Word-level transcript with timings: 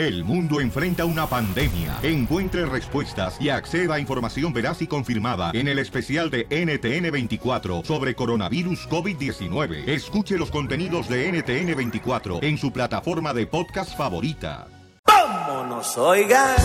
El 0.00 0.24
mundo 0.24 0.62
enfrenta 0.62 1.04
una 1.04 1.26
pandemia. 1.26 1.98
Encuentre 2.02 2.64
respuestas 2.64 3.38
y 3.38 3.50
acceda 3.50 3.96
a 3.96 4.00
información 4.00 4.50
veraz 4.50 4.80
y 4.80 4.86
confirmada 4.86 5.50
en 5.52 5.68
el 5.68 5.78
especial 5.78 6.30
de 6.30 6.48
NTN24 6.48 7.84
sobre 7.84 8.14
coronavirus 8.14 8.88
COVID-19. 8.88 9.86
Escuche 9.86 10.38
los 10.38 10.50
contenidos 10.50 11.06
de 11.06 11.30
NTN24 11.30 12.42
en 12.42 12.56
su 12.56 12.72
plataforma 12.72 13.34
de 13.34 13.46
podcast 13.46 13.94
favorita. 13.94 14.68
¡Vámonos, 15.06 15.98
oigan! 15.98 16.56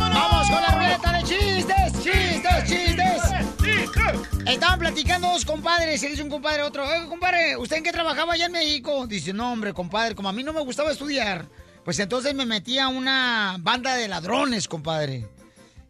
¡Vamos 0.00 0.50
con 0.50 0.60
la 0.60 0.74
ruleta 0.74 1.12
de 1.12 1.22
chistes! 1.22 2.02
¡Chistes, 2.02 2.64
chistes! 2.64 3.22
Estaban 4.44 4.80
platicando 4.80 5.28
dos 5.28 5.44
compadres, 5.44 6.02
y 6.02 6.08
dice 6.08 6.22
un 6.24 6.30
compadre 6.30 6.62
a 6.62 6.66
otro, 6.66 6.84
oiga, 6.84 7.06
compadre, 7.06 7.56
¿usted 7.56 7.76
en 7.76 7.84
qué 7.84 7.92
trabajaba 7.92 8.32
allá 8.32 8.46
en 8.46 8.52
México? 8.52 9.06
Dice, 9.06 9.32
no, 9.32 9.52
hombre, 9.52 9.72
compadre, 9.72 10.16
como 10.16 10.28
a 10.28 10.32
mí 10.32 10.42
no 10.42 10.52
me 10.52 10.62
gustaba 10.62 10.90
estudiar, 10.90 11.46
pues 11.86 11.98
entonces 12.00 12.34
me 12.34 12.44
metí 12.46 12.80
a 12.80 12.88
una 12.88 13.58
banda 13.60 13.94
de 13.94 14.08
ladrones, 14.08 14.66
compadre. 14.66 15.28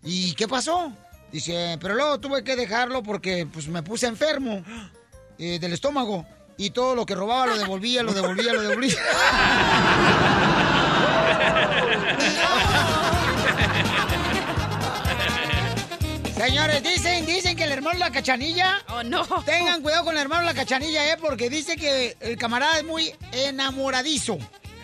¿Y 0.04 0.34
qué 0.34 0.46
pasó? 0.46 0.92
Dice, 1.32 1.78
pero 1.80 1.94
luego 1.94 2.20
tuve 2.20 2.44
que 2.44 2.54
dejarlo 2.54 3.02
porque 3.02 3.48
pues 3.50 3.66
me 3.68 3.82
puse 3.82 4.06
enfermo 4.06 4.62
eh, 5.38 5.58
del 5.58 5.72
estómago. 5.72 6.26
Y 6.58 6.68
todo 6.68 6.94
lo 6.94 7.06
que 7.06 7.14
robaba 7.14 7.46
lo 7.46 7.56
devolvía, 7.56 8.02
lo 8.02 8.12
devolvía, 8.12 8.52
lo 8.52 8.60
devolvía. 8.60 8.94
Señores, 16.36 16.82
dicen, 16.82 17.24
dicen 17.24 17.56
que 17.56 17.64
el 17.64 17.72
hermano 17.72 17.98
la 17.98 18.12
cachanilla. 18.12 18.82
Oh, 18.90 19.02
no. 19.02 19.24
Tengan 19.46 19.80
cuidado 19.80 20.04
con 20.04 20.14
el 20.14 20.20
hermano 20.20 20.42
la 20.42 20.52
cachanilla, 20.52 21.10
eh, 21.10 21.16
porque 21.18 21.48
dice 21.48 21.76
que 21.76 22.18
el 22.20 22.36
camarada 22.36 22.76
es 22.76 22.84
muy 22.84 23.14
enamoradizo. 23.32 24.36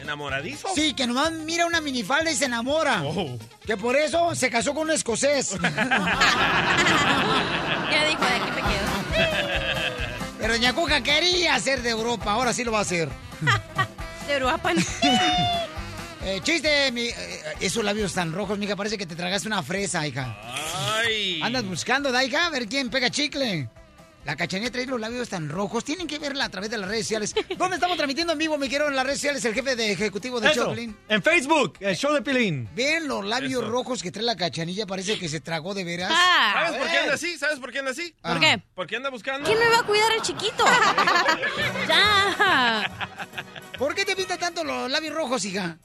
¿Enamoradizo? 0.02 0.68
Sí, 0.74 0.94
que 0.94 1.06
nomás 1.06 1.30
mira 1.32 1.64
una 1.66 1.80
minifalda 1.80 2.30
y 2.30 2.36
se 2.36 2.44
enamora. 2.46 3.02
Oh. 3.04 3.38
Que 3.64 3.76
por 3.76 3.96
eso 3.96 4.34
se 4.34 4.50
casó 4.50 4.74
con 4.74 4.84
un 4.84 4.90
escocés. 4.90 5.56
Ya 7.92 8.06
dijo, 8.08 8.22
de 8.24 8.34
aquí 8.34 8.50
me 8.50 8.62
quedo. 8.62 8.88
Pero 10.38 10.54
Doña 10.54 10.72
Cuca 10.74 11.02
quería 11.02 11.58
ser 11.60 11.82
de 11.82 11.90
Europa, 11.90 12.32
ahora 12.32 12.52
sí 12.54 12.64
lo 12.64 12.72
va 12.72 12.78
a 12.78 12.82
hacer. 12.82 13.08
De 14.26 14.34
Europa. 14.34 14.72
Eh, 16.24 16.38
chiste, 16.44 16.92
mi- 16.92 17.08
eh, 17.08 17.42
esos 17.58 17.82
labios 17.82 18.14
tan 18.14 18.32
rojos, 18.32 18.56
mija, 18.56 18.76
parece 18.76 18.96
que 18.96 19.06
te 19.06 19.16
tragaste 19.16 19.48
una 19.48 19.60
fresa, 19.60 20.06
hija. 20.06 20.36
Ay. 21.02 21.40
Andas 21.42 21.64
buscando, 21.64 22.12
da, 22.12 22.22
hija, 22.22 22.46
a 22.46 22.50
ver 22.50 22.68
quién 22.68 22.90
pega 22.90 23.10
chicle. 23.10 23.68
La 24.24 24.36
cachanilla 24.36 24.70
trae 24.70 24.86
los 24.86 25.00
labios 25.00 25.28
tan 25.28 25.48
rojos. 25.48 25.84
Tienen 25.84 26.06
que 26.06 26.18
verla 26.18 26.44
a 26.44 26.48
través 26.48 26.70
de 26.70 26.78
las 26.78 26.88
redes 26.88 27.06
sociales. 27.06 27.34
¿Dónde 27.58 27.76
estamos 27.76 27.96
transmitiendo 27.96 28.32
en 28.34 28.38
vivo, 28.38 28.56
me 28.56 28.68
quiero 28.68 28.88
en 28.88 28.94
las 28.94 29.04
redes 29.04 29.18
sociales? 29.18 29.44
El 29.44 29.54
jefe 29.54 29.74
de 29.74 29.92
ejecutivo 29.92 30.40
de 30.40 30.50
Eso, 30.50 30.66
Choplin. 30.66 30.96
en 31.08 31.22
Facebook, 31.22 31.74
el 31.80 31.96
show 31.96 32.12
de 32.14 32.22
Pilín. 32.22 32.68
Ven 32.74 33.08
los 33.08 33.24
labios 33.24 33.66
rojos 33.66 34.02
que 34.02 34.12
trae 34.12 34.24
la 34.24 34.36
cachanilla, 34.36 34.86
parece 34.86 35.18
que 35.18 35.28
se 35.28 35.40
tragó 35.40 35.74
de 35.74 35.84
veras. 35.84 36.12
Ah. 36.14 36.52
¿Sabes 36.66 36.80
por 36.80 36.90
qué 36.90 36.98
anda 36.98 37.14
así? 37.14 37.38
¿Sabes 37.38 37.58
por 37.58 37.72
qué 37.72 37.78
anda 37.80 37.90
así? 37.90 38.14
Ah. 38.22 38.32
¿Por 38.32 38.40
qué? 38.40 38.62
¿Por 38.74 38.86
qué 38.86 38.96
anda 38.96 39.10
buscando? 39.10 39.46
¿Quién 39.48 39.58
me 39.58 39.68
va 39.68 39.78
a 39.80 39.82
cuidar 39.82 40.12
el 40.12 40.22
chiquito? 40.22 40.64
ya. 41.88 43.18
¿Por 43.78 43.94
qué 43.94 44.04
te 44.04 44.14
pinta 44.14 44.36
tanto 44.36 44.62
los 44.62 44.90
labios 44.90 45.14
rojos, 45.14 45.44
hija? 45.44 45.78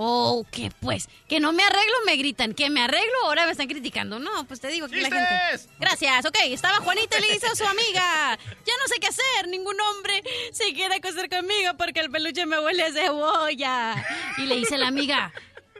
Oh, 0.00 0.46
¿qué 0.52 0.70
pues? 0.80 1.08
Que 1.28 1.40
no 1.40 1.52
me 1.52 1.64
arreglo, 1.64 1.94
me 2.06 2.14
gritan. 2.16 2.54
Que 2.54 2.70
me 2.70 2.82
arreglo, 2.82 3.16
ahora 3.24 3.46
me 3.46 3.52
están 3.52 3.66
criticando. 3.66 4.20
No, 4.20 4.44
pues 4.46 4.60
te 4.60 4.68
digo 4.68 4.86
que 4.88 5.00
la 5.00 5.10
gente. 5.10 5.68
Gracias, 5.80 6.24
ok. 6.24 6.36
Estaba 6.44 6.76
Juanita 6.76 7.18
y 7.18 7.22
le 7.22 7.32
dice 7.32 7.48
a 7.48 7.56
su 7.56 7.64
amiga: 7.64 8.38
Ya 8.64 8.74
no 8.80 8.86
sé 8.86 9.00
qué 9.00 9.08
hacer. 9.08 9.48
Ningún 9.48 9.80
hombre 9.80 10.22
se 10.52 10.72
quiere 10.72 10.94
acostar 10.94 11.28
conmigo 11.28 11.72
porque 11.76 11.98
el 11.98 12.10
peluche 12.12 12.46
me 12.46 12.60
huele 12.60 12.84
a 12.84 12.92
cebolla. 12.92 14.06
Y 14.36 14.42
le 14.42 14.54
dice 14.54 14.78
la 14.78 14.86
amiga: 14.86 15.32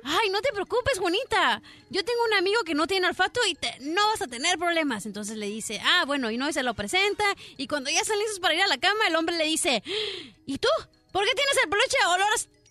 Ay, 0.03 0.31
no 0.31 0.41
te 0.41 0.53
preocupes, 0.53 0.99
Juanita. 0.99 1.63
Yo 1.91 2.05
tengo 2.05 2.25
un 2.25 2.35
amigo 2.35 2.63
que 2.65 2.75
no 2.75 2.89
tiene 2.89 3.07
olfato 3.07 3.41
y 3.49 3.55
te- 3.55 3.77
no 3.81 4.05
vas 4.09 4.23
a 4.23 4.27
tener 4.27 4.59
problemas. 4.59 5.07
Entonces 5.07 5.37
le 5.37 5.47
dice, 5.47 5.81
ah, 5.85 6.05
bueno, 6.07 6.31
y 6.31 6.37
no 6.39 6.49
y 6.49 6.53
se 6.53 6.63
lo 6.65 6.75
presenta. 6.75 7.25
Y 7.57 7.67
cuando 7.69 7.89
ya 7.91 8.01
están 8.01 8.19
listos 8.19 8.41
para 8.41 8.55
ir 8.55 8.63
a 8.63 8.67
la 8.67 8.79
cama, 8.79 9.07
el 9.07 9.15
hombre 9.17 9.37
le 9.39 9.45
dice, 9.45 9.83
¿y 10.45 10.59
tú? 10.59 10.69
¿Por 11.13 11.25
qué 11.25 11.35
tienes 11.35 11.57
el 11.63 11.71
peluche 11.71 11.97
olor 12.07 12.29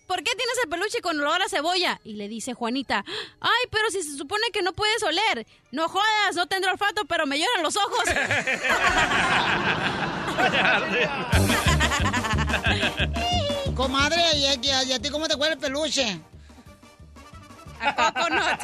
¿Por 0.07 0.23
qué 0.23 0.31
tienes 0.35 0.57
el 0.63 0.69
peluche 0.69 1.01
con 1.01 1.19
olor 1.19 1.41
a 1.41 1.50
cebolla? 1.50 2.00
Y 2.06 2.13
le 2.13 2.29
dice 2.29 2.53
Juanita, 2.53 3.03
ay, 3.41 3.68
pero 3.69 3.91
si 3.91 4.01
se 4.01 4.16
supone 4.18 4.44
que 4.53 4.62
no 4.62 4.72
puedes 4.72 5.03
oler. 5.03 5.45
No 5.72 5.90
jodas, 5.90 6.35
no 6.35 6.47
tendré 6.47 6.72
olfato, 6.72 7.03
pero 7.06 7.25
me 7.28 7.38
lloran 7.38 7.62
los 7.62 7.75
ojos. 7.75 8.06
Comadre, 13.75 14.22
¿y 14.38 14.46
a, 14.46 14.53
y 14.84 15.00
ti 15.00 15.09
cómo 15.09 15.28
te 15.28 15.35
huele 15.35 15.56
el 15.56 15.59
peluche? 15.59 16.22
A 17.81 17.94
coconut. 17.94 18.59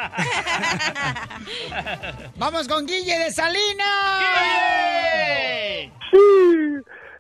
Vamos 2.38 2.68
con 2.68 2.88
Guille 2.88 3.20
de 3.20 3.32
Salinas. 3.32 3.86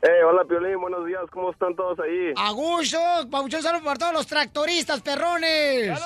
Eh, 0.06 0.22
hola 0.26 0.44
Piolín, 0.44 0.82
buenos 0.82 1.06
días, 1.06 1.22
¿cómo 1.32 1.52
están 1.52 1.78
todos 1.78 1.98
ahí? 2.02 2.34
A 2.36 2.52
gusto, 2.52 3.00
Pauchón, 3.32 3.62
saludos 3.62 3.86
para 3.86 3.98
todos 3.98 4.12
los 4.12 4.28
tractoristas, 4.28 5.00
perrones. 5.00 5.98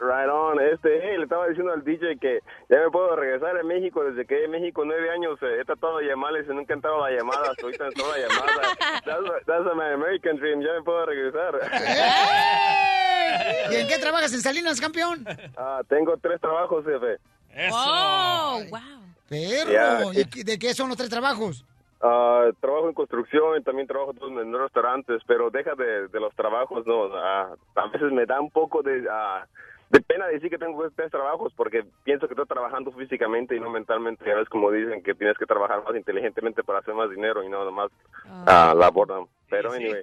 Right 0.00 0.30
on, 0.32 0.58
este, 0.62 1.00
hey, 1.02 1.18
le 1.18 1.24
estaba 1.24 1.46
diciendo 1.46 1.74
al 1.74 1.84
DJ 1.84 2.16
que 2.18 2.40
ya 2.70 2.78
me 2.78 2.90
puedo 2.90 3.14
regresar 3.14 3.54
a 3.58 3.62
México, 3.64 4.02
desde 4.02 4.24
que 4.24 4.44
en 4.44 4.50
México 4.50 4.82
nueve 4.86 5.10
años 5.10 5.38
eh, 5.42 5.58
he 5.60 5.64
tratado 5.66 5.98
de 5.98 6.06
llamarles 6.06 6.46
y 6.48 6.54
nunca 6.54 6.72
han 6.72 6.78
entrado 6.78 7.06
la 7.06 7.14
llamada, 7.14 7.50
hasta 7.50 7.62
ahorita 7.64 7.84
entró 7.84 8.06
la 8.10 8.18
llamada. 8.18 9.02
That's, 9.04 9.44
that's 9.44 9.76
my 9.76 9.92
American 9.92 10.38
dream, 10.38 10.62
ya 10.62 10.72
me 10.72 10.82
puedo 10.82 11.04
regresar. 11.04 11.54
¿Y 13.72 13.74
en 13.74 13.88
qué 13.88 13.98
trabajas 13.98 14.32
en 14.32 14.40
Salinas, 14.40 14.80
campeón? 14.80 15.26
Ah, 15.58 15.82
tengo 15.86 16.16
tres 16.16 16.40
trabajos, 16.40 16.82
jefe. 16.86 17.18
Oh, 17.72 18.62
wow. 18.70 18.80
Perro, 19.28 20.14
¿y 20.14 20.44
de 20.44 20.58
qué 20.58 20.72
son 20.72 20.88
los 20.88 20.96
tres 20.96 21.10
trabajos? 21.10 21.62
Ah, 22.02 22.50
trabajo 22.60 22.88
en 22.88 22.94
construcción 22.94 23.58
y 23.58 23.62
también 23.62 23.86
trabajo 23.86 24.12
en 24.28 24.52
restaurantes, 24.52 25.22
pero 25.26 25.50
deja 25.50 25.74
de, 25.74 26.08
de 26.08 26.20
los 26.20 26.34
trabajos, 26.34 26.86
no. 26.86 27.04
Ah, 27.14 27.54
a 27.74 27.86
veces 27.88 28.12
me 28.12 28.26
da 28.26 28.40
un 28.40 28.50
poco 28.50 28.82
de, 28.82 29.06
ah, 29.10 29.46
de 29.88 30.00
pena 30.02 30.26
decir 30.26 30.50
que 30.50 30.58
tengo 30.58 30.88
tres 30.90 31.10
trabajos 31.10 31.52
porque 31.54 31.84
pienso 32.04 32.26
que 32.28 32.34
estoy 32.34 32.46
trabajando 32.46 32.92
físicamente 32.92 33.56
y 33.56 33.60
no 33.60 33.70
mentalmente. 33.70 34.24
Ya 34.26 34.34
ves 34.34 34.48
como 34.48 34.70
dicen 34.70 35.02
que 35.02 35.14
tienes 35.14 35.38
que 35.38 35.46
trabajar 35.46 35.82
más 35.84 35.96
inteligentemente 35.96 36.62
para 36.62 36.80
hacer 36.80 36.92
más 36.94 37.08
dinero 37.10 37.42
y 37.42 37.48
no 37.48 37.64
nomás 37.64 37.90
ah, 38.46 38.74
labor. 38.76 39.08
¿no? 39.08 39.28
Pero, 39.48 39.70
Sí, 39.70 39.78
sí. 39.78 39.84
anyway, 39.86 40.02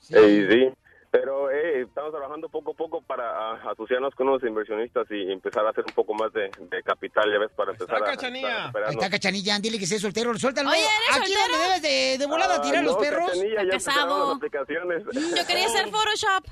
Sí. 0.00 0.14
eh, 0.16 0.48
sí. 0.50 0.74
Pero 1.12 1.50
eh, 1.50 1.82
estamos 1.82 2.12
trabajando 2.12 2.48
poco 2.48 2.70
a 2.70 2.74
poco 2.74 3.02
para 3.02 3.24
ah, 3.28 3.70
asociarnos 3.72 4.14
con 4.14 4.28
unos 4.28 4.44
inversionistas 4.44 5.06
y 5.10 5.32
empezar 5.32 5.66
a 5.66 5.70
hacer 5.70 5.84
un 5.88 5.92
poco 5.92 6.14
más 6.14 6.32
de, 6.32 6.42
de 6.70 6.82
capital, 6.84 7.24
ya 7.32 7.38
ves, 7.40 7.50
para 7.56 7.72
empezar 7.72 7.96
está, 7.96 8.08
a, 8.10 8.14
Cachanilla. 8.14 8.64
a 8.66 8.68
Ahí 8.68 8.90
está 8.94 9.10
Cachanilla, 9.10 9.58
dile 9.58 9.78
que 9.80 9.86
sea 9.86 9.98
soltero, 9.98 10.32
suéltalo. 10.38 10.70
Oye, 10.70 10.78
¿eres 10.78 11.16
Aquí 11.20 11.32
soltero? 11.32 11.52
donde 11.52 11.66
debes 11.66 11.82
de, 11.82 12.18
de 12.18 12.26
volada 12.26 12.54
Ah, 12.56 12.62
tirar 12.62 12.84
los 12.84 12.94
no, 12.94 13.00
perros. 13.00 13.26
Cachanilla, 13.30 13.64
ya 13.64 13.70
casado. 13.70 14.32
aplicaciones. 14.34 15.04
Mm, 15.06 15.34
Yo 15.36 15.46
quería 15.48 15.66
hacer 15.66 15.88
Photoshop 15.90 16.44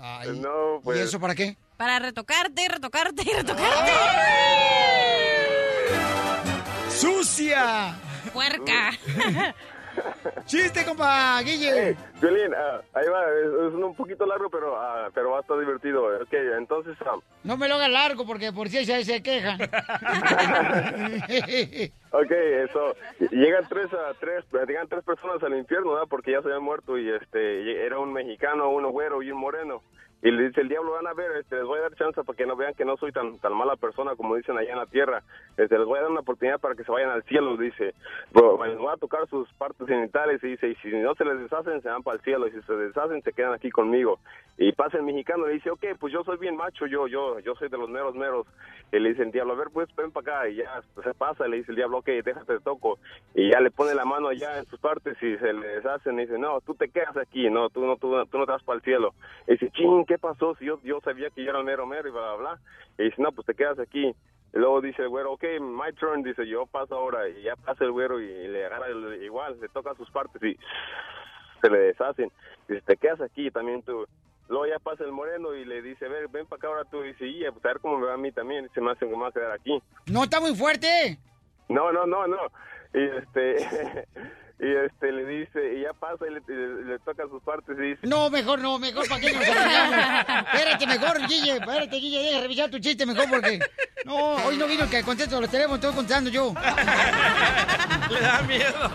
Ay, 0.00 0.38
No, 0.40 0.80
pues. 0.82 0.98
¿Y 0.98 1.02
eso 1.02 1.20
para 1.20 1.34
qué? 1.34 1.56
para 1.76 1.98
retocarte, 1.98 2.68
retocarte 2.68 3.22
y 3.22 3.34
retocarte. 3.34 3.92
¡Sucia! 6.88 7.94
Puerca. 8.32 8.92
¡Chiste, 10.44 10.84
compa, 10.84 11.40
Guille! 11.42 11.72
Hey, 11.74 11.96
Violín, 12.20 12.52
ah, 12.54 12.80
ahí 12.94 13.06
va, 13.08 13.24
es, 13.24 13.68
es 13.68 13.74
un 13.74 13.94
poquito 13.94 14.26
largo, 14.26 14.48
pero 14.50 14.76
ah, 14.80 15.08
pero 15.14 15.30
va 15.30 15.38
a 15.38 15.40
estar 15.40 15.58
divertido. 15.58 16.06
Ok, 16.22 16.32
entonces, 16.32 16.96
ah, 17.04 17.16
No 17.44 17.56
me 17.56 17.68
lo 17.68 17.76
hagas 17.76 17.90
largo 17.90 18.26
porque 18.26 18.52
por 18.52 18.68
si 18.68 18.84
se, 18.84 19.04
se 19.04 19.22
quejan. 19.22 19.60
ok, 22.10 22.30
eso, 22.30 22.94
llegan 23.30 23.66
tres, 23.68 23.92
a 23.92 24.14
tres, 24.18 24.44
llegan 24.66 24.88
tres 24.88 25.04
personas 25.04 25.42
al 25.42 25.56
infierno, 25.56 25.92
¿verdad? 25.92 26.08
Porque 26.08 26.32
ya 26.32 26.42
se 26.42 26.48
habían 26.48 26.62
muerto 26.62 26.98
y 26.98 27.10
este, 27.10 27.84
era 27.84 27.98
un 27.98 28.12
mexicano, 28.12 28.70
uno 28.70 28.90
güero 28.90 29.22
y 29.22 29.30
un 29.30 29.38
moreno. 29.38 29.82
Y 30.26 30.30
le 30.32 30.48
dice 30.48 30.60
el 30.60 30.68
diablo, 30.68 30.90
van 30.90 31.06
a 31.06 31.14
ver, 31.14 31.30
este, 31.36 31.54
les 31.54 31.64
voy 31.64 31.78
a 31.78 31.82
dar 31.82 31.94
chance 31.94 32.20
para 32.24 32.36
que 32.36 32.46
no 32.46 32.56
vean 32.56 32.74
que 32.74 32.84
no 32.84 32.96
soy 32.96 33.12
tan 33.12 33.38
tan 33.38 33.54
mala 33.54 33.76
persona 33.76 34.16
como 34.16 34.34
dicen 34.34 34.58
allá 34.58 34.72
en 34.72 34.78
la 34.78 34.86
tierra. 34.86 35.22
Este, 35.56 35.78
les 35.78 35.86
voy 35.86 36.00
a 36.00 36.02
dar 36.02 36.10
una 36.10 36.18
oportunidad 36.18 36.58
para 36.58 36.74
que 36.74 36.82
se 36.82 36.90
vayan 36.90 37.10
al 37.10 37.22
cielo, 37.22 37.56
dice. 37.56 37.94
Pero, 38.32 38.58
les 38.66 38.76
voy 38.76 38.92
a 38.92 38.96
tocar 38.96 39.28
sus 39.28 39.48
partes 39.52 39.86
genitales 39.86 40.42
y 40.42 40.48
dice, 40.48 40.68
y 40.70 40.74
si 40.82 40.88
no 40.88 41.14
se 41.14 41.24
les 41.24 41.38
deshacen, 41.38 41.80
se 41.80 41.88
van 41.90 42.02
para 42.02 42.16
el 42.16 42.24
cielo. 42.24 42.48
Y 42.48 42.50
si 42.50 42.60
se 42.62 42.72
deshacen, 42.72 43.22
se 43.22 43.32
quedan 43.32 43.52
aquí 43.52 43.70
conmigo. 43.70 44.18
Y 44.58 44.72
pasa 44.72 44.96
el 44.96 45.04
mexicano 45.04 45.44
y 45.44 45.48
le 45.50 45.54
dice, 45.54 45.70
ok, 45.70 45.84
pues 46.00 46.12
yo 46.12 46.24
soy 46.24 46.38
bien 46.38 46.56
macho, 46.56 46.86
yo 46.86 47.06
yo 47.06 47.38
yo 47.38 47.54
soy 47.54 47.68
de 47.68 47.78
los 47.78 47.88
meros 47.88 48.16
meros. 48.16 48.48
Y 48.92 48.98
le 48.98 49.10
dice 49.10 49.22
el 49.22 49.32
diablo, 49.32 49.52
a 49.52 49.56
ver, 49.56 49.68
pues 49.72 49.88
ven 49.96 50.10
para 50.10 50.38
acá. 50.38 50.48
Y 50.48 50.56
ya 50.56 50.82
se 51.02 51.14
pasa, 51.14 51.46
le 51.46 51.58
dice 51.58 51.70
el 51.70 51.76
diablo, 51.76 51.98
ok, 51.98 52.06
déjate 52.24 52.54
de 52.54 52.60
toco. 52.60 52.98
Y 53.34 53.50
ya 53.50 53.60
le 53.60 53.70
pone 53.70 53.94
la 53.94 54.04
mano 54.04 54.28
allá 54.28 54.58
en 54.58 54.66
sus 54.66 54.80
partes 54.80 55.16
y 55.22 55.36
se 55.36 55.52
le 55.52 55.68
deshacen. 55.68 56.18
Y 56.18 56.22
dice, 56.22 56.38
no, 56.38 56.60
tú 56.62 56.74
te 56.74 56.88
quedas 56.88 57.16
aquí, 57.16 57.48
no, 57.50 57.68
tú 57.68 57.84
no, 57.84 57.96
tú, 57.96 58.12
tú 58.26 58.38
no 58.38 58.46
te 58.46 58.52
vas 58.52 58.62
para 58.62 58.78
el 58.78 58.82
cielo. 58.82 59.14
Y 59.46 59.52
dice, 59.52 59.70
ching, 59.70 60.04
¿qué 60.04 60.15
pasó? 60.18 60.54
Si 60.56 60.64
yo, 60.64 60.80
yo 60.82 61.00
sabía 61.00 61.30
que 61.30 61.42
yo 61.44 61.50
era 61.50 61.58
el 61.60 61.64
mero 61.64 61.86
mero 61.86 62.08
y 62.08 62.12
bla, 62.12 62.34
bla, 62.34 62.36
bla. 62.36 62.60
Y 62.98 63.04
dice, 63.04 63.20
no, 63.22 63.32
pues 63.32 63.46
te 63.46 63.54
quedas 63.54 63.78
aquí. 63.78 64.06
Y 64.54 64.58
luego 64.58 64.80
dice 64.80 65.02
el 65.02 65.08
güero, 65.08 65.32
ok, 65.32 65.44
my 65.60 65.92
turn, 65.98 66.22
dice, 66.22 66.46
yo 66.46 66.66
paso 66.66 66.94
ahora. 66.94 67.28
Y 67.28 67.42
ya 67.42 67.56
pasa 67.56 67.84
el 67.84 67.92
güero 67.92 68.20
y, 68.20 68.26
le 68.48 68.64
agarra 68.66 68.86
el- 68.88 69.22
igual, 69.22 69.58
le 69.60 69.68
toca 69.68 69.94
sus 69.94 70.10
partes 70.10 70.42
y 70.42 70.56
se 71.60 71.70
le 71.70 71.78
deshacen. 71.78 72.30
Dice, 72.68 72.80
te 72.82 72.96
quedas 72.96 73.20
aquí 73.20 73.50
también 73.50 73.82
tú. 73.82 74.06
Luego 74.48 74.66
ya 74.66 74.78
pasa 74.78 75.02
el 75.04 75.10
moreno 75.12 75.54
y 75.54 75.64
le 75.64 75.82
dice, 75.82 76.06
ven, 76.08 76.30
ven 76.30 76.46
para 76.46 76.58
acá 76.58 76.68
ahora 76.68 76.84
tú. 76.84 77.02
Y 77.04 77.08
dice, 77.08 77.26
y 77.26 77.42
pues 77.50 77.64
a 77.64 77.68
ver 77.68 77.80
cómo 77.80 77.98
me 77.98 78.06
va 78.06 78.14
a 78.14 78.18
mí 78.18 78.30
también. 78.32 78.70
Se 78.74 78.80
me 78.80 78.92
hace 78.92 79.06
que 79.08 79.14
me 79.16 79.22
va 79.22 79.28
a 79.28 79.32
quedar 79.32 79.50
aquí. 79.52 79.82
No, 80.06 80.22
está 80.24 80.40
muy 80.40 80.54
fuerte. 80.54 81.18
No, 81.68 81.90
no, 81.92 82.06
no, 82.06 82.26
no. 82.26 82.38
Y 82.94 83.02
este... 83.18 84.06
y 84.58 84.86
este 84.86 85.12
le 85.12 85.26
dice, 85.26 85.74
y 85.76 85.82
ya 85.82 85.92
pasa 85.92 86.24
y 86.26 86.32
le, 86.32 86.84
le 86.84 86.98
toca 87.00 87.24
sus 87.28 87.42
partes 87.42 87.76
y 87.78 87.82
dice... 87.82 88.06
No, 88.06 88.30
mejor 88.30 88.58
no, 88.58 88.78
mejor 88.78 89.06
para 89.06 89.20
qué 89.20 89.32
nos 89.32 89.42
arreglamos. 89.46 90.46
Espérate, 90.54 90.86
mejor, 90.86 91.26
Guille, 91.28 91.56
espérate, 91.56 91.96
Guille, 91.96 92.18
deja 92.22 92.36
de 92.36 92.40
revisar 92.42 92.70
tu 92.70 92.78
chiste 92.78 93.04
mejor 93.04 93.28
porque... 93.28 93.60
No, 94.06 94.36
hoy 94.36 94.56
no 94.56 94.66
vino 94.66 94.84
el 94.84 94.90
que 94.90 95.02
contesta 95.02 95.38
los 95.38 95.50
teléfonos, 95.50 95.78
estoy 95.78 95.94
contestando 95.94 96.30
yo. 96.30 96.54
Le 98.10 98.20
da 98.20 98.42
miedo. 98.42 98.90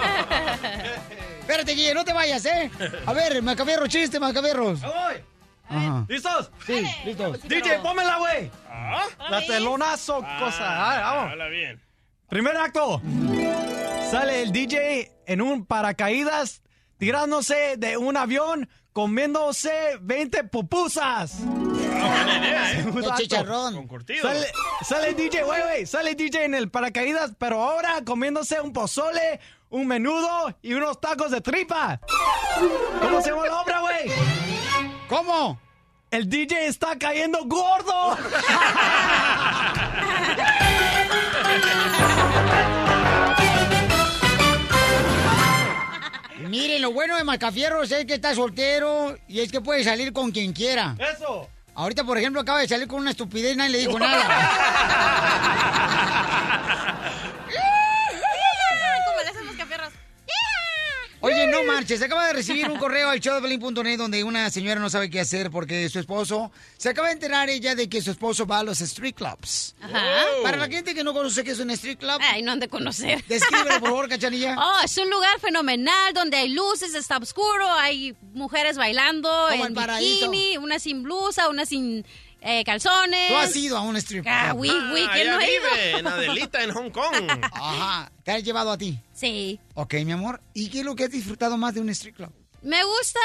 Espérate, 1.42 1.74
Guille, 1.74 1.94
no 1.94 2.04
te 2.06 2.14
vayas, 2.14 2.44
¿eh? 2.46 2.72
A 3.06 3.14
ver, 3.14 3.42
Macabierro, 3.44 3.88
chiste, 3.88 4.19
Macabierros. 4.19 4.81
voy! 4.81 5.24
Ajá. 5.69 6.06
¿Listos? 6.10 6.52
Sí, 6.66 6.84
listos. 7.06 7.42
DJ, 7.44 7.80
pónmela, 7.80 8.18
güey. 8.18 8.52
¿Ah? 8.68 9.06
La 9.30 9.46
telonazo, 9.46 10.18
cosa. 10.40 10.57
Ah, 10.60 11.14
vamos. 11.14 11.31
Habla 11.31 11.48
bien. 11.48 11.81
Primer 12.30 12.57
acto. 12.57 13.02
Sale 14.12 14.42
el 14.42 14.52
DJ 14.52 15.10
en 15.25 15.42
un 15.42 15.66
paracaídas 15.66 16.62
tirándose 16.98 17.75
de 17.78 17.96
un 17.96 18.18
avión 18.18 18.68
comiéndose 18.92 19.72
20 20.02 20.44
pupusas. 20.46 21.36
Buena 21.46 22.38
idea. 22.40 22.72
Segundo 22.75 23.00
De 23.00 23.08
acto. 23.08 23.22
chicharrón. 23.22 23.75
Con 23.75 23.88
curtido. 23.88 24.28
Sale, 24.28 24.48
sale 24.86 25.08
el 25.12 25.16
DJ, 25.16 25.44
güey, 25.44 25.62
güey, 25.62 25.86
sale 25.86 26.10
el 26.10 26.18
DJ 26.18 26.44
en 26.44 26.56
el 26.56 26.69
paracaídas, 26.69 27.31
pero 27.38 27.63
ahora 27.63 28.02
comiéndose 28.06 28.60
un 28.60 28.74
pozole, 28.74 29.40
un 29.69 29.88
menudo 29.88 30.57
y 30.62 30.74
unos 30.74 31.00
tacos 31.00 31.31
de 31.31 31.40
tripa. 31.40 32.02
¿Cómo 33.02 33.22
se 33.22 33.30
llama 33.30 33.48
la 33.48 33.62
obra, 33.62 33.80
güey? 33.80 34.12
¿Cómo? 35.07 35.57
El 36.12 36.28
DJ 36.30 36.66
está 36.68 37.00
cayendo 37.00 37.40
gordo. 37.46 38.18
Miren, 46.51 46.81
lo 46.81 46.92
bueno 46.92 47.15
de 47.15 47.24
Macafierros 47.24 47.89
es 47.94 48.03
que 48.06 48.15
está 48.15 48.36
soltero 48.36 49.18
y 49.30 49.39
es 49.39 49.50
que 49.50 49.62
puede 49.62 49.86
salir 49.86 50.12
con 50.12 50.31
quien 50.31 50.51
quiera. 50.51 50.98
Eso. 51.00 51.48
Ahorita, 51.75 52.03
por 52.03 52.18
ejemplo, 52.18 52.42
acaba 52.42 52.59
de 52.59 52.68
salir 52.68 52.89
con 52.89 53.00
una 53.00 53.12
estupidez 53.12 53.53
y 53.53 53.56
nadie 53.56 53.71
le 53.71 53.77
dijo 53.77 53.98
nada. 54.00 54.27
Oye, 61.21 61.47
no 61.47 61.63
marches. 61.68 62.01
Acaba 62.01 62.27
de 62.27 62.33
recibir 62.33 62.69
un 62.69 62.77
correo 62.77 63.09
al 63.09 63.19
showdeblin.net 63.19 63.97
donde 63.97 64.23
una 64.23 64.50
señora 64.50 64.79
no 64.79 64.89
sabe 64.89 65.09
qué 65.09 65.19
hacer 65.19 65.50
porque 65.51 65.88
su 65.89 66.00
esposo... 66.00 66.51
Se 66.77 66.89
acaba 66.89 67.07
de 67.09 67.13
enterar 67.13 67.50
ella 67.50 67.75
de 67.75 67.88
que 67.88 68.01
su 68.01 68.12
esposo 68.12 68.45
va 68.47 68.59
a 68.59 68.63
los 68.63 68.81
street 68.81 69.13
clubs. 69.15 69.75
Ajá. 69.81 70.25
Para 70.41 70.57
la 70.57 70.68
gente 70.68 70.95
que 70.95 71.03
no 71.03 71.13
conoce 71.13 71.44
qué 71.44 71.51
es 71.51 71.59
un 71.59 71.69
street 71.71 72.00
club, 72.00 72.19
Ay, 72.21 72.41
no 72.41 72.51
han 72.51 72.59
de 72.59 72.68
conocer. 72.68 73.23
descríbelo, 73.27 73.79
por 73.79 73.89
favor, 73.89 74.09
Cachanilla. 74.09 74.56
Oh, 74.57 74.83
es 74.83 74.97
un 74.97 75.09
lugar 75.09 75.39
fenomenal 75.39 76.13
donde 76.13 76.38
hay 76.38 76.50
luces, 76.50 76.95
está 76.95 77.18
oscuro, 77.18 77.71
hay 77.73 78.15
mujeres 78.33 78.77
bailando 78.77 79.29
Como 79.51 79.65
en 79.68 79.75
bikini, 79.75 80.57
una 80.57 80.79
sin 80.79 81.03
blusa, 81.03 81.50
una 81.50 81.65
sin 81.65 82.03
eh, 82.42 82.64
calzones. 82.66 83.30
Tú 83.30 83.36
has 83.38 83.56
ido 83.56 83.78
a 83.78 83.82
un 83.82 83.96
strip 83.98 84.24
club. 84.24 84.34
Ah, 84.36 84.54
oui, 84.56 84.70
oui, 84.94 85.06
Ah, 85.08 85.12
¿quién 85.14 85.28
allá 85.30 85.32
no 85.34 85.40
ha 85.40 85.46
ido? 85.50 85.62
vive, 85.76 86.00
en 86.00 86.08
Adelita, 86.08 86.64
en 86.64 86.72
Hong 86.72 86.90
Kong. 86.90 87.30
Ajá. 87.54 88.12
¿Te 88.24 88.32
has 88.32 88.44
llevado 88.44 88.72
a 88.72 88.78
ti? 88.78 89.00
Sí. 89.14 89.60
Ok, 89.76 89.94
mi 90.06 90.12
amor. 90.12 90.42
¿Y 90.54 90.70
qué 90.70 90.80
es 90.80 90.86
lo 90.86 90.96
que 90.96 91.06
has 91.06 91.12
disfrutado 91.12 91.58
más 91.58 91.74
de 91.76 91.82
un 91.82 91.90
street 91.90 92.16
club? 92.16 92.32
Me 92.64 92.84
gusta 92.84 93.20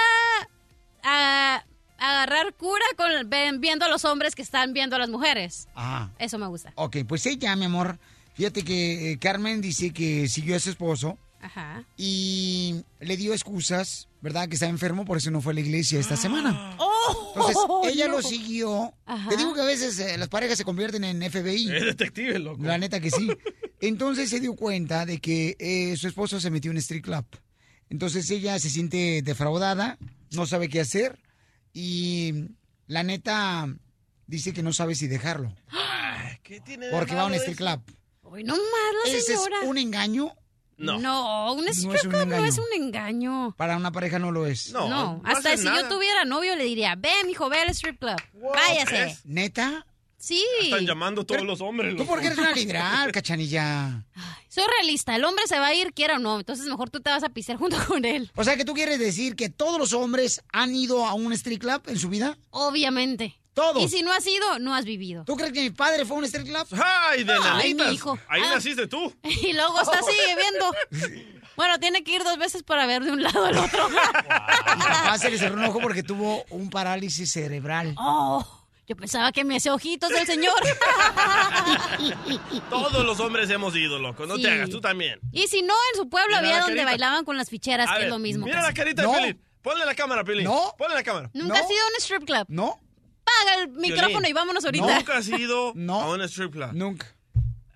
ah, 1.02 1.64
agarrar 1.98 2.54
cura 2.54 2.84
con 2.96 3.60
viendo 3.60 3.84
a 3.84 3.88
los 3.88 4.04
hombres 4.04 4.34
que 4.34 4.42
están 4.42 4.72
viendo 4.72 4.96
a 4.96 4.98
las 4.98 5.08
mujeres. 5.08 5.68
Ajá. 5.74 6.10
Eso 6.18 6.38
me 6.38 6.46
gusta. 6.46 6.72
Ok, 6.76 6.98
pues 7.08 7.24
ella, 7.26 7.54
mi 7.56 7.64
amor, 7.66 7.98
fíjate 8.34 8.62
que 8.64 9.12
eh, 9.12 9.18
Carmen 9.18 9.60
dice 9.60 9.92
que 9.92 10.28
siguió 10.28 10.56
a 10.56 10.60
su 10.60 10.70
esposo 10.70 11.18
Ajá. 11.40 11.84
y 11.96 12.82
le 13.00 13.16
dio 13.16 13.32
excusas, 13.32 14.08
¿verdad? 14.20 14.48
Que 14.48 14.54
está 14.54 14.66
enfermo, 14.66 15.04
por 15.04 15.18
eso 15.18 15.30
no 15.30 15.40
fue 15.40 15.52
a 15.52 15.54
la 15.54 15.60
iglesia 15.60 16.00
esta 16.00 16.16
semana. 16.16 16.74
¡Oh! 16.78 16.92
Entonces, 17.34 17.56
ella 17.92 18.08
no. 18.08 18.16
lo 18.16 18.22
siguió. 18.22 18.94
Ajá. 19.04 19.28
Te 19.28 19.36
digo 19.36 19.54
que 19.54 19.60
a 19.60 19.64
veces 19.64 19.98
eh, 19.98 20.16
las 20.18 20.28
parejas 20.28 20.58
se 20.58 20.64
convierten 20.64 21.04
en 21.04 21.20
FBI. 21.30 21.70
Es 21.74 21.84
detective, 21.84 22.38
loco. 22.38 22.62
La 22.62 22.78
neta 22.78 23.00
que 23.00 23.10
sí. 23.10 23.28
Entonces 23.80 24.30
se 24.30 24.40
dio 24.40 24.54
cuenta 24.56 25.04
de 25.06 25.18
que 25.20 25.56
eh, 25.58 25.96
su 25.96 26.08
esposo 26.08 26.40
se 26.40 26.50
metió 26.50 26.70
en 26.70 26.78
strip 26.78 27.04
club. 27.04 27.24
Entonces 27.90 28.28
ella 28.30 28.58
se 28.58 28.70
siente 28.70 29.22
defraudada, 29.22 29.98
no 30.32 30.46
sabe 30.46 30.68
qué 30.68 30.80
hacer 30.80 31.18
y 31.72 32.46
la 32.86 33.02
neta 33.02 33.68
dice 34.26 34.52
que 34.52 34.62
no 34.62 34.72
sabe 34.72 34.94
si 34.94 35.06
dejarlo 35.06 35.54
Ay, 35.68 36.38
¿Qué 36.42 36.60
tiene 36.60 36.86
de 36.86 36.92
porque 36.92 37.14
va 37.14 37.22
a 37.22 37.26
un 37.26 37.34
eso? 37.34 37.52
club. 37.52 37.80
Hoy 38.22 38.42
no 38.42 38.54
más 38.54 38.62
la 39.04 39.12
¿Ese 39.12 39.34
es 39.34 39.40
un 39.64 39.78
engaño? 39.78 40.32
No. 40.78 40.98
No, 40.98 41.52
un 41.54 41.66
es 41.68 41.78
strip 41.78 42.04
un 42.04 42.10
club 42.10 42.26
no 42.26 42.44
es 42.44 42.58
un 42.58 42.66
engaño. 42.74 43.54
Para 43.56 43.76
una 43.76 43.92
pareja 43.92 44.18
no 44.18 44.30
lo 44.30 44.46
es. 44.46 44.72
No, 44.72 44.88
No, 44.88 45.04
no 45.16 45.22
hasta 45.24 45.56
si 45.56 45.64
nada. 45.64 45.82
yo 45.82 45.88
tuviera 45.88 46.24
novio 46.24 46.54
le 46.56 46.64
diría, 46.64 46.94
ven, 46.96 47.26
mijo, 47.26 47.48
ve 47.48 47.60
al 47.60 47.70
strip 47.70 47.98
club. 47.98 48.16
Váyase. 48.34 48.86
¿crees? 48.86 49.20
¿Neta? 49.24 49.86
Sí. 50.18 50.42
Están 50.62 50.86
llamando 50.86 51.24
todos 51.24 51.42
los 51.42 51.60
hombres. 51.60 51.92
¿Tú 51.92 51.98
loco. 51.98 52.10
por 52.10 52.20
qué 52.20 52.26
eres 52.26 52.38
una 52.38 52.52
liberal, 52.52 53.12
cachanilla? 53.12 54.04
Soy 54.48 54.64
realista, 54.78 55.14
el 55.14 55.24
hombre 55.24 55.46
se 55.46 55.58
va 55.58 55.68
a 55.68 55.74
ir, 55.74 55.92
quiera 55.92 56.16
o 56.16 56.18
no, 56.18 56.38
entonces 56.38 56.66
mejor 56.66 56.88
tú 56.90 57.00
te 57.00 57.10
vas 57.10 57.22
a 57.22 57.28
pisar 57.28 57.56
junto 57.56 57.76
con 57.86 58.04
él. 58.04 58.30
O 58.34 58.42
sea, 58.42 58.56
que 58.56 58.64
tú 58.64 58.72
quieres 58.74 58.98
decir 58.98 59.36
que 59.36 59.50
todos 59.50 59.78
los 59.78 59.92
hombres 59.92 60.42
han 60.52 60.74
ido 60.74 61.04
a 61.06 61.14
un 61.14 61.32
strip 61.34 61.60
club 61.60 61.82
en 61.86 61.98
su 61.98 62.08
vida? 62.08 62.38
Obviamente. 62.50 63.38
Todos. 63.56 63.82
Y 63.82 63.88
si 63.88 64.02
no 64.02 64.12
has 64.12 64.26
ido, 64.26 64.58
no 64.58 64.74
has 64.74 64.84
vivido. 64.84 65.24
¿Tú 65.24 65.34
crees 65.34 65.50
que 65.50 65.62
mi 65.62 65.70
padre 65.70 66.04
fue 66.04 66.16
a 66.16 66.18
un 66.18 66.24
strip 66.26 66.46
club? 66.46 66.66
¡Ay, 67.08 67.24
de 67.24 67.34
Ay, 67.42 67.72
mi 67.74 67.84
hijo. 67.84 68.18
Ahí 68.28 68.42
Ah. 68.44 68.50
naciste 68.56 68.86
tú. 68.86 69.14
Y 69.22 69.54
luego 69.54 69.80
está 69.80 69.98
sigue 70.02 70.36
viendo. 70.36 71.24
Bueno, 71.56 71.78
tiene 71.78 72.04
que 72.04 72.12
ir 72.16 72.22
dos 72.22 72.36
veces 72.36 72.62
para 72.62 72.84
ver 72.84 73.02
de 73.02 73.12
un 73.12 73.22
lado 73.22 73.46
al 73.46 73.56
otro. 73.56 73.88
Mi 73.88 73.96
papá 74.82 75.16
se 75.16 75.30
le 75.30 75.38
cerró 75.38 75.54
un 75.54 75.64
ojo 75.64 75.80
porque 75.80 76.02
tuvo 76.02 76.44
un 76.50 76.68
parálisis 76.68 77.32
cerebral. 77.32 77.94
Oh, 77.96 78.46
yo 78.86 78.94
pensaba 78.94 79.32
que 79.32 79.42
me 79.42 79.56
hacía 79.56 79.72
ojitos 79.72 80.10
el 80.10 80.26
señor. 80.26 80.52
Todos 82.70 83.04
los 83.04 83.18
hombres 83.20 83.48
hemos 83.50 83.74
ido, 83.74 83.98
loco. 83.98 84.26
No 84.26 84.36
Sí. 84.36 84.42
te 84.42 84.50
hagas, 84.50 84.68
tú 84.70 84.80
también. 84.82 85.18
Y 85.32 85.46
si 85.48 85.62
no, 85.62 85.74
en 85.94 86.00
su 86.02 86.08
pueblo 86.10 86.28
Mira 86.28 86.38
había 86.40 86.52
la 86.52 86.58
donde 86.60 86.74
carita. 86.76 86.90
bailaban 86.90 87.24
con 87.24 87.36
las 87.36 87.48
ficheras, 87.48 87.88
A 87.88 87.92
que 87.94 87.98
ver, 88.00 88.04
es 88.08 88.10
lo 88.10 88.18
mismo. 88.18 88.44
Mira 88.44 88.58
casi. 88.60 88.68
la 88.68 88.74
carita 88.74 89.02
No. 89.02 89.12
de 89.12 89.18
Pelín. 89.18 89.42
Ponle 89.62 89.84
la 89.86 89.94
cámara, 89.94 90.24
Pelín. 90.24 90.44
No. 90.44 90.74
Ponle 90.78 90.94
la 90.94 91.02
cámara. 91.02 91.30
¿Nunca 91.32 91.58
No. 91.58 91.64
has 91.64 91.70
ido 91.70 91.82
a 91.82 91.86
un 91.88 91.96
strip 92.00 92.24
club? 92.24 92.44
¿No? 92.48 92.78
Paga 93.44 93.62
el 93.62 93.68
micrófono 93.70 94.28
y 94.28 94.32
vámonos 94.32 94.64
ahorita. 94.64 94.96
Nunca 94.96 95.16
has 95.18 95.28
ido 95.28 95.72
No. 95.76 96.00
a 96.02 96.10
un 96.14 96.20
strip 96.22 96.52
club. 96.52 96.70
Nunca. 96.72 97.06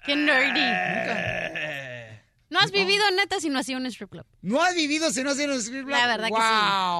Qué 0.04 0.16
nerdy. 0.16 0.60
Eh, 0.62 2.20
No 2.50 2.58
has 2.60 2.70
vivido 2.72 3.04
neta 3.16 3.38
si 3.40 3.48
no 3.50 3.58
has 3.58 3.68
ido 3.68 3.78
a 3.78 3.80
un 3.80 3.86
strip 3.86 4.10
club. 4.10 4.24
¿No 4.42 4.62
has 4.62 4.74
vivido 4.74 5.10
si 5.10 5.22
no 5.22 5.30
has 5.30 5.38
ido 5.38 5.52
a 5.52 5.54
un 5.56 5.60
strip 5.60 5.82
club? 5.84 5.90
La 5.90 6.06
verdad 6.06 6.28
que 6.28 6.32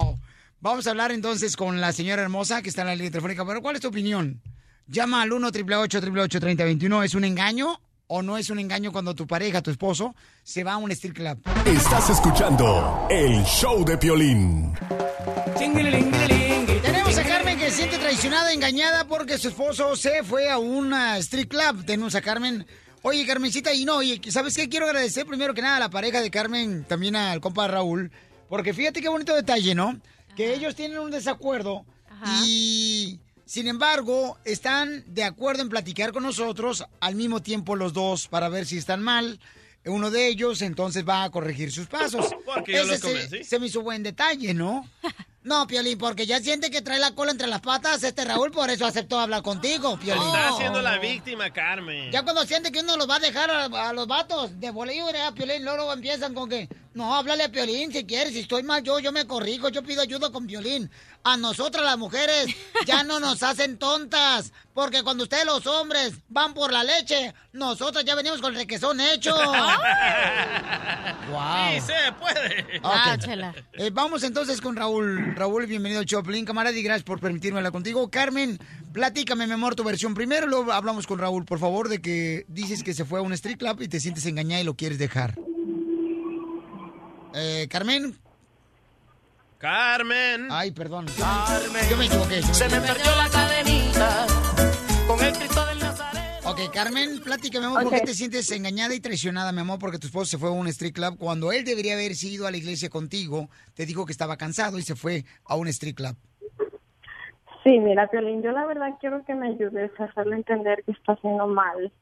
wow. 0.04 0.18
Vamos 0.60 0.86
a 0.86 0.90
hablar 0.90 1.10
entonces 1.12 1.56
con 1.56 1.80
la 1.80 1.92
señora 1.92 2.20
hermosa 2.22 2.60
que 2.62 2.68
está 2.68 2.82
en 2.82 2.88
la 2.88 2.94
línea 2.94 3.10
telefónica. 3.10 3.46
Pero 3.46 3.62
¿cuál 3.62 3.76
es 3.76 3.80
tu 3.82 3.88
opinión? 3.88 4.42
Llama 4.86 5.22
al 5.22 5.32
1 5.32 5.46
888 5.48 6.40
3021 6.40 7.02
¿Es 7.04 7.14
un 7.14 7.24
engaño 7.24 7.80
o 8.08 8.22
no 8.22 8.36
es 8.36 8.50
un 8.50 8.58
engaño 8.58 8.90
cuando 8.92 9.14
tu 9.14 9.24
pareja, 9.26 9.62
tu 9.62 9.70
esposo, 9.70 10.14
se 10.42 10.64
va 10.64 10.72
a 10.72 10.76
un 10.78 10.90
strip 10.90 11.14
club? 11.14 11.40
Estás 11.64 12.10
escuchando 12.10 13.06
el 13.08 13.42
show 13.44 13.84
de 13.84 13.96
Piolín. 13.96 14.74
Se 17.70 17.76
siente 17.76 17.98
traicionada, 17.98 18.52
engañada 18.52 19.06
porque 19.06 19.38
su 19.38 19.48
esposo 19.48 19.94
se 19.96 20.22
fue 20.24 20.50
a 20.50 20.58
un 20.58 20.92
strip 21.18 21.50
club. 21.50 21.84
Tenemos 21.84 22.14
a 22.14 22.20
Carmen. 22.20 22.66
Oye, 23.02 23.24
Carmencita, 23.26 23.72
y 23.72 23.84
no, 23.84 23.96
oye, 23.98 24.20
¿sabes 24.30 24.56
qué? 24.56 24.68
Quiero 24.68 24.86
agradecer 24.86 25.24
primero 25.26 25.54
que 25.54 25.62
nada 25.62 25.76
a 25.76 25.80
la 25.80 25.88
pareja 25.90 26.20
de 26.20 26.30
Carmen, 26.30 26.84
también 26.84 27.16
al 27.16 27.40
compa 27.40 27.68
Raúl, 27.68 28.10
porque 28.48 28.74
fíjate 28.74 29.00
qué 29.00 29.08
bonito 29.08 29.34
detalle, 29.34 29.74
¿no? 29.74 29.98
Que 30.36 30.52
ellos 30.54 30.74
tienen 30.74 30.98
un 30.98 31.10
desacuerdo 31.10 31.84
y, 32.44 33.20
sin 33.46 33.68
embargo, 33.68 34.36
están 34.44 35.04
de 35.06 35.24
acuerdo 35.24 35.62
en 35.62 35.68
platicar 35.68 36.12
con 36.12 36.22
nosotros 36.24 36.84
al 37.00 37.14
mismo 37.14 37.40
tiempo 37.40 37.76
los 37.76 37.92
dos 37.92 38.28
para 38.28 38.48
ver 38.48 38.66
si 38.66 38.78
están 38.78 39.02
mal. 39.02 39.40
Uno 39.86 40.10
de 40.10 40.26
ellos 40.28 40.60
entonces 40.60 41.08
va 41.08 41.22
a 41.24 41.30
corregir 41.30 41.72
sus 41.72 41.86
pasos. 41.86 42.26
Porque 42.44 42.72
yo 42.72 42.82
Ese 42.82 43.12
los 43.12 43.30
se- 43.30 43.44
se 43.44 43.58
me 43.58 43.66
hizo 43.66 43.80
buen 43.80 44.02
detalle, 44.02 44.52
¿no? 44.54 44.86
No, 45.42 45.66
Piolín, 45.66 45.96
porque 45.96 46.26
ya 46.26 46.38
siente 46.38 46.70
que 46.70 46.82
trae 46.82 46.98
la 46.98 47.14
cola 47.14 47.30
entre 47.30 47.46
las 47.46 47.62
patas 47.62 48.02
este 48.02 48.26
Raúl, 48.26 48.50
por 48.50 48.68
eso 48.68 48.84
aceptó 48.84 49.18
hablar 49.18 49.42
contigo, 49.42 49.98
Piolín. 49.98 50.22
Está 50.22 50.48
haciendo 50.50 50.82
la 50.82 50.98
víctima, 50.98 51.50
Carmen. 51.50 52.12
Ya 52.12 52.22
cuando 52.22 52.44
siente 52.44 52.70
que 52.70 52.80
uno 52.80 52.98
los 52.98 53.08
va 53.08 53.16
a 53.16 53.20
dejar 53.20 53.50
a, 53.50 53.64
a 53.88 53.92
los 53.94 54.06
vatos 54.06 54.60
de 54.60 54.70
bolillo, 54.70 55.06
¿verdad, 55.06 55.32
Piolín? 55.32 55.62
Luego, 55.62 55.78
luego 55.78 55.92
empiezan 55.94 56.34
con 56.34 56.46
que, 56.50 56.68
No, 56.92 57.14
háblale 57.14 57.44
a 57.44 57.48
Piolín 57.50 57.90
si 57.90 58.04
quieres. 58.04 58.34
Si 58.34 58.40
estoy 58.40 58.64
mal 58.64 58.82
yo, 58.82 58.98
yo 58.98 59.12
me 59.12 59.26
corrijo. 59.26 59.70
Yo 59.70 59.82
pido 59.82 60.02
ayuda 60.02 60.30
con 60.30 60.46
Piolín. 60.46 60.90
A 61.22 61.36
nosotras 61.36 61.84
las 61.84 61.98
mujeres 61.98 62.46
ya 62.86 63.02
no 63.02 63.20
nos 63.20 63.42
hacen 63.42 63.78
tontas. 63.78 64.52
Porque 64.72 65.02
cuando 65.02 65.24
ustedes 65.24 65.44
los 65.44 65.66
hombres 65.66 66.14
van 66.28 66.54
por 66.54 66.72
la 66.72 66.82
leche, 66.82 67.34
nosotras 67.52 68.04
ya 68.04 68.14
venimos 68.14 68.40
con 68.40 68.54
el 68.54 68.60
requesón 68.60 69.00
hecho. 69.00 69.34
wow. 71.30 71.74
Sí, 71.74 71.80
se 71.80 72.12
puede. 72.18 72.78
Ok. 72.78 72.84
Ah. 72.84 73.18
Eh, 73.74 73.90
vamos 73.92 74.22
entonces 74.22 74.60
con 74.60 74.76
Raúl. 74.76 75.34
Raúl, 75.36 75.66
bienvenido 75.66 76.00
al 76.00 76.06
Choplin. 76.06 76.46
Camarada, 76.46 76.74
y 76.76 76.82
gracias 76.82 77.04
por 77.04 77.20
permitirme 77.20 77.58
hablar 77.58 77.72
contigo. 77.72 78.10
Carmen, 78.10 78.58
platícame, 78.92 79.46
mi 79.46 79.52
amor, 79.52 79.74
tu 79.74 79.84
versión 79.84 80.14
primero. 80.14 80.46
Luego 80.46 80.72
hablamos 80.72 81.06
con 81.06 81.18
Raúl, 81.18 81.44
por 81.44 81.58
favor, 81.58 81.90
de 81.90 82.00
que 82.00 82.46
dices 82.48 82.82
que 82.82 82.94
se 82.94 83.04
fue 83.04 83.18
a 83.18 83.22
un 83.22 83.34
street 83.34 83.58
club 83.58 83.82
y 83.82 83.88
te 83.88 84.00
sientes 84.00 84.24
engañada 84.24 84.62
y 84.62 84.64
lo 84.64 84.74
quieres 84.74 84.98
dejar. 84.98 85.34
Eh, 87.34 87.68
Carmen. 87.70 88.18
Carmen. 89.60 90.48
Ay, 90.50 90.70
perdón. 90.70 91.04
Yo 91.06 91.96
me 91.98 92.06
equivoqué. 92.06 92.40
Se 92.42 92.64
me 92.70 92.80
perdió 92.80 93.14
la 93.14 93.28
cadenita 93.28 94.26
con 95.06 95.20
el 95.22 95.32
Cristo 95.34 95.66
del 95.66 95.78
Nazaret. 95.80 96.40
Ok, 96.46 96.72
Carmen, 96.72 97.20
platícame, 97.22 97.66
amor, 97.66 97.82
¿por 97.82 97.92
Ok. 97.92 98.00
qué 98.00 98.06
te 98.06 98.14
sientes 98.14 98.50
engañada 98.52 98.94
y 98.94 99.00
traicionada, 99.00 99.52
mi 99.52 99.60
amor? 99.60 99.78
Porque 99.78 99.98
tu 99.98 100.06
esposo 100.06 100.24
se 100.24 100.38
fue 100.38 100.48
a 100.48 100.52
un 100.52 100.66
street 100.68 100.94
club 100.94 101.18
cuando 101.18 101.52
él 101.52 101.66
debería 101.66 101.92
haber 101.92 102.12
ido 102.22 102.46
a 102.46 102.50
la 102.50 102.56
iglesia 102.56 102.88
contigo. 102.88 103.50
Te 103.74 103.84
dijo 103.84 104.06
que 104.06 104.12
estaba 104.12 104.38
cansado 104.38 104.78
y 104.78 104.82
se 104.82 104.96
fue 104.96 105.26
a 105.44 105.56
un 105.56 105.68
street 105.68 105.94
club. 105.94 106.16
Sí, 107.62 107.78
mira, 107.80 108.08
Piolín, 108.08 108.42
yo 108.42 108.52
la 108.52 108.64
verdad 108.64 108.92
quiero 108.98 109.22
que 109.26 109.34
me 109.34 109.48
ayudes 109.48 109.90
a 110.00 110.04
hacerle 110.04 110.36
entender 110.36 110.82
que 110.86 110.92
está 110.92 111.12
haciendo 111.12 111.46
mal 111.46 111.92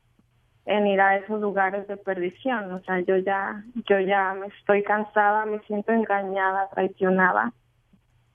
en 0.68 0.86
ir 0.86 1.00
a 1.00 1.16
esos 1.16 1.40
lugares 1.40 1.88
de 1.88 1.96
perdición. 1.96 2.70
O 2.72 2.80
sea, 2.80 3.00
yo 3.00 3.16
ya, 3.16 3.64
yo 3.88 3.98
ya 4.00 4.34
me 4.34 4.48
estoy 4.48 4.82
cansada, 4.82 5.46
me 5.46 5.60
siento 5.60 5.92
engañada, 5.92 6.68
traicionada. 6.68 7.52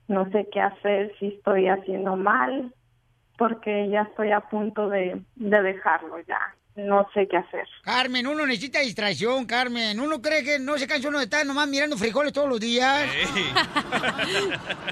No 0.07 0.29
sé 0.31 0.49
qué 0.51 0.59
hacer, 0.59 1.13
si 1.19 1.27
estoy 1.27 1.69
haciendo 1.69 2.15
mal, 2.15 2.73
porque 3.37 3.87
ya 3.89 4.01
estoy 4.01 4.31
a 4.31 4.41
punto 4.41 4.89
de, 4.89 5.21
de 5.35 5.61
dejarlo 5.61 6.19
ya. 6.27 6.55
No 6.75 7.07
sé 7.13 7.27
qué 7.27 7.37
hacer. 7.37 7.67
Carmen, 7.83 8.25
uno 8.25 8.47
necesita 8.47 8.79
distracción, 8.79 9.45
Carmen. 9.45 9.99
Uno 9.99 10.21
cree 10.21 10.43
que 10.43 10.57
no 10.57 10.77
se 10.77 10.87
cansa 10.87 11.09
uno 11.09 11.19
de 11.19 11.25
estar 11.25 11.45
nomás 11.45 11.67
mirando 11.67 11.97
frijoles 11.97 12.33
todos 12.33 12.49
los 12.49 12.59
días. 12.59 13.09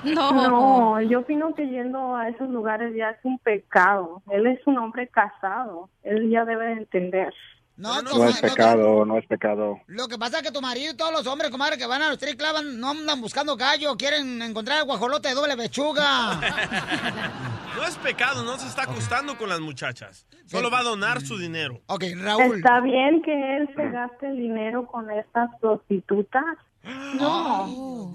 No, 0.03 1.00
yo 1.01 1.19
opino 1.19 1.53
que 1.53 1.67
yendo 1.67 2.15
a 2.15 2.29
esos 2.29 2.50
lugares 2.50 2.93
ya 2.95 3.11
es 3.11 3.19
un 3.23 3.38
pecado. 3.39 4.21
Él 4.31 4.47
es 4.47 4.59
un 4.65 4.77
hombre 4.77 5.07
casado. 5.07 5.89
Él 6.03 6.29
ya 6.29 6.45
debe 6.45 6.65
de 6.67 6.73
entender. 6.73 7.33
No, 7.78 8.01
No 8.01 8.25
es 8.28 8.40
pecado, 8.40 9.06
no 9.06 9.18
es 9.18 9.25
pecado. 9.25 9.80
Lo 9.88 10.08
que 10.08 10.18
pasa 10.18 10.38
es 10.38 10.44
que 10.44 10.51
tu 10.51 10.62
marido 10.62 10.94
y 10.94 10.98
todos 10.98 11.12
los 11.12 11.25
hombres, 11.25 11.50
comadre, 11.50 11.78
que 11.78 11.88
van 11.88 12.01
a 12.01 12.10
los 12.10 12.18
street 12.18 12.38
club 12.38 12.63
no 12.75 12.92
andan 12.92 13.22
buscando 13.22 13.56
gallo, 13.56 13.96
quieren 13.98 14.42
encontrar 14.42 14.80
el 14.80 14.86
guajolote 14.86 15.30
de 15.30 15.34
doble 15.36 15.58
pechuga. 15.58 16.40
No 17.75 17.88
es 17.88 17.96
pecado, 17.98 18.44
no 18.44 18.58
se 18.60 18.68
está 18.68 18.84
acostando 18.84 19.38
con 19.38 19.50
las 19.50 19.60
muchachas. 19.60 20.28
Solo 20.46 20.70
va 20.70 20.80
a 20.80 20.84
donar 20.84 21.22
su 21.22 21.38
dinero. 21.38 21.82
Ok, 21.88 22.04
¿Está 22.04 22.82
bien 22.82 23.22
que 23.24 23.58
él 23.58 23.70
se 23.75 23.90
gaste 23.90 24.28
el 24.28 24.36
dinero 24.38 24.86
con 24.86 25.10
estas 25.10 25.50
prostitutas? 25.60 26.44
No. 27.16 28.12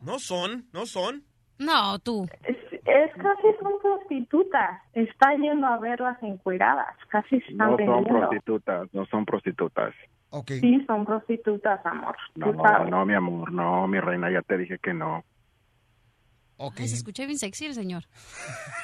No 0.00 0.18
son, 0.18 0.66
no 0.72 0.86
son. 0.86 1.22
No, 1.58 1.98
tú. 1.98 2.26
Es, 2.90 3.12
casi 3.14 3.48
son 3.62 3.72
prostitutas. 3.80 4.82
Está 4.94 5.34
yendo 5.34 5.66
a 5.66 5.78
verlas 5.78 6.16
encueradas. 6.22 6.96
Casi 7.08 7.36
están 7.36 7.56
No 7.58 7.66
son 7.68 7.76
vendiendo. 7.76 8.18
prostitutas, 8.18 8.88
no 8.92 9.06
son 9.06 9.24
prostitutas. 9.24 9.94
Sí, 10.46 10.84
son 10.86 11.04
prostitutas, 11.04 11.84
amor. 11.84 12.16
No, 12.36 12.54
sabes. 12.62 12.88
no, 12.90 13.04
mi 13.04 13.14
amor, 13.14 13.50
no, 13.52 13.86
mi 13.88 13.98
reina, 13.98 14.30
ya 14.30 14.42
te 14.42 14.56
dije 14.58 14.78
que 14.78 14.94
no. 14.94 15.24
Ay, 16.58 16.88
se 16.88 16.94
escucha 16.96 17.24
bien 17.26 17.38
sexy 17.38 17.66
el 17.66 17.74
señor. 17.74 18.04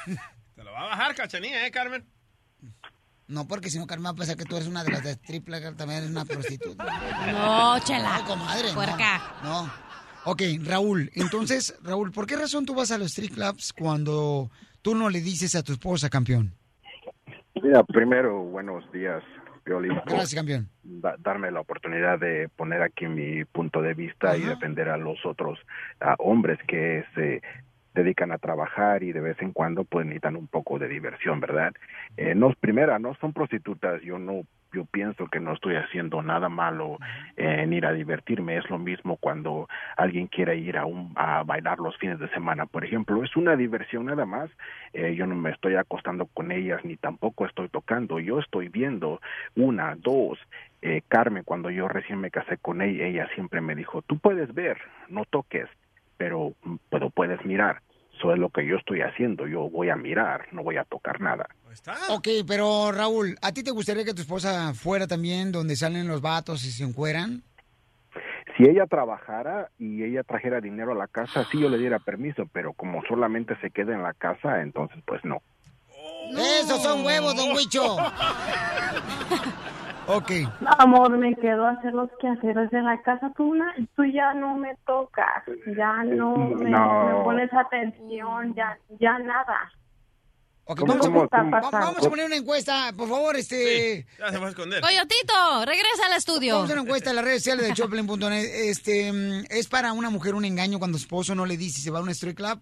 Te 0.55 0.63
lo 0.63 0.71
va 0.71 0.81
a 0.81 0.87
bajar, 0.89 1.15
cachanilla, 1.15 1.65
¿eh, 1.67 1.71
Carmen? 1.71 2.03
No, 3.27 3.47
porque 3.47 3.69
si 3.69 3.77
no, 3.77 3.85
Carmen 3.87 4.07
va 4.07 4.09
a 4.11 4.15
pensar 4.15 4.35
que 4.35 4.45
tú 4.45 4.55
eres 4.55 4.67
una 4.67 4.83
de 4.83 4.91
las 4.91 5.03
de 5.03 5.15
triple, 5.15 5.61
que 5.61 5.71
también 5.73 5.99
eres 5.99 6.11
una 6.11 6.25
prostituta. 6.25 6.83
No, 7.31 7.77
chela. 7.79 8.19
No, 8.19 8.25
comadre. 8.25 8.69
no. 8.69 8.73
Puerca. 8.73 9.21
No. 9.43 9.86
Ok, 10.29 10.41
Raúl, 10.65 11.09
entonces, 11.15 11.73
Raúl, 11.83 12.11
¿por 12.11 12.27
qué 12.27 12.35
razón 12.35 12.65
tú 12.65 12.75
vas 12.75 12.91
a 12.91 12.97
los 12.97 13.07
street 13.17 13.31
clubs 13.33 13.71
cuando 13.71 14.49
tú 14.81 14.93
no 14.93 15.09
le 15.09 15.21
dices 15.21 15.55
a 15.55 15.63
tu 15.63 15.71
esposa, 15.71 16.09
campeón? 16.09 16.51
Mira, 17.63 17.81
primero, 17.83 18.41
buenos 18.43 18.83
días, 18.91 19.23
Piolín. 19.63 19.93
Gracias, 20.05 20.35
campeón. 20.35 20.69
da- 20.83 21.15
darme 21.19 21.49
la 21.49 21.61
oportunidad 21.61 22.19
de 22.19 22.49
poner 22.57 22.81
aquí 22.81 23.05
mi 23.07 23.45
punto 23.45 23.81
de 23.81 23.93
vista 23.93 24.35
y 24.37 24.41
defender 24.41 24.89
a 24.89 24.97
los 24.97 25.17
otros 25.25 25.57
hombres 26.19 26.59
que 26.67 27.05
se 27.15 27.41
dedican 27.95 28.31
a 28.33 28.37
trabajar 28.37 29.01
y 29.03 29.11
de 29.13 29.21
vez 29.21 29.41
en 29.41 29.53
cuando 29.53 29.83
pues 29.85 30.05
necesitan 30.05 30.35
un 30.35 30.47
poco 30.47 30.77
de 30.77 30.87
diversión, 30.89 31.39
¿verdad? 31.39 31.73
Eh, 32.17 32.35
no, 32.35 32.53
primera, 32.59 32.99
no 32.99 33.15
son 33.15 33.31
prostitutas, 33.33 34.01
yo 34.03 34.19
no 34.19 34.43
yo 34.73 34.85
pienso 34.85 35.27
que 35.27 35.39
no 35.39 35.53
estoy 35.53 35.75
haciendo 35.75 36.21
nada 36.21 36.49
malo 36.49 36.97
en 37.35 37.73
ir 37.73 37.85
a 37.85 37.93
divertirme. 37.93 38.57
Es 38.57 38.69
lo 38.69 38.77
mismo 38.77 39.17
cuando 39.17 39.67
alguien 39.95 40.27
quiere 40.27 40.57
ir 40.57 40.77
a, 40.77 40.85
un, 40.85 41.13
a 41.15 41.43
bailar 41.43 41.79
los 41.79 41.97
fines 41.97 42.19
de 42.19 42.29
semana, 42.29 42.65
por 42.65 42.83
ejemplo. 42.83 43.23
Es 43.23 43.35
una 43.35 43.55
diversión 43.55 44.05
nada 44.05 44.25
más. 44.25 44.49
Eh, 44.93 45.15
yo 45.15 45.25
no 45.25 45.35
me 45.35 45.51
estoy 45.51 45.75
acostando 45.75 46.25
con 46.27 46.51
ellas 46.51 46.83
ni 46.83 46.97
tampoco 46.97 47.45
estoy 47.45 47.69
tocando. 47.69 48.19
Yo 48.19 48.39
estoy 48.39 48.69
viendo 48.69 49.21
una, 49.55 49.95
dos. 49.95 50.39
Eh, 50.81 51.01
Carmen, 51.07 51.43
cuando 51.43 51.69
yo 51.69 51.87
recién 51.87 52.19
me 52.19 52.31
casé 52.31 52.57
con 52.57 52.81
ella, 52.81 53.05
ella 53.05 53.27
siempre 53.33 53.61
me 53.61 53.75
dijo, 53.75 54.01
tú 54.03 54.19
puedes 54.19 54.53
ver, 54.53 54.77
no 55.09 55.25
toques, 55.25 55.67
pero, 56.17 56.53
pero 56.89 57.09
puedes 57.09 57.43
mirar. 57.45 57.81
Eso 58.17 58.33
es 58.33 58.39
lo 58.39 58.49
que 58.49 58.65
yo 58.65 58.77
estoy 58.77 59.01
haciendo. 59.01 59.47
Yo 59.47 59.69
voy 59.69 59.89
a 59.89 59.95
mirar, 59.95 60.47
no 60.51 60.63
voy 60.63 60.77
a 60.77 60.83
tocar 60.83 61.21
nada. 61.21 61.47
Ok, 62.09 62.27
pero 62.47 62.91
Raúl, 62.91 63.37
¿a 63.41 63.51
ti 63.51 63.63
te 63.63 63.71
gustaría 63.71 64.03
que 64.03 64.13
tu 64.13 64.21
esposa 64.21 64.73
fuera 64.73 65.05
también 65.05 65.51
donde 65.51 65.75
salen 65.75 66.07
los 66.07 66.21
vatos 66.21 66.65
y 66.65 66.71
se 66.71 66.83
encueran? 66.83 67.43
Si 68.57 68.63
ella 68.63 68.87
trabajara 68.87 69.69
y 69.77 70.03
ella 70.03 70.23
trajera 70.23 70.59
dinero 70.61 70.93
a 70.93 70.95
la 70.95 71.07
casa, 71.07 71.45
sí 71.51 71.59
yo 71.59 71.69
le 71.69 71.77
diera 71.77 71.99
permiso, 71.99 72.47
pero 72.51 72.73
como 72.73 73.03
solamente 73.07 73.55
se 73.61 73.69
queda 73.69 73.93
en 73.93 74.01
la 74.01 74.13
casa, 74.13 74.61
entonces 74.61 74.97
pues 75.05 75.23
no. 75.23 75.43
Esos 76.59 76.81
son 76.81 77.05
huevos, 77.05 77.35
don 77.35 77.55
Huicho. 77.55 77.97
ok. 80.07 80.31
Amor, 80.79 81.17
me 81.17 81.35
quedo 81.35 81.65
a 81.65 81.71
hacer 81.71 81.93
los 81.93 82.09
quehaceres 82.19 82.69
de 82.71 82.81
la 82.81 83.01
casa. 83.01 83.31
Tú, 83.35 83.53
na- 83.55 83.75
tú 83.95 84.03
ya 84.05 84.33
no 84.33 84.55
me 84.55 84.75
tocas, 84.85 85.43
ya 85.77 86.03
no 86.03 86.35
me, 86.37 86.69
No. 86.69 87.03
me 87.17 87.23
pones 87.23 87.53
atención, 87.53 88.53
ya, 88.55 88.77
ya 88.99 89.19
nada. 89.19 89.71
Ok, 90.69 90.79
¿Cómo, 90.81 90.93
vamos, 90.97 91.07
cómo, 91.07 91.27
a, 91.31 91.69
vamos 91.71 92.05
a 92.05 92.09
poner 92.09 92.25
una 92.25 92.35
encuesta, 92.35 92.91
por 92.97 93.07
favor, 93.07 93.37
este... 93.37 94.05
Ya 94.19 94.31
se 94.31 94.37
va 94.37 94.47
a 94.47 94.49
esconder. 94.49 94.81
Coyotito, 94.81 95.65
regresa 95.65 96.07
al 96.07 96.17
estudio. 96.17 96.55
Vamos 96.55 96.63
a 96.63 96.73
hacer 96.73 96.79
una 96.79 96.87
encuesta 96.89 97.09
en 97.11 97.15
las 97.15 97.23
redes 97.23 97.41
sociales 97.43 97.67
de 97.69 97.73
Choplin.net. 97.73 98.43
Este, 98.69 99.13
mm, 99.13 99.45
¿es 99.49 99.67
para 99.69 99.93
una 99.93 100.09
mujer 100.09 100.35
un 100.35 100.43
engaño 100.43 100.77
cuando 100.77 100.97
su 100.97 101.03
esposo 101.05 101.35
no 101.35 101.45
le 101.45 101.55
dice 101.55 101.77
si 101.77 101.83
se 101.83 101.91
va 101.91 101.99
a 101.99 102.01
un 102.01 102.09
street 102.09 102.35
club? 102.35 102.59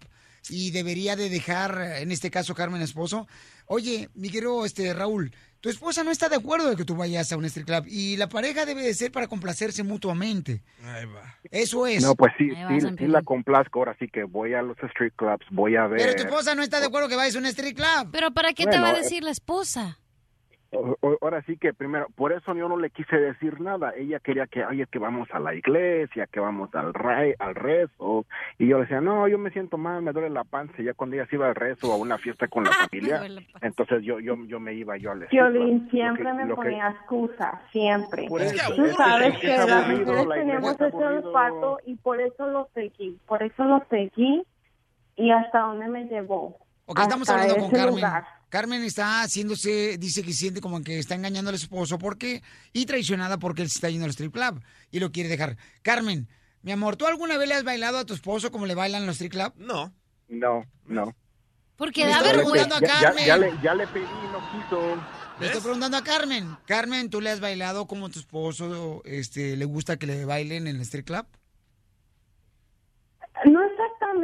Y 0.50 0.70
debería 0.70 1.16
de 1.16 1.28
dejar, 1.28 1.80
en 1.98 2.12
este 2.12 2.30
caso, 2.30 2.54
Carmen 2.54 2.82
esposo. 2.82 3.26
Oye, 3.66 4.08
mi 4.14 4.30
querido 4.30 4.64
este, 4.64 4.92
Raúl, 4.94 5.32
tu 5.60 5.70
esposa 5.70 6.04
no 6.04 6.10
está 6.10 6.28
de 6.28 6.36
acuerdo 6.36 6.70
de 6.70 6.76
que 6.76 6.84
tú 6.84 6.94
vayas 6.94 7.32
a 7.32 7.36
un 7.36 7.44
street 7.46 7.66
club. 7.66 7.84
Y 7.88 8.16
la 8.16 8.28
pareja 8.28 8.64
debe 8.64 8.82
de 8.82 8.94
ser 8.94 9.10
para 9.10 9.26
complacerse 9.26 9.82
mutuamente. 9.82 10.62
Ahí 10.84 11.06
va. 11.06 11.38
Eso 11.50 11.86
es. 11.86 12.02
No, 12.02 12.14
pues 12.14 12.32
sí, 12.38 12.50
sí, 12.50 12.86
sí 12.98 13.06
la 13.06 13.22
complazco. 13.22 13.80
Ahora 13.80 13.96
sí 13.98 14.06
que 14.08 14.24
voy 14.24 14.54
a 14.54 14.62
los 14.62 14.76
street 14.80 15.14
clubs, 15.16 15.44
voy 15.50 15.76
a 15.76 15.86
ver. 15.86 15.98
Pero 16.00 16.14
tu 16.14 16.22
esposa 16.22 16.54
no 16.54 16.62
está 16.62 16.80
de 16.80 16.86
acuerdo 16.86 17.08
que 17.08 17.16
vayas 17.16 17.34
a 17.34 17.38
un 17.38 17.46
street 17.46 17.74
club. 17.74 18.10
Pero 18.12 18.30
¿para 18.32 18.52
qué 18.52 18.64
te 18.64 18.78
va 18.78 18.88
a 18.88 18.90
Bueno, 18.92 19.02
decir 19.02 19.24
la 19.24 19.30
esposa? 19.30 19.98
Ahora 21.20 21.42
sí 21.42 21.56
que 21.56 21.72
primero, 21.74 22.06
por 22.14 22.32
eso 22.32 22.54
yo 22.54 22.68
no 22.68 22.76
le 22.76 22.90
quise 22.90 23.16
decir 23.16 23.60
nada. 23.60 23.92
Ella 23.96 24.18
quería 24.20 24.46
que, 24.46 24.62
ay, 24.64 24.82
es 24.82 24.88
que 24.88 24.98
vamos 24.98 25.28
a 25.32 25.38
la 25.38 25.54
iglesia, 25.54 26.26
que 26.26 26.40
vamos 26.40 26.74
al 26.74 26.92
rey, 26.94 27.34
al 27.38 27.54
rezo. 27.54 28.24
Y 28.58 28.68
yo 28.68 28.76
le 28.78 28.82
decía, 28.84 29.00
no, 29.00 29.26
yo 29.28 29.38
me 29.38 29.50
siento 29.50 29.78
mal, 29.78 30.02
me 30.02 30.12
duele 30.12 30.30
la 30.30 30.44
panza. 30.44 30.74
Y 30.78 30.84
ya 30.84 30.94
cuando 30.94 31.16
ella 31.16 31.26
se 31.26 31.36
iba 31.36 31.48
al 31.48 31.54
rezo 31.54 31.88
o 31.88 31.92
a 31.92 31.96
una 31.96 32.18
fiesta 32.18 32.48
con 32.48 32.64
la 32.64 32.70
familia, 32.90 33.20
entonces 33.62 34.02
yo, 34.02 34.20
yo, 34.20 34.36
yo 34.46 34.60
me 34.60 34.74
iba 34.74 34.96
yo 34.96 35.12
al 35.12 35.26
Violín 35.30 35.88
siempre 35.90 36.24
Lo 36.24 36.30
que- 36.30 36.42
me 36.42 36.48
que- 36.48 36.54
ponía 36.54 36.88
excusas, 36.90 37.54
siempre. 37.72 38.26
Por 38.28 38.42
eso, 38.42 38.74
Tú 38.74 38.84
es 38.84 38.90
que 38.90 38.96
sabes 38.96 39.34
es 39.34 39.40
que 39.40 39.46
las 39.58 39.88
mujeres 39.88 40.26
la 40.26 40.34
tenemos 40.34 40.80
ese 40.80 40.96
olfato 40.96 41.78
y 41.86 41.94
por 41.96 42.20
eso 42.20 42.46
lo 42.48 42.68
seguí, 42.74 43.18
por 43.26 43.42
eso 43.42 43.64
lo 43.64 43.84
seguí 43.90 44.42
y 45.16 45.30
hasta 45.30 45.60
dónde 45.60 45.88
me 45.88 46.04
llevó. 46.04 46.56
Ok, 46.86 47.00
estamos 47.00 47.28
hablando 47.28 47.56
con 47.56 47.70
Carmen. 47.70 47.94
lugar. 47.96 48.24
Carmen 48.48 48.82
está 48.84 49.22
haciéndose, 49.22 49.98
dice 49.98 50.22
que 50.22 50.32
siente 50.32 50.60
como 50.60 50.82
que 50.82 50.98
está 51.00 51.16
engañando 51.16 51.50
a 51.50 51.54
su 51.54 51.64
esposo 51.64 51.98
porque 51.98 52.42
y 52.72 52.86
traicionada 52.86 53.38
porque 53.38 53.62
él 53.62 53.68
se 53.68 53.78
está 53.78 53.90
yendo 53.90 54.04
al 54.04 54.12
strip 54.12 54.32
club 54.32 54.62
y 54.92 55.00
lo 55.00 55.10
quiere 55.10 55.28
dejar. 55.28 55.56
Carmen, 55.82 56.28
mi 56.62 56.70
amor, 56.70 56.96
¿tú 56.96 57.06
alguna 57.06 57.38
vez 57.38 57.48
le 57.48 57.54
has 57.54 57.64
bailado 57.64 57.98
a 57.98 58.04
tu 58.04 58.14
esposo 58.14 58.52
como 58.52 58.66
le 58.66 58.76
bailan 58.76 59.02
en 59.02 59.06
los 59.08 59.16
strip 59.16 59.32
club? 59.32 59.52
No. 59.56 59.92
No, 60.28 60.64
no. 60.86 61.12
Porque 61.76 62.06
da 62.06 62.22
vergüenza. 62.22 62.68
preguntando 62.68 62.76
a 62.76 62.80
ya, 62.80 63.00
Carmen. 63.02 63.26
ya 63.26 63.36
le, 63.36 63.52
ya 63.62 63.74
le 63.74 63.86
pedí 63.88 64.04
no 64.32 64.50
quiso. 64.52 64.96
Le 65.40 65.46
estoy 65.46 65.60
preguntando 65.60 65.96
a 65.96 66.04
Carmen. 66.04 66.56
Carmen, 66.66 67.10
¿tú 67.10 67.20
le 67.20 67.30
has 67.30 67.40
bailado 67.40 67.86
como 67.86 68.08
tu 68.10 68.20
esposo 68.20 69.02
este, 69.04 69.56
le 69.56 69.64
gusta 69.64 69.98
que 69.98 70.06
le 70.06 70.24
bailen 70.24 70.68
en 70.68 70.76
el 70.76 70.82
strip 70.82 71.06
club? 71.06 71.26
No 73.44 73.60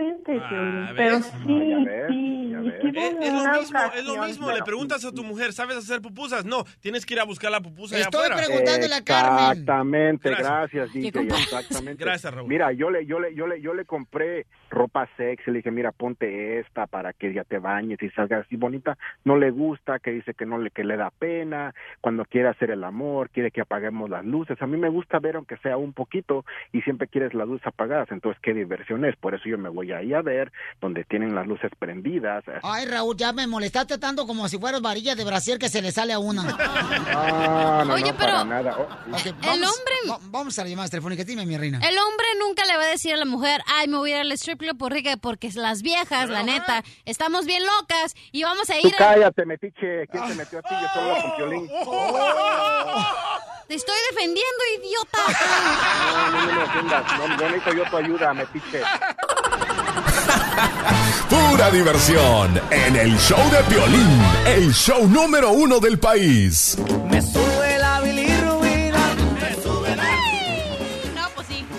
exactamente, 0.00 0.40
Piolín, 0.48 0.88
pero 0.96 1.20
sí, 1.20 2.92
ves, 2.92 3.16
Es, 3.20 3.32
lo 3.32 3.52
mismo, 3.52 3.78
es 3.94 4.04
lo 4.04 4.22
mismo. 4.24 4.50
Le 4.50 4.62
preguntas 4.62 5.04
a 5.04 5.12
tu 5.12 5.24
mujer, 5.24 5.52
¿sabes 5.52 5.76
hacer 5.76 6.00
pupusas? 6.00 6.44
No, 6.44 6.64
tienes 6.80 7.06
que 7.06 7.14
ir 7.14 7.20
a 7.20 7.24
buscar 7.24 7.50
la 7.50 7.60
pupusa 7.60 7.96
allá 7.96 8.04
Estoy 8.04 8.26
afuera. 8.26 8.36
preguntándole 8.46 8.94
a 8.94 9.04
Carmen. 9.04 9.50
Exactamente, 9.50 10.28
Gracias. 10.28 10.48
gracias, 10.48 10.90
¿Qué 10.92 10.98
DJ, 11.00 11.20
exactamente. 11.22 12.04
Gracias, 12.04 12.34
Raúl. 12.34 12.48
Mira, 12.48 12.72
yo 12.72 12.90
le, 12.90 13.06
yo 13.06 13.18
le, 13.18 13.34
yo 13.34 13.46
le, 13.46 13.60
yo 13.60 13.74
le 13.74 13.84
compré 13.84 14.46
ropa 14.70 15.08
sexy, 15.16 15.50
le 15.50 15.58
dije, 15.58 15.70
mira, 15.70 15.92
ponte 15.92 16.58
esta 16.60 16.86
para 16.86 17.12
que 17.12 17.32
ya 17.32 17.44
te 17.44 17.58
bañes 17.58 18.02
y 18.02 18.08
salgas 18.10 18.46
así 18.46 18.56
bonita. 18.56 18.96
No 19.24 19.36
le 19.36 19.50
gusta, 19.50 19.98
que 19.98 20.10
dice 20.10 20.34
que 20.34 20.46
no 20.46 20.58
le, 20.58 20.70
que 20.70 20.84
le 20.84 20.96
da 20.96 21.10
pena, 21.10 21.74
cuando 22.00 22.24
quiere 22.24 22.48
hacer 22.48 22.70
el 22.70 22.84
amor, 22.84 23.30
quiere 23.30 23.50
que 23.50 23.60
apaguemos 23.60 24.08
las 24.08 24.24
luces. 24.24 24.60
A 24.60 24.66
mí 24.66 24.76
me 24.76 24.88
gusta 24.88 25.18
ver 25.18 25.36
aunque 25.36 25.56
sea 25.58 25.76
un 25.76 25.92
poquito 25.92 26.44
y 26.72 26.82
siempre 26.82 27.08
quieres 27.08 27.34
las 27.34 27.48
luces 27.48 27.66
apagadas, 27.66 28.10
entonces 28.10 28.40
qué 28.42 28.54
diversión 28.54 29.04
es. 29.04 29.16
Por 29.16 29.34
eso 29.34 29.48
yo 29.48 29.58
me 29.58 29.68
voy 29.68 29.81
ahí 29.90 30.14
a 30.14 30.22
ver 30.22 30.52
donde 30.80 31.02
tienen 31.04 31.34
las 31.34 31.46
luces 31.46 31.70
prendidas. 31.78 32.44
Ay, 32.62 32.86
Raúl, 32.86 33.16
ya 33.16 33.32
me 33.32 33.46
molestaste 33.48 33.98
tanto 33.98 34.26
como 34.26 34.48
si 34.48 34.58
fueras 34.58 34.80
varilla 34.80 35.16
de 35.16 35.24
brasier 35.24 35.58
que 35.58 35.68
se 35.68 35.82
le 35.82 35.90
sale 35.90 36.12
a 36.12 36.18
una. 36.20 36.56
Ah, 37.14 37.82
no, 37.86 37.94
Oye, 37.94 38.12
no, 38.12 38.16
pero- 38.18 38.32
para 38.32 38.44
nada. 38.44 38.76
Oh, 38.78 38.82
Ok, 39.12 39.34
vamos, 39.44 39.82
va- 40.10 40.18
vamos 40.30 40.58
a 40.58 40.62
las 40.62 40.70
llamadas 40.70 40.90
telefónicas. 40.90 41.26
Dime, 41.26 41.44
mi 41.46 41.56
reina. 41.56 41.78
El 41.78 41.98
hombre 41.98 42.26
nunca 42.38 42.64
le 42.66 42.76
va 42.76 42.84
a 42.84 42.86
decir 42.88 43.14
a 43.14 43.16
la 43.16 43.24
mujer, 43.24 43.62
ay, 43.66 43.88
me 43.88 43.96
voy 43.96 44.12
a 44.12 44.16
ir 44.16 44.20
al 44.20 44.32
strip 44.32 44.58
club 44.60 44.76
por 44.78 44.92
rica, 44.92 45.16
porque 45.16 45.50
las 45.54 45.82
viejas, 45.82 46.28
la 46.28 46.42
neta, 46.42 46.84
estamos 47.04 47.46
bien 47.46 47.62
locas 47.64 48.14
y 48.30 48.42
vamos 48.44 48.68
a 48.70 48.74
Tú 48.80 48.88
ir 48.88 48.94
a... 48.94 48.98
cállate, 48.98 49.44
metiche. 49.46 50.06
¿Quién 50.08 50.28
te 50.28 50.34
metió 50.34 50.58
a 50.58 50.62
ti? 50.62 50.74
Yo 50.80 50.88
solo 50.94 51.16
con 51.22 51.36
Piolín. 51.36 51.68
Te 53.68 53.74
estoy 53.76 53.94
defendiendo, 54.10 54.62
idiota. 54.78 55.18
No, 56.12 56.30
no, 56.30 56.46
no 56.46 56.52
me 56.52 56.62
ofendas. 56.64 57.04
No, 57.18 57.28
no 57.28 57.36
necesito 57.36 57.72
yo 57.74 57.84
tu 57.90 57.96
ayuda, 57.96 58.34
metiche. 58.34 58.82
Pura 61.28 61.70
diversión 61.70 62.60
en 62.70 62.96
el 62.96 63.18
show 63.18 63.38
de 63.50 63.62
Piolín, 63.64 64.22
el 64.46 64.72
show 64.72 65.06
número 65.08 65.52
uno 65.52 65.80
del 65.80 65.98
país. 65.98 66.76
Me 67.10 67.20
sube 67.22 67.78
la 67.78 68.00
bilirrubina. 68.00 69.14
No, 71.14 71.28
pues 71.34 71.46
sí. 71.48 71.64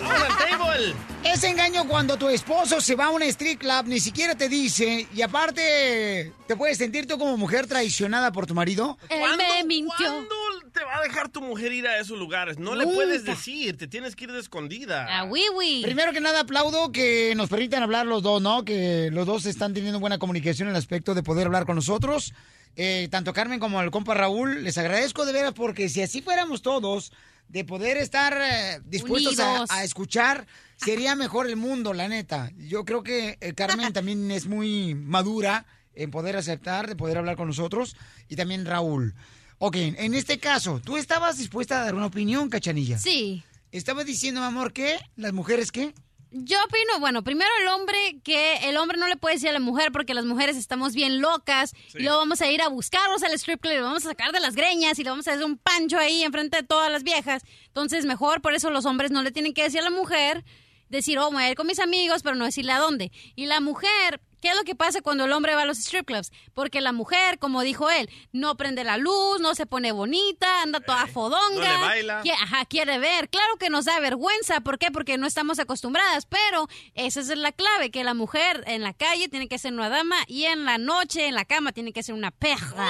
Es 1.24 1.44
engaño 1.44 1.88
cuando 1.88 2.18
tu 2.18 2.30
esposo 2.30 2.80
se 2.82 2.96
va 2.96 3.06
a 3.06 3.10
un 3.10 3.24
street 3.24 3.58
club, 3.58 3.86
ni 3.86 4.00
siquiera 4.00 4.36
te 4.36 4.50
dice, 4.50 5.08
y 5.14 5.22
aparte, 5.22 6.32
¿te 6.46 6.56
puedes 6.56 6.78
sentir 6.78 7.08
tú 7.08 7.18
como 7.18 7.38
mujer 7.38 7.66
traicionada 7.66 8.32
por 8.32 8.46
tu 8.46 8.54
marido? 8.54 8.98
Él 9.10 9.22
me 9.38 9.64
mintió. 9.64 9.96
¿Cuándo 9.98 10.36
te 10.74 10.84
va 10.84 10.98
a 10.98 11.02
dejar 11.02 11.30
tu 11.30 11.42
mujer 11.42 11.72
ir 11.72 11.88
a 11.88 12.00
esos 12.00 12.18
lugares? 12.18 12.58
No 12.58 12.76
le 12.76 12.86
puedes 12.86 13.24
decir, 13.24 13.78
te 13.78 13.88
tienes 13.88 14.16
que 14.16 14.26
ir 14.26 14.32
de 14.32 14.40
escondida. 14.40 15.08
Ah, 15.10 15.24
oui, 15.24 15.44
oui. 15.56 15.82
Primero 15.84 16.12
que 16.12 16.20
nada, 16.20 16.42
aplaudo 16.42 16.92
que 16.92 17.34
nos 17.36 17.50
permitan 17.50 17.84
hablar 17.84 18.06
los 18.06 18.24
dos, 18.24 18.42
¿no? 18.42 18.66
Que 18.66 19.10
los 19.12 19.26
dos 19.26 19.46
están 19.46 19.74
teniendo 19.74 20.00
buena 20.00 20.18
comunicación 20.18 20.68
en 20.68 20.76
el 20.76 20.80
aspecto 20.80 21.14
de 21.14 21.24
poder 21.24 21.48
hablar 21.48 21.66
con 21.66 21.76
nosotros. 21.76 22.34
Eh, 22.76 23.08
tanto 23.12 23.34
Carmen 23.34 23.60
como 23.60 23.82
el 23.82 23.92
compa 23.92 24.16
Raúl, 24.16 24.64
les 24.64 24.78
agradezco 24.78 25.26
de 25.26 25.34
veras 25.34 25.54
porque 25.54 25.90
si 25.90 26.02
así 26.02 26.22
fuéramos 26.22 26.64
todos, 26.64 27.14
de 27.48 27.64
poder 27.64 27.98
estar 27.98 28.36
eh, 28.42 28.82
dispuestos 28.86 29.38
a 29.40 29.84
escuchar, 29.84 30.48
sería 30.76 31.16
mejor 31.16 31.48
el 31.48 31.56
mundo, 31.56 31.94
la 31.94 32.08
neta. 32.08 32.52
Yo 32.58 32.84
creo 32.84 33.04
que 33.04 33.38
eh, 33.40 33.54
Carmen 33.54 33.94
también 33.94 34.32
es 34.32 34.48
muy 34.48 34.96
madura 34.96 35.66
en 35.94 36.10
poder 36.10 36.36
aceptar, 36.36 36.88
de 36.88 36.96
poder 36.96 37.20
hablar 37.20 37.38
con 37.38 37.48
nosotros, 37.48 37.96
y 38.28 38.36
también 38.36 38.66
Raúl. 38.66 39.14
Ok, 39.60 39.76
en 39.78 40.14
este 40.14 40.40
caso, 40.40 40.82
¿tú 40.84 40.98
estabas 40.98 41.38
dispuesta 41.38 41.82
a 41.82 41.86
dar 41.86 41.96
una 41.96 42.08
opinión, 42.08 42.50
Cachanilla? 42.50 42.98
Sí. 42.98 43.44
Estabas 43.72 44.06
diciendo, 44.06 44.42
mi 44.42 44.48
amor, 44.48 44.74
que 44.74 45.00
las 45.16 45.34
mujeres 45.34 45.72
qué? 45.72 45.94
Yo 46.36 46.58
opino, 46.64 47.00
bueno, 47.00 47.24
primero 47.24 47.52
el 47.62 47.68
hombre, 47.68 48.20
que 48.24 48.56
el 48.68 48.76
hombre 48.78 48.98
no 48.98 49.08
le 49.08 49.18
puede 49.18 49.36
decir 49.36 49.50
a 49.50 49.54
la 49.54 49.60
mujer 49.60 49.92
porque 49.92 50.16
las 50.16 50.26
mujeres 50.26 50.58
estamos 50.58 50.96
bien 50.96 51.22
locas 51.22 51.76
y 51.94 52.02
luego 52.02 52.18
vamos 52.18 52.42
a 52.42 52.50
ir 52.50 52.64
a 52.64 52.70
buscarlos 52.70 53.22
al 53.22 53.34
strip 53.34 53.62
club 53.62 53.74
y 53.74 53.78
lo 53.78 53.84
vamos 53.84 54.04
a 54.08 54.10
sacar 54.10 54.32
de 54.32 54.40
las 54.40 54.56
greñas 54.56 54.98
y 54.98 55.04
le 55.04 55.12
vamos 55.12 55.28
a 55.28 55.34
hacer 55.34 55.46
un 55.46 55.60
pancho 55.60 56.00
ahí 56.00 56.24
enfrente 56.24 56.58
de 56.58 56.64
todas 56.64 56.92
las 56.92 57.04
viejas. 57.04 57.44
Entonces, 57.68 58.06
mejor 58.06 58.42
por 58.42 58.56
eso 58.56 58.72
los 58.72 58.88
hombres 58.88 59.12
no 59.12 59.22
le 59.22 59.32
tienen 59.32 59.54
que 59.54 59.62
decir 59.62 59.82
a 59.82 59.84
la 59.84 59.92
mujer, 59.92 60.44
decir, 60.90 61.20
oh, 61.20 61.30
voy 61.30 61.44
a 61.44 61.52
ir 61.52 61.56
con 61.56 61.68
mis 61.68 61.80
amigos, 61.80 62.24
pero 62.24 62.36
no 62.36 62.46
decirle 62.46 62.72
a 62.72 62.80
dónde. 62.80 63.12
Y 63.36 63.46
la 63.46 63.60
mujer, 63.60 64.20
¿qué 64.44 64.50
es 64.50 64.56
lo 64.58 64.64
que 64.66 64.76
pasa 64.76 65.02
cuando 65.02 65.24
el 65.24 65.32
hombre 65.32 65.56
va 65.56 65.62
a 65.62 65.66
los 65.66 65.78
strip 65.80 66.06
clubs? 66.06 66.34
Porque 66.54 66.82
la 66.82 66.92
mujer, 66.92 67.40
como 67.40 67.62
dijo 67.62 67.90
él, 67.90 68.10
no 68.34 68.58
prende 68.58 68.84
la 68.84 68.98
luz, 68.98 69.40
no 69.40 69.56
se 69.56 69.66
pone 69.66 69.94
bonita, 69.94 70.62
anda 70.62 70.82
toda 70.82 71.08
fodonga. 71.08 71.40
no 71.56 71.62
le 71.62 71.88
baila. 71.88 72.24
qui- 72.24 72.34
Ajá, 72.34 72.66
quiere 72.66 73.00
ver. 73.00 73.30
Claro 73.30 73.56
que 73.58 73.70
nos 73.70 73.86
da 73.86 73.98
vergüenza. 74.02 74.60
¿Por 74.60 74.78
qué? 74.78 74.92
Porque 74.92 75.18
no 75.18 75.28
estamos 75.28 75.60
acostumbradas. 75.60 76.26
Pero 76.26 76.68
esa 76.94 77.22
es 77.22 77.28
la 77.30 77.54
clave, 77.54 77.90
que 77.90 78.04
la 78.04 78.14
mujer 78.14 78.64
en 78.68 78.82
la 78.82 78.94
calle 78.94 79.30
tiene 79.30 79.48
que 79.48 79.58
ser 79.58 79.72
una 79.72 79.88
dama 79.88 80.18
y 80.28 80.44
en 80.44 80.66
la 80.66 80.78
noche, 80.78 81.28
en 81.28 81.36
la 81.36 81.46
cama, 81.46 81.72
tiene 81.72 81.94
que 81.94 82.04
ser 82.04 82.14
una 82.14 82.32
perra. 82.32 82.90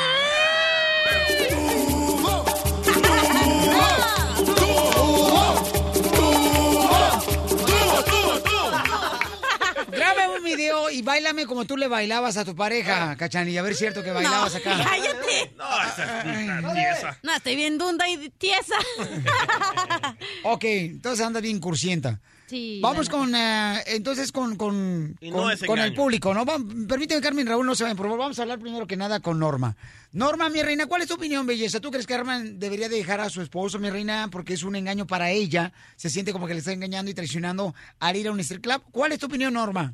Grábame 10.04 10.38
un 10.38 10.44
video 10.44 10.90
y 10.90 11.02
bailame 11.02 11.46
como 11.46 11.64
tú 11.64 11.78
le 11.78 11.88
bailabas 11.88 12.36
a 12.36 12.44
tu 12.44 12.54
pareja, 12.56 13.16
Cachanilla. 13.16 13.62
A 13.62 13.64
ver, 13.64 13.72
es 13.72 13.78
cierto 13.78 14.04
que 14.04 14.12
bailabas 14.12 14.54
acá. 14.54 14.84
¡Cállate! 14.84 15.54
No, 15.56 15.64
esa 15.82 16.20
es 16.20 16.74
tiesa. 16.74 17.20
No, 17.24 17.34
estoy 17.34 17.56
bien 17.56 17.78
dunda 17.78 18.10
y 18.10 18.30
tiesa. 18.32 18.76
Ok, 20.44 20.64
entonces 20.66 21.26
anda 21.26 21.40
bien 21.40 21.60
cursienta. 21.60 22.20
Sí. 22.46 22.80
Vamos 22.84 23.10
bueno. 23.10 23.26
con, 23.26 23.36
eh, 23.36 23.84
entonces, 23.88 24.32
con, 24.32 24.56
con, 24.58 25.12
no 25.22 25.32
con, 25.32 25.52
es 25.52 25.64
con 25.64 25.80
el 25.80 25.94
público, 25.94 26.34
¿no? 26.34 26.46
Vam- 26.46 26.88
Permíteme, 26.88 27.22
Carmen 27.22 27.48
Raúl, 27.48 27.66
no 27.66 27.74
se 27.74 27.84
vayan, 27.84 27.98
por 27.98 28.06
favor. 28.08 28.20
Vamos 28.20 28.38
a 28.38 28.42
hablar 28.44 28.60
primero 28.60 28.86
que 28.86 28.98
nada 28.98 29.20
con 29.22 29.40
Norma. 29.40 29.76
Norma, 30.12 30.50
mi 30.50 30.62
reina, 30.62 30.86
¿cuál 30.86 31.02
es 31.02 31.08
tu 31.08 31.16
opinión, 31.16 31.48
belleza? 31.48 31.80
¿Tú 31.80 31.90
crees 31.90 32.06
que 32.06 32.14
Carmen 32.16 32.60
debería 32.60 32.90
de 32.90 32.98
dejar 32.98 33.20
a 33.22 33.30
su 33.30 33.42
esposo, 33.42 33.80
mi 33.80 33.90
reina, 33.90 34.28
porque 34.32 34.54
es 34.54 34.64
un 34.64 34.76
engaño 34.76 35.08
para 35.08 35.32
ella? 35.32 35.72
Se 35.96 36.10
siente 36.10 36.34
como 36.34 36.46
que 36.46 36.54
le 36.54 36.60
está 36.60 36.72
engañando 36.74 37.10
y 37.10 37.14
traicionando 37.16 37.74
al 38.00 38.16
ir 38.18 38.28
a 38.28 38.32
un 38.32 38.40
strip 38.42 38.62
club. 38.62 38.84
¿Cuál 38.92 39.14
es 39.14 39.20
tu 39.20 39.26
opinión, 39.26 39.54
Norma? 39.54 39.94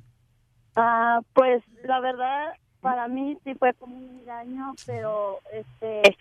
Ah, 0.75 1.19
pues 1.33 1.63
la 1.83 1.99
verdad 2.01 2.47
para 2.81 3.07
mí 3.07 3.37
sí 3.43 3.53
fue 3.55 3.73
como 3.75 3.95
un 3.97 4.19
engaño, 4.21 4.73
pero 4.85 5.39
este 5.53 6.17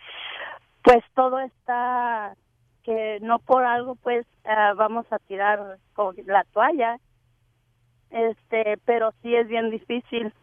pues 0.83 1.03
todo 1.15 1.39
está 1.39 2.33
que 2.83 3.19
no 3.21 3.39
por 3.39 3.63
algo 3.63 3.95
pues 3.95 4.25
ah, 4.45 4.73
vamos 4.75 5.05
a 5.11 5.19
tirar 5.19 5.77
como 5.93 6.13
que 6.13 6.23
la 6.23 6.43
toalla. 6.53 6.97
Este, 8.11 8.77
pero 8.85 9.13
sí 9.21 9.35
es 9.35 9.47
bien 9.47 9.69
difícil 9.69 10.33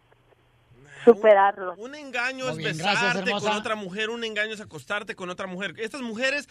superarlo. 1.07 1.75
Un 1.77 1.95
engaño 1.95 2.49
es 2.51 2.57
bien, 2.57 2.77
besarte 2.77 3.31
con 3.31 3.53
otra 3.53 3.77
mujer, 3.77 4.11
un 4.11 4.25
engaño 4.25 4.55
es 4.55 4.61
acostarte 4.61 5.15
con 5.15 5.31
otra 5.31 5.47
mujer. 5.47 5.75
Estas 5.79 6.03
mujeres 6.03 6.49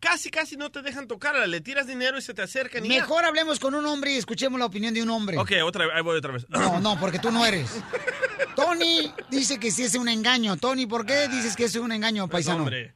casi, 0.00 0.30
casi 0.30 0.56
no 0.56 0.70
te 0.70 0.82
dejan 0.82 1.06
tocarla. 1.06 1.46
Le 1.46 1.60
tiras 1.60 1.86
dinero 1.86 2.18
y 2.18 2.22
se 2.22 2.34
te 2.34 2.42
acercan. 2.42 2.84
y 2.84 2.88
ya. 2.88 3.00
Mejor 3.00 3.24
hablemos 3.24 3.58
con 3.60 3.74
un 3.74 3.86
hombre 3.86 4.12
y 4.12 4.16
escuchemos 4.16 4.58
la 4.58 4.66
opinión 4.66 4.92
de 4.92 5.02
un 5.02 5.10
hombre. 5.10 5.38
Ok, 5.38 5.52
otra 5.64 5.86
vez, 5.86 5.94
ahí 5.94 6.02
voy 6.02 6.18
otra 6.18 6.32
vez. 6.32 6.48
No, 6.50 6.80
no, 6.80 6.98
porque 6.98 7.18
tú 7.18 7.30
no 7.30 7.46
eres. 7.46 7.82
Tony 8.56 9.12
dice 9.30 9.58
que 9.58 9.70
sí 9.70 9.84
es 9.84 9.94
un 9.94 10.08
engaño. 10.08 10.56
Tony, 10.56 10.86
¿por 10.86 11.06
qué 11.06 11.28
dices 11.28 11.56
que 11.56 11.64
es 11.64 11.76
un 11.76 11.92
engaño, 11.92 12.28
paisano? 12.28 12.62
Hombre. 12.62 12.94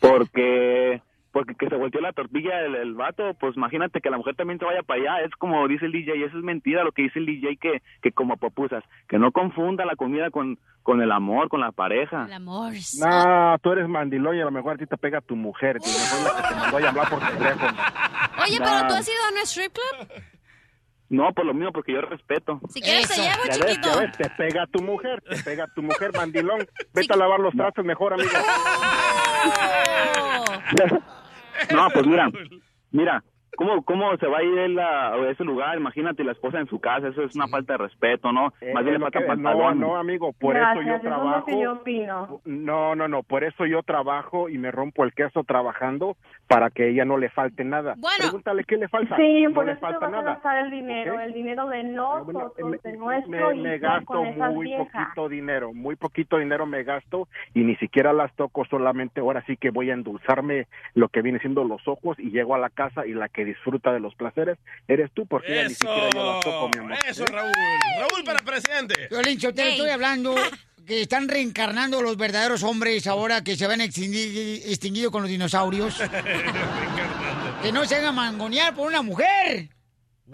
Porque 0.00 1.02
porque 1.32 1.54
que 1.54 1.68
se 1.68 1.76
volteó 1.76 2.00
la 2.00 2.12
tortilla 2.12 2.60
el, 2.60 2.74
el 2.74 2.94
vato, 2.94 3.34
pues 3.40 3.56
imagínate 3.56 4.00
que 4.00 4.10
la 4.10 4.18
mujer 4.18 4.36
también 4.36 4.58
se 4.58 4.64
vaya 4.66 4.82
para 4.82 5.00
allá, 5.00 5.24
es 5.26 5.32
como 5.36 5.66
dice 5.66 5.86
el 5.86 5.92
DJ, 5.92 6.24
eso 6.26 6.36
es 6.38 6.44
mentira 6.44 6.84
lo 6.84 6.92
que 6.92 7.02
dice 7.02 7.18
el 7.18 7.26
DJ 7.26 7.56
que, 7.56 7.82
que 8.02 8.12
como 8.12 8.36
popusas, 8.36 8.84
que 9.08 9.18
no 9.18 9.32
confunda 9.32 9.84
la 9.86 9.96
comida 9.96 10.30
con, 10.30 10.58
con 10.82 11.00
el 11.00 11.10
amor, 11.10 11.48
con 11.48 11.60
la 11.60 11.72
pareja. 11.72 12.26
El 12.26 12.34
amor. 12.34 12.72
No, 13.00 13.58
tú 13.62 13.72
eres 13.72 13.88
mandilón 13.88 14.36
y 14.36 14.40
a 14.40 14.44
lo 14.44 14.50
mejor 14.50 14.74
a 14.74 14.76
ti 14.78 14.86
te 14.86 14.96
pega 14.98 15.20
tu 15.20 15.34
mujer. 15.36 15.76
La 15.76 16.42
que 16.42 16.48
te 16.48 16.54
mandó 16.60 16.76
a 16.76 16.80
llamar 16.80 17.08
por 17.08 17.18
teléfono. 17.20 17.72
Oye, 18.44 18.58
pero 18.58 18.86
tú 18.88 18.94
has 18.94 19.08
ido 19.08 19.24
a 19.24 19.30
un 19.32 19.38
strip 19.46 19.72
club. 19.72 20.08
No, 21.08 21.30
por 21.34 21.44
lo 21.44 21.52
mismo, 21.52 21.72
porque 21.72 21.92
yo 21.92 22.00
respeto. 22.00 22.58
Si 22.70 22.80
quieres 22.80 23.06
te 23.08 23.16
llevo, 23.20 23.36
Ya 23.44 23.58
ves, 23.58 23.58
chiquito. 23.58 23.88
ya 23.94 24.00
ves, 24.00 24.12
te 24.16 24.30
pega 24.30 24.66
tu 24.66 24.82
mujer, 24.82 25.22
te 25.28 25.42
pega 25.42 25.66
tu 25.74 25.82
mujer, 25.82 26.10
mandilón. 26.14 26.66
Vete 26.94 27.12
a 27.12 27.16
lavar 27.16 27.38
los 27.40 27.54
trastes 27.54 27.84
mejor, 27.84 28.14
amigo. 28.14 28.30
Oh. 29.44 30.44
No, 31.74 31.88
pues 31.90 32.06
mira, 32.06 32.30
mira, 32.92 33.22
¿cómo, 33.56 33.82
cómo 33.84 34.16
se 34.16 34.26
va 34.26 34.38
a 34.38 34.42
ir 34.42 34.58
él 34.58 34.78
a, 34.78 35.14
a 35.14 35.30
ese 35.30 35.44
lugar? 35.44 35.76
Imagínate 35.76 36.24
la 36.24 36.32
esposa 36.32 36.58
en 36.58 36.66
su 36.66 36.80
casa, 36.80 37.08
eso 37.08 37.22
es 37.22 37.34
una 37.34 37.48
falta 37.48 37.74
de 37.74 37.78
respeto, 37.78 38.32
¿no? 38.32 38.52
Eh, 38.60 38.72
Más 38.74 38.84
bien 38.84 38.94
es 38.96 39.00
le 39.00 39.04
falta 39.06 39.20
que- 39.20 39.36
no, 39.36 39.74
no, 39.74 39.96
amigo, 39.96 40.32
por 40.32 40.56
eso 40.56 40.64
Gracias, 40.64 40.86
yo 40.86 40.92
eso 40.94 40.96
es 40.98 41.04
lo 41.04 41.08
trabajo. 41.10 41.46
que 41.46 41.60
yo 41.60 41.72
opino. 41.72 42.40
No, 42.44 42.94
no, 42.94 43.08
no, 43.08 43.22
por 43.22 43.44
eso 43.44 43.66
yo 43.66 43.82
trabajo 43.82 44.48
y 44.48 44.58
me 44.58 44.70
rompo 44.70 45.04
el 45.04 45.12
queso 45.14 45.44
trabajando 45.44 46.16
para 46.52 46.70
que 46.70 46.88
ella 46.90 47.04
no 47.04 47.16
le 47.16 47.30
falte 47.30 47.64
nada. 47.64 47.94
Bueno. 47.96 48.16
Pregúntale 48.18 48.64
qué 48.64 48.76
le 48.76 48.88
falta. 48.88 49.16
Sí, 49.16 49.42
no 49.42 49.54
por 49.54 49.66
le 49.66 49.72
eso 49.72 49.80
te 49.80 49.86
falta 49.86 50.08
vas 50.08 50.20
a 50.20 50.22
gastar 50.22 50.64
el 50.64 50.70
dinero, 50.70 51.20
el 51.20 51.32
dinero 51.32 51.68
de 51.68 51.82
nosotros, 51.84 52.52
Bueno, 52.56 52.78
de 52.82 52.92
nuestro 52.96 53.54
me, 53.54 53.62
me 53.62 53.78
gasto 53.78 54.22
muy 54.24 54.76
poquito 54.76 55.28
dinero, 55.28 55.72
muy 55.72 55.96
poquito 55.96 56.38
dinero 56.38 56.66
me 56.66 56.82
gasto 56.84 57.28
y 57.54 57.60
ni 57.60 57.76
siquiera 57.76 58.12
las 58.12 58.34
toco, 58.34 58.64
solamente 58.66 59.20
ahora 59.20 59.44
sí 59.46 59.56
que 59.56 59.70
voy 59.70 59.90
a 59.90 59.94
endulzarme 59.94 60.66
lo 60.94 61.08
que 61.08 61.22
viene 61.22 61.38
siendo 61.38 61.64
los 61.64 61.86
ojos 61.86 62.18
y 62.18 62.30
llego 62.30 62.54
a 62.54 62.58
la 62.58 62.70
casa 62.70 63.06
y 63.06 63.14
la 63.14 63.28
que 63.28 63.44
disfruta 63.44 63.92
de 63.92 64.00
los 64.00 64.14
placeres 64.14 64.58
eres 64.88 65.10
tú, 65.12 65.26
porque 65.26 65.52
ella 65.52 65.68
ni 65.68 65.74
siquiera 65.74 66.10
yo 66.14 66.24
las 66.24 66.40
toco, 66.44 66.70
mi 66.74 66.78
amor. 66.84 66.98
Eso, 67.08 67.24
Raúl. 67.26 67.52
Raúl 67.98 68.24
para 68.24 68.38
presidente. 68.40 68.94
Yo 69.38 69.54
te 69.54 69.62
Ey. 69.62 69.70
estoy 69.72 69.90
hablando 69.90 70.34
que 70.86 71.02
están 71.02 71.28
reencarnando 71.28 72.02
los 72.02 72.16
verdaderos 72.16 72.62
hombres 72.62 73.06
ahora 73.06 73.42
que 73.44 73.56
se 73.56 73.66
van 73.66 73.80
extingui- 73.80 74.62
extinguido 74.64 75.10
con 75.10 75.22
los 75.22 75.30
dinosaurios. 75.30 75.96
que 77.62 77.72
no 77.72 77.84
se 77.84 77.96
hagan 77.96 78.14
mangonear 78.14 78.74
por 78.74 78.88
una 78.88 79.02
mujer. 79.02 79.70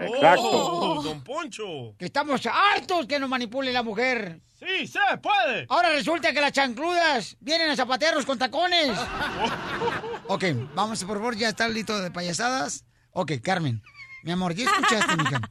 Oh, 0.00 1.02
don 1.02 1.24
Poncho. 1.24 1.94
Que 1.98 2.04
estamos 2.06 2.42
hartos 2.46 3.06
que 3.06 3.18
nos 3.18 3.28
manipule 3.28 3.72
la 3.72 3.82
mujer. 3.82 4.40
Sí, 4.58 4.86
se 4.86 4.98
puede. 5.20 5.66
Ahora 5.68 5.90
resulta 5.90 6.32
que 6.32 6.40
las 6.40 6.52
chancludas 6.52 7.36
vienen 7.40 7.70
a 7.70 7.76
zapatearnos 7.76 8.24
con 8.24 8.38
tacones. 8.38 8.90
ok, 10.28 10.44
vamos, 10.74 11.02
por 11.04 11.16
favor, 11.18 11.36
ya 11.36 11.48
está 11.48 11.68
listo 11.68 12.00
de 12.00 12.10
payasadas. 12.10 12.84
Ok, 13.12 13.32
Carmen, 13.42 13.82
mi 14.22 14.32
amor, 14.32 14.54
ya 14.54 14.64
escuchaste, 14.64 15.16
mija. 15.16 15.40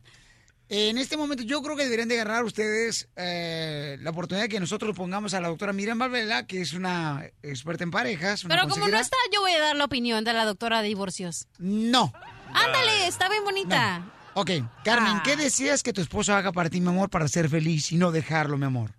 En 0.69 0.97
este 0.97 1.15
momento 1.15 1.43
yo 1.43 1.61
creo 1.61 1.77
que 1.77 1.85
deberían 1.85 2.09
de 2.09 2.19
agarrar 2.19 2.43
ustedes 2.43 3.07
eh, 3.15 3.97
la 4.01 4.09
oportunidad 4.09 4.43
de 4.45 4.49
que 4.49 4.59
nosotros 4.59 4.95
pongamos 4.97 5.33
a 5.33 5.39
la 5.39 5.47
doctora 5.47 5.71
Miriam 5.71 5.97
Valvela, 5.97 6.45
que 6.45 6.59
es 6.59 6.73
una 6.73 7.23
experta 7.41 7.85
en 7.85 7.91
parejas. 7.91 8.43
una 8.43 8.53
Pero 8.55 8.67
como 8.67 8.87
no 8.89 8.97
está, 8.97 9.15
yo 9.33 9.39
voy 9.41 9.53
a 9.53 9.59
dar 9.61 9.75
la 9.77 9.85
opinión 9.85 10.25
de 10.25 10.33
la 10.33 10.43
doctora 10.43 10.81
de 10.81 10.89
divorcios. 10.89 11.47
No. 11.57 12.11
Ándale, 12.53 13.07
está 13.07 13.29
bien 13.29 13.43
bonita. 13.45 14.03
Ok, 14.33 14.51
Carmen, 14.83 15.13
Ah. 15.17 15.21
¿qué 15.23 15.35
deseas 15.37 15.83
que 15.83 15.93
tu 15.93 16.01
esposo 16.01 16.33
haga 16.35 16.51
para 16.51 16.69
ti, 16.69 16.81
mi 16.81 16.89
amor, 16.89 17.09
para 17.09 17.27
ser 17.29 17.47
feliz 17.49 17.91
y 17.93 17.97
no 17.97 18.11
dejarlo, 18.11 18.57
mi 18.57 18.65
amor? 18.65 18.91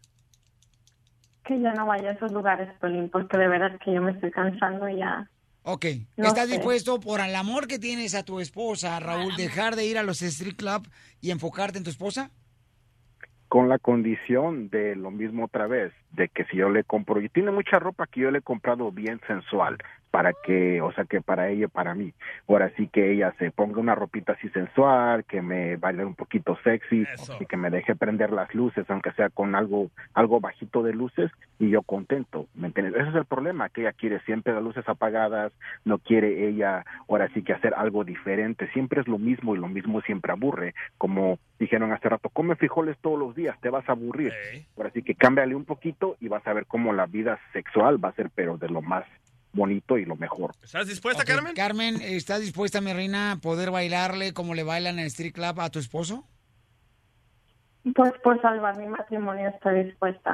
Que 1.44 1.61
ya 1.61 1.72
no 1.74 1.87
vaya 1.87 2.11
a 2.11 2.12
esos 2.12 2.33
lugares, 2.33 2.68
Pelín, 2.81 3.09
porque 3.11 3.38
de 3.38 3.46
verdad 3.48 3.78
que 3.85 3.92
yo 3.94 4.00
me 4.02 4.12
estoy 4.12 4.31
cansando 4.31 4.88
ya. 4.88 5.31
Ok, 5.70 5.85
No 6.16 6.28
¿estás 6.28 6.48
sé. 6.48 6.54
dispuesto 6.54 6.98
por 6.98 7.20
el 7.20 7.35
amor 7.37 7.66
que 7.66 7.78
tienes 7.78 8.14
a 8.14 8.22
tu 8.24 8.40
esposa, 8.40 8.98
Raúl, 9.00 9.37
dejar 9.37 9.76
de 9.76 9.85
ir 9.85 9.98
a 9.98 10.02
los 10.02 10.22
street 10.22 10.57
club 10.57 10.88
y 11.20 11.31
enfocarte 11.31 11.76
en 11.76 11.85
tu 11.85 11.90
esposa? 11.90 12.31
con 13.48 13.70
la 13.70 13.78
condición 13.78 14.68
de 14.68 14.94
lo 14.94 15.11
mismo 15.11 15.46
otra 15.46 15.66
vez, 15.66 15.90
de 16.12 16.28
que 16.28 16.44
si 16.46 16.59
yo 16.59 16.68
le 16.68 16.85
compro, 16.85 17.18
y 17.22 17.31
tiene 17.31 17.50
mucha 17.50 17.78
ropa 17.78 18.07
que 18.07 18.20
yo 18.20 18.31
le 18.31 18.40
he 18.40 18.42
comprado 18.42 18.92
bien 18.92 19.20
sensual, 19.26 19.78
para 20.18 20.33
que, 20.33 20.81
o 20.81 20.90
sea, 20.94 21.04
que 21.04 21.20
para 21.20 21.48
ella 21.48 21.68
para 21.68 21.94
mí. 21.94 22.12
Ahora 22.48 22.72
sí 22.76 22.88
que 22.88 23.12
ella 23.12 23.33
se 23.38 23.52
ponga 23.52 23.78
una 23.78 23.94
ropita 23.94 24.33
así 24.33 24.48
sensual, 24.48 25.24
que 25.24 25.40
me 25.42 25.76
baile 25.76 26.04
un 26.04 26.16
poquito 26.16 26.59
sexy 26.64 27.07
y 27.38 27.46
que 27.46 27.57
me 27.57 27.70
deje 27.70 27.94
prender 27.94 28.33
las 28.33 28.52
luces, 28.52 28.85
aunque 28.88 29.12
sea 29.12 29.28
con 29.31 29.54
algo 29.54 29.92
algo 30.14 30.40
bajito 30.40 30.83
de 30.83 30.92
luces 30.92 31.31
y 31.61 31.70
yo 31.70 31.83
contento, 31.83 32.48
¿me 32.57 32.66
entiendes? 32.66 32.96
Ese 33.00 33.11
es 33.11 33.14
el 33.14 33.26
problema, 33.26 33.68
que 33.68 33.83
ella 33.83 33.92
quiere 33.92 34.18
siempre 34.22 34.52
las 34.52 34.61
luces 34.64 34.88
apagadas, 34.88 35.52
no 35.85 35.98
quiere 35.98 36.48
ella 36.48 36.85
ahora 37.09 37.28
sí 37.33 37.42
que 37.44 37.52
hacer 37.52 37.74
algo 37.74 38.02
diferente, 38.02 38.68
siempre 38.72 39.00
es 39.00 39.07
lo 39.07 39.18
mismo 39.18 39.54
y 39.54 39.61
lo 39.61 39.68
mismo 39.68 40.00
siempre 40.00 40.33
aburre, 40.33 40.74
como 40.98 41.38
dijeron 41.61 41.92
hace 41.92 42.09
rato, 42.09 42.28
come 42.28 42.57
frijoles 42.57 42.98
todos 42.98 43.20
los 43.20 43.37
días, 43.37 43.57
te 43.61 43.70
vas 43.70 43.88
a 43.88 43.92
aburrir. 43.92 44.33
Ahora 44.76 44.90
sí 44.90 45.04
que 45.04 45.14
cámbiale 45.14 45.54
un 45.54 45.64
poquito 45.64 46.16
y 46.18 46.26
vas 46.26 46.44
a 46.44 46.52
ver 46.54 46.66
cómo 46.66 46.92
la 46.92 47.07
vida 47.07 47.38
sexual 47.52 48.04
va 48.04 48.09
a 48.09 48.14
ser 48.14 48.31
pero 48.35 48.57
de 48.57 48.68
lo 48.68 48.83
más 48.83 49.04
bonito 49.58 49.98
y 49.98 50.06
lo 50.06 50.16
mejor. 50.16 50.54
¿Estás 50.62 50.86
dispuesta, 50.86 51.24
Carmen? 51.24 51.54
Carmen, 51.54 52.00
¿estás 52.00 52.40
dispuesta, 52.40 52.80
mi 52.80 52.92
reina, 52.92 53.32
a 53.32 53.36
poder 53.36 53.70
bailarle 53.70 54.32
como 54.32 54.54
le 54.54 54.62
bailan 54.62 54.94
en 54.94 55.00
el 55.00 55.06
street 55.08 55.34
club 55.34 55.60
a 55.60 55.68
tu 55.68 55.78
esposo? 55.78 56.24
Pues 57.94 58.12
por 58.22 58.40
salvar 58.40 58.78
mi 58.78 58.86
matrimonio 58.86 59.48
estoy 59.48 59.84
dispuesta. 59.84 60.32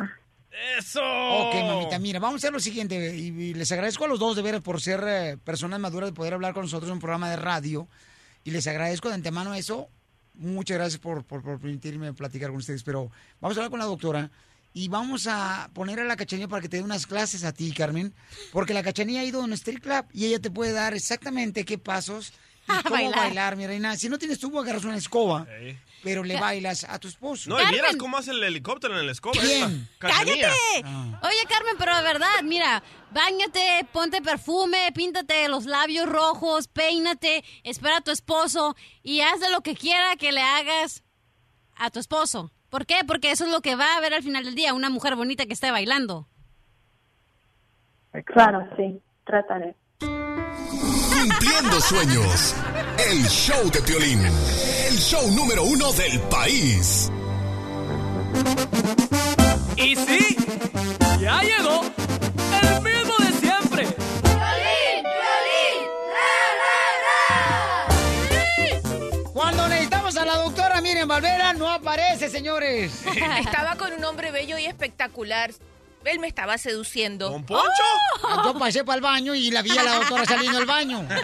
¡Eso! 0.79 1.01
Ok, 1.03 1.55
mamita, 1.67 1.99
mira, 1.99 2.21
vamos 2.21 2.35
a 2.35 2.47
hacer 2.47 2.53
lo 2.53 2.61
siguiente, 2.61 3.17
y, 3.17 3.27
y 3.27 3.55
les 3.55 3.73
agradezco 3.73 4.05
a 4.05 4.09
los 4.09 4.21
dos 4.21 4.37
de 4.37 4.43
veras 4.43 4.61
por 4.61 4.81
ser 4.81 5.03
eh, 5.05 5.37
personas 5.43 5.81
maduras 5.81 6.11
de 6.11 6.15
poder 6.15 6.35
hablar 6.35 6.55
con 6.55 6.63
nosotros 6.63 6.89
en 6.89 6.95
un 6.95 7.01
programa 7.01 7.29
de 7.29 7.37
radio, 7.37 7.89
y 8.45 8.53
les 8.53 8.67
agradezco 8.69 9.09
de 9.09 9.15
antemano 9.15 9.55
eso. 9.55 9.89
Muchas 10.35 10.77
gracias 10.77 11.01
por, 11.01 11.25
por, 11.25 11.43
por 11.43 11.61
permitirme 11.61 12.13
platicar 12.13 12.51
con 12.51 12.59
ustedes, 12.59 12.83
pero 12.83 13.11
vamos 13.41 13.57
a 13.57 13.61
hablar 13.61 13.71
con 13.71 13.79
la 13.79 13.85
doctora 13.85 14.31
y 14.77 14.89
vamos 14.89 15.29
a 15.29 15.71
poner 15.73 16.01
a 16.01 16.05
la 16.05 16.17
cachanilla 16.17 16.49
para 16.49 16.61
que 16.61 16.69
te 16.69 16.79
dé 16.79 16.83
unas 16.83 17.07
clases 17.07 17.45
a 17.45 17.53
ti, 17.53 17.73
Carmen, 17.73 18.13
porque 18.53 18.75
la 18.75 18.83
cachanilla 18.83 19.21
ha 19.21 19.25
ido 19.25 19.41
a 19.41 19.45
un 19.45 19.53
street 19.53 19.81
club 19.81 20.05
y 20.13 20.27
ella 20.27 20.41
te 20.41 20.51
puede 20.51 20.73
dar 20.73 20.95
exactamente 20.95 21.65
qué 21.65 21.79
pasos 21.79 22.33
y 22.67 22.73
cómo 22.83 22.91
Bailar. 22.97 23.17
bailar. 23.17 23.57
mi 23.57 23.67
reina. 23.69 23.97
Si 23.97 24.09
no 24.09 24.19
tienes 24.19 24.41
tú, 24.41 24.59
agarras 24.59 24.85
una 24.85 24.97
escoba, 24.97 25.47
pero 26.03 26.25
le 26.25 26.41
bailas 26.41 26.83
a 26.85 26.99
tu 26.99 27.07
esposo. 27.07 27.51
No, 27.51 27.63
y 27.63 27.67
miras 27.67 27.95
cómo 27.97 28.17
hace 28.17 28.33
el 28.33 28.43
helicóptero 28.43 28.99
en 28.99 29.07
la 29.07 29.13
escoba. 29.13 29.41
¿Quién? 29.41 29.89
¡Cállate! 29.99 30.43
Oye, 30.83 31.47
Carmen, 31.49 31.77
pero 31.79 31.97
de 31.97 32.03
verdad, 32.03 32.43
mira, 32.43 32.83
báñate, 33.13 33.87
ponte 33.93 34.23
perfume, 34.23 34.91
píntate 34.93 35.47
los 35.49 35.67
labios 35.67 36.09
rojos, 36.09 36.67
peínate, 36.67 37.45
espera 37.63 37.99
a 37.99 38.01
tu 38.01 38.11
esposo 38.11 38.75
y 39.05 39.21
haz 39.21 39.39
de 39.39 39.51
lo 39.51 39.61
que 39.61 39.77
quiera 39.77 40.17
que 40.17 40.33
le 40.33 40.43
hagas 40.43 41.05
a 41.77 41.91
tu 41.91 42.01
esposo. 42.01 42.51
¿Por 42.75 42.87
qué? 42.87 43.05
Porque 43.07 43.31
eso 43.31 43.45
es 43.45 43.53
lo 43.53 43.61
que 43.61 43.77
va 43.77 43.95
a 43.97 44.01
ver 44.01 44.15
al 44.15 44.25
final 44.25 44.45
del 44.45 44.57
día, 44.57 44.75
una 44.75 44.91
mujer 44.91 45.15
bonita 45.15 45.47
que 45.47 45.53
esté 45.53 45.71
bailando. 45.71 46.27
Claro, 48.25 48.69
sí, 48.77 49.01
trataré. 49.25 49.77
Cumpliendo 50.01 51.81
sueños. 51.81 52.57
El 52.99 53.23
show 53.29 53.71
de 53.71 53.81
Piolín. 53.81 54.19
El 54.27 54.99
show 54.99 55.23
número 55.37 55.63
uno 55.63 55.93
del 55.93 56.19
país. 56.23 57.13
Y 59.77 59.95
sí, 59.95 60.37
ya 61.21 61.43
llegó 61.43 61.81
el 62.61 62.83
mismo 62.83 63.14
Aparece, 71.95 72.29
señores. 72.29 73.05
Estaba 73.39 73.77
con 73.77 73.93
un 73.93 74.03
hombre 74.05 74.33
bello 74.33 74.59
y 74.59 74.67
espectacular. 74.67 75.53
Él 76.05 76.19
me 76.19 76.27
estaba 76.29 76.59
seduciendo. 76.59 77.31
¿Don 77.31 77.45
Poncho? 77.45 77.63
Ah, 78.29 78.43
Yo 78.45 78.59
pasé 78.59 78.85
para 78.85 78.97
el 78.97 79.03
baño 79.03 79.35
y 79.35 79.51
la 79.51 79.63
vi 79.63 79.71
a 79.77 79.83
la 79.83 79.95
doctora 79.97 80.25
saliendo 80.25 80.59
del 80.59 80.67
baño. 80.67 81.07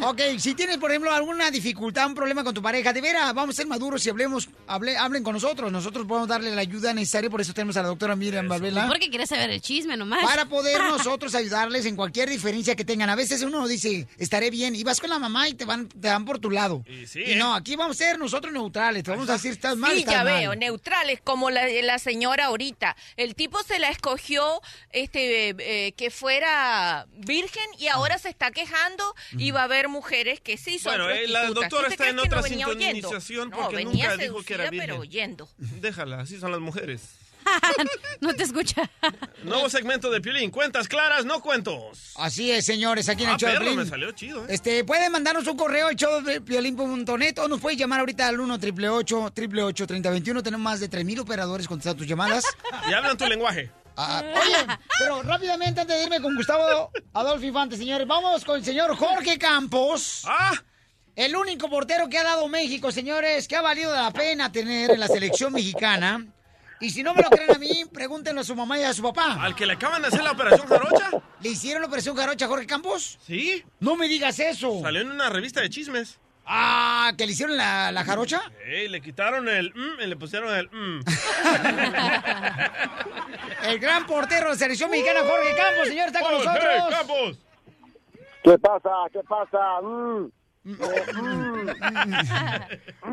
Ok, 0.00 0.20
si 0.38 0.54
tienes, 0.54 0.76
por 0.78 0.90
ejemplo, 0.90 1.10
alguna 1.12 1.50
dificultad, 1.50 2.06
un 2.06 2.14
problema 2.14 2.44
con 2.44 2.52
tu 2.52 2.60
pareja, 2.60 2.92
de 2.92 3.00
veras, 3.00 3.32
vamos 3.32 3.54
a 3.54 3.56
ser 3.56 3.66
maduros 3.66 4.04
y 4.06 4.10
hablemos, 4.10 4.48
hable- 4.66 4.96
hablen 4.96 5.22
con 5.22 5.32
nosotros. 5.34 5.72
Nosotros 5.72 6.06
podemos 6.06 6.28
darle 6.28 6.54
la 6.54 6.60
ayuda 6.60 6.92
necesaria, 6.92 7.30
por 7.30 7.40
eso 7.40 7.54
tenemos 7.54 7.76
a 7.76 7.82
la 7.82 7.88
doctora 7.88 8.14
Miriam 8.14 8.46
Valvela. 8.48 8.86
Porque 8.88 9.08
quieres 9.08 9.30
saber 9.30 9.50
el 9.50 9.62
chisme 9.62 9.96
nomás. 9.96 10.22
Para 10.24 10.44
poder 10.46 10.78
nosotros 10.90 11.34
ayudarles 11.34 11.86
en 11.86 11.96
cualquier 11.96 12.28
diferencia 12.28 12.76
que 12.76 12.84
tengan. 12.84 13.08
A 13.08 13.14
veces 13.14 13.42
uno 13.42 13.66
dice, 13.66 14.06
estaré 14.18 14.50
bien, 14.50 14.74
y 14.74 14.84
vas 14.84 15.00
con 15.00 15.08
la 15.10 15.18
mamá 15.18 15.48
y 15.48 15.54
te 15.54 15.64
van, 15.64 15.88
te 15.88 16.08
van 16.08 16.24
por 16.24 16.38
tu 16.38 16.50
lado. 16.50 16.84
Y, 16.86 17.06
sí, 17.06 17.22
¿eh? 17.24 17.36
no, 17.36 17.54
aquí 17.54 17.76
vamos 17.76 17.98
a 18.00 18.04
ser 18.04 18.18
nosotros 18.18 18.52
neutrales, 18.52 19.04
te 19.04 19.10
vamos 19.10 19.28
a 19.30 19.34
decir, 19.34 19.52
estás 19.52 19.76
mal, 19.76 19.92
Sí, 19.92 20.00
estás 20.00 20.14
ya 20.16 20.24
mal. 20.24 20.38
veo, 20.40 20.54
neutrales, 20.54 21.20
como 21.22 21.50
la, 21.50 21.66
la 21.82 21.98
señora 21.98 22.46
ahorita. 22.46 22.73
El 23.16 23.34
tipo 23.34 23.62
se 23.62 23.78
la 23.78 23.88
escogió 23.88 24.60
este 24.90 25.50
eh, 25.58 25.92
que 25.92 26.10
fuera 26.10 27.06
virgen 27.12 27.64
y 27.78 27.88
ahora 27.88 28.18
se 28.18 28.28
está 28.28 28.50
quejando 28.50 29.14
y 29.32 29.50
va 29.50 29.60
a 29.60 29.64
haber 29.64 29.88
mujeres 29.88 30.40
que 30.40 30.56
sí 30.56 30.78
son 30.78 30.92
Bueno, 30.96 31.10
eh, 31.10 31.26
la 31.28 31.40
prostitutas. 31.42 31.70
doctora 31.70 31.82
¿Tú 31.84 31.88
te 31.88 31.94
está 31.94 32.08
en 32.10 32.16
no 32.16 32.22
otra 32.22 32.40
venía 32.42 32.66
oyendo? 32.68 32.92
sintonización 32.94 33.50
No, 33.50 33.56
porque 33.56 33.76
venía 33.76 34.10
nunca 34.10 34.22
dijo 34.22 34.42
que 34.42 34.54
era 34.54 34.64
seducida, 34.64 34.70
virgen. 34.70 34.86
pero 34.88 35.00
oyendo. 35.00 35.48
Déjala, 35.58 36.20
así 36.20 36.38
son 36.38 36.50
las 36.52 36.60
mujeres. 36.60 37.02
no 38.20 38.34
te 38.34 38.42
escucha. 38.44 38.88
Nuevo 39.42 39.68
segmento 39.70 40.10
de 40.10 40.20
Piolín. 40.20 40.50
Cuentas 40.50 40.88
claras, 40.88 41.24
no 41.24 41.40
cuentos. 41.40 42.12
Así 42.16 42.50
es, 42.50 42.64
señores, 42.64 43.08
aquí 43.08 43.24
en 43.24 43.30
el 43.30 43.34
Ah, 43.34 43.38
show 43.38 43.48
de 43.48 43.54
perro, 43.54 43.64
Piolín. 43.64 43.84
me 43.84 43.88
salió 43.90 44.12
chido, 44.12 44.42
¿eh? 44.44 44.46
Este, 44.50 44.84
pueden 44.84 45.12
mandarnos 45.12 45.46
un 45.46 45.56
correo 45.56 45.88
al 45.88 45.96
show 45.96 46.22
de 46.22 46.40
piolín.net 46.40 47.38
o 47.38 47.48
nos 47.48 47.60
pueden 47.60 47.78
llamar 47.78 48.00
ahorita 48.00 48.28
al 48.28 48.40
1 48.40 48.54
888 48.54 49.86
3021 49.86 50.42
Tenemos 50.42 50.64
más 50.64 50.80
de 50.80 50.90
3.000 50.90 51.20
operadores 51.20 51.66
contestando 51.68 51.98
tus 51.98 52.06
llamadas. 52.06 52.44
Y 52.88 52.92
hablan 52.92 53.16
tu 53.16 53.26
lenguaje. 53.26 53.70
Ah, 53.96 54.22
oye, 54.34 54.76
pero 54.98 55.22
rápidamente 55.22 55.80
antes 55.80 55.96
de 55.96 56.02
irme 56.04 56.20
con 56.20 56.34
Gustavo 56.34 56.90
Adolfo 57.12 57.44
Infante, 57.46 57.76
señores, 57.76 58.06
vamos 58.08 58.44
con 58.44 58.56
el 58.58 58.64
señor 58.64 58.96
Jorge 58.96 59.38
Campos. 59.38 60.22
¡Ah! 60.26 60.52
El 61.14 61.36
único 61.36 61.70
portero 61.70 62.08
que 62.08 62.18
ha 62.18 62.24
dado 62.24 62.48
México, 62.48 62.90
señores, 62.90 63.46
que 63.46 63.54
ha 63.54 63.62
valido 63.62 63.94
la 63.94 64.10
pena 64.10 64.50
tener 64.50 64.90
en 64.90 64.98
la 64.98 65.06
selección 65.06 65.52
mexicana. 65.52 66.26
Y 66.84 66.90
si 66.90 67.02
no 67.02 67.14
me 67.14 67.22
lo 67.22 67.30
creen 67.30 67.50
a 67.50 67.58
mí, 67.58 67.86
pregúntenlo 67.90 68.42
a 68.42 68.44
su 68.44 68.54
mamá 68.54 68.78
y 68.78 68.82
a 68.82 68.92
su 68.92 69.02
papá. 69.02 69.38
¿Al 69.40 69.56
que 69.56 69.64
le 69.64 69.72
acaban 69.72 70.02
de 70.02 70.08
hacer 70.08 70.22
la 70.22 70.32
operación 70.32 70.68
jarocha? 70.68 71.10
¿Le 71.40 71.48
hicieron 71.48 71.80
la 71.80 71.88
operación 71.88 72.14
jarocha 72.14 72.44
a 72.44 72.48
Jorge 72.48 72.66
Campos? 72.66 73.18
Sí. 73.22 73.64
No 73.80 73.96
me 73.96 74.06
digas 74.06 74.38
eso. 74.38 74.82
Salió 74.82 75.00
en 75.00 75.10
una 75.10 75.30
revista 75.30 75.62
de 75.62 75.70
chismes. 75.70 76.20
Ah, 76.44 77.10
¿que 77.16 77.24
le 77.24 77.32
hicieron 77.32 77.56
la, 77.56 77.90
la 77.90 78.04
jarocha? 78.04 78.42
Ey, 78.66 78.88
le 78.88 79.00
quitaron 79.00 79.48
el 79.48 79.72
mm 79.74 80.02
y 80.02 80.06
le 80.06 80.16
pusieron 80.16 80.54
el 80.54 80.68
mm. 80.70 81.00
El 83.64 83.78
gran 83.78 84.04
portero 84.04 84.44
de 84.44 84.50
la 84.50 84.54
selección 84.54 84.90
mexicana, 84.90 85.20
Jorge 85.20 85.56
Campos, 85.56 85.88
señor, 85.88 86.08
está 86.08 86.20
con 86.20 86.32
Jorge 86.32 86.44
nosotros. 86.44 86.90
Campos. 86.90 87.38
¿Qué 88.42 88.58
pasa? 88.58 88.90
¿Qué 89.10 89.20
pasa? 89.26 89.80
Mm. 89.80 90.30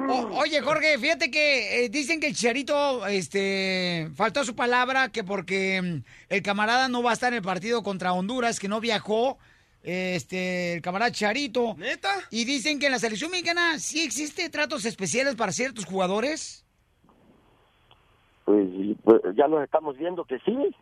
O- 0.10 0.40
oye, 0.40 0.62
Jorge, 0.62 0.98
fíjate 0.98 1.30
que 1.30 1.86
eh, 1.86 1.90
dicen 1.90 2.20
que 2.20 2.28
el 2.28 2.36
Chicharito 2.36 3.06
este, 3.08 4.10
faltó 4.16 4.40
a 4.40 4.46
su 4.46 4.56
palabra 4.56 5.10
que 5.10 5.24
porque 5.24 5.82
mm, 5.82 6.04
el 6.30 6.42
camarada 6.42 6.88
no 6.88 7.04
va 7.04 7.12
a 7.12 7.14
estar 7.14 7.34
en 7.34 7.38
el 7.38 7.44
partido 7.44 7.84
contra 7.84 8.14
Honduras, 8.14 8.60
que 8.60 8.68
no 8.70 8.80
viajó 8.80 9.38
este, 9.84 10.76
el 10.76 10.82
camarada 10.82 11.12
Charito. 11.12 11.76
¿Neta? 11.78 12.10
Y 12.30 12.46
dicen 12.46 12.80
que 12.80 12.86
en 12.86 12.94
la 12.94 13.00
selección 13.00 13.32
mexicana 13.32 13.80
sí 13.80 14.02
existe 14.02 14.50
tratos 14.50 14.86
especiales 14.86 15.36
para 15.36 15.52
ciertos 15.52 15.86
jugadores. 15.86 16.66
Pues, 18.46 18.68
pues, 19.04 19.22
ya 19.36 19.48
nos 19.48 19.64
estamos 19.64 19.98
viendo 19.98 20.24
que 20.24 20.40
sí. 20.40 20.56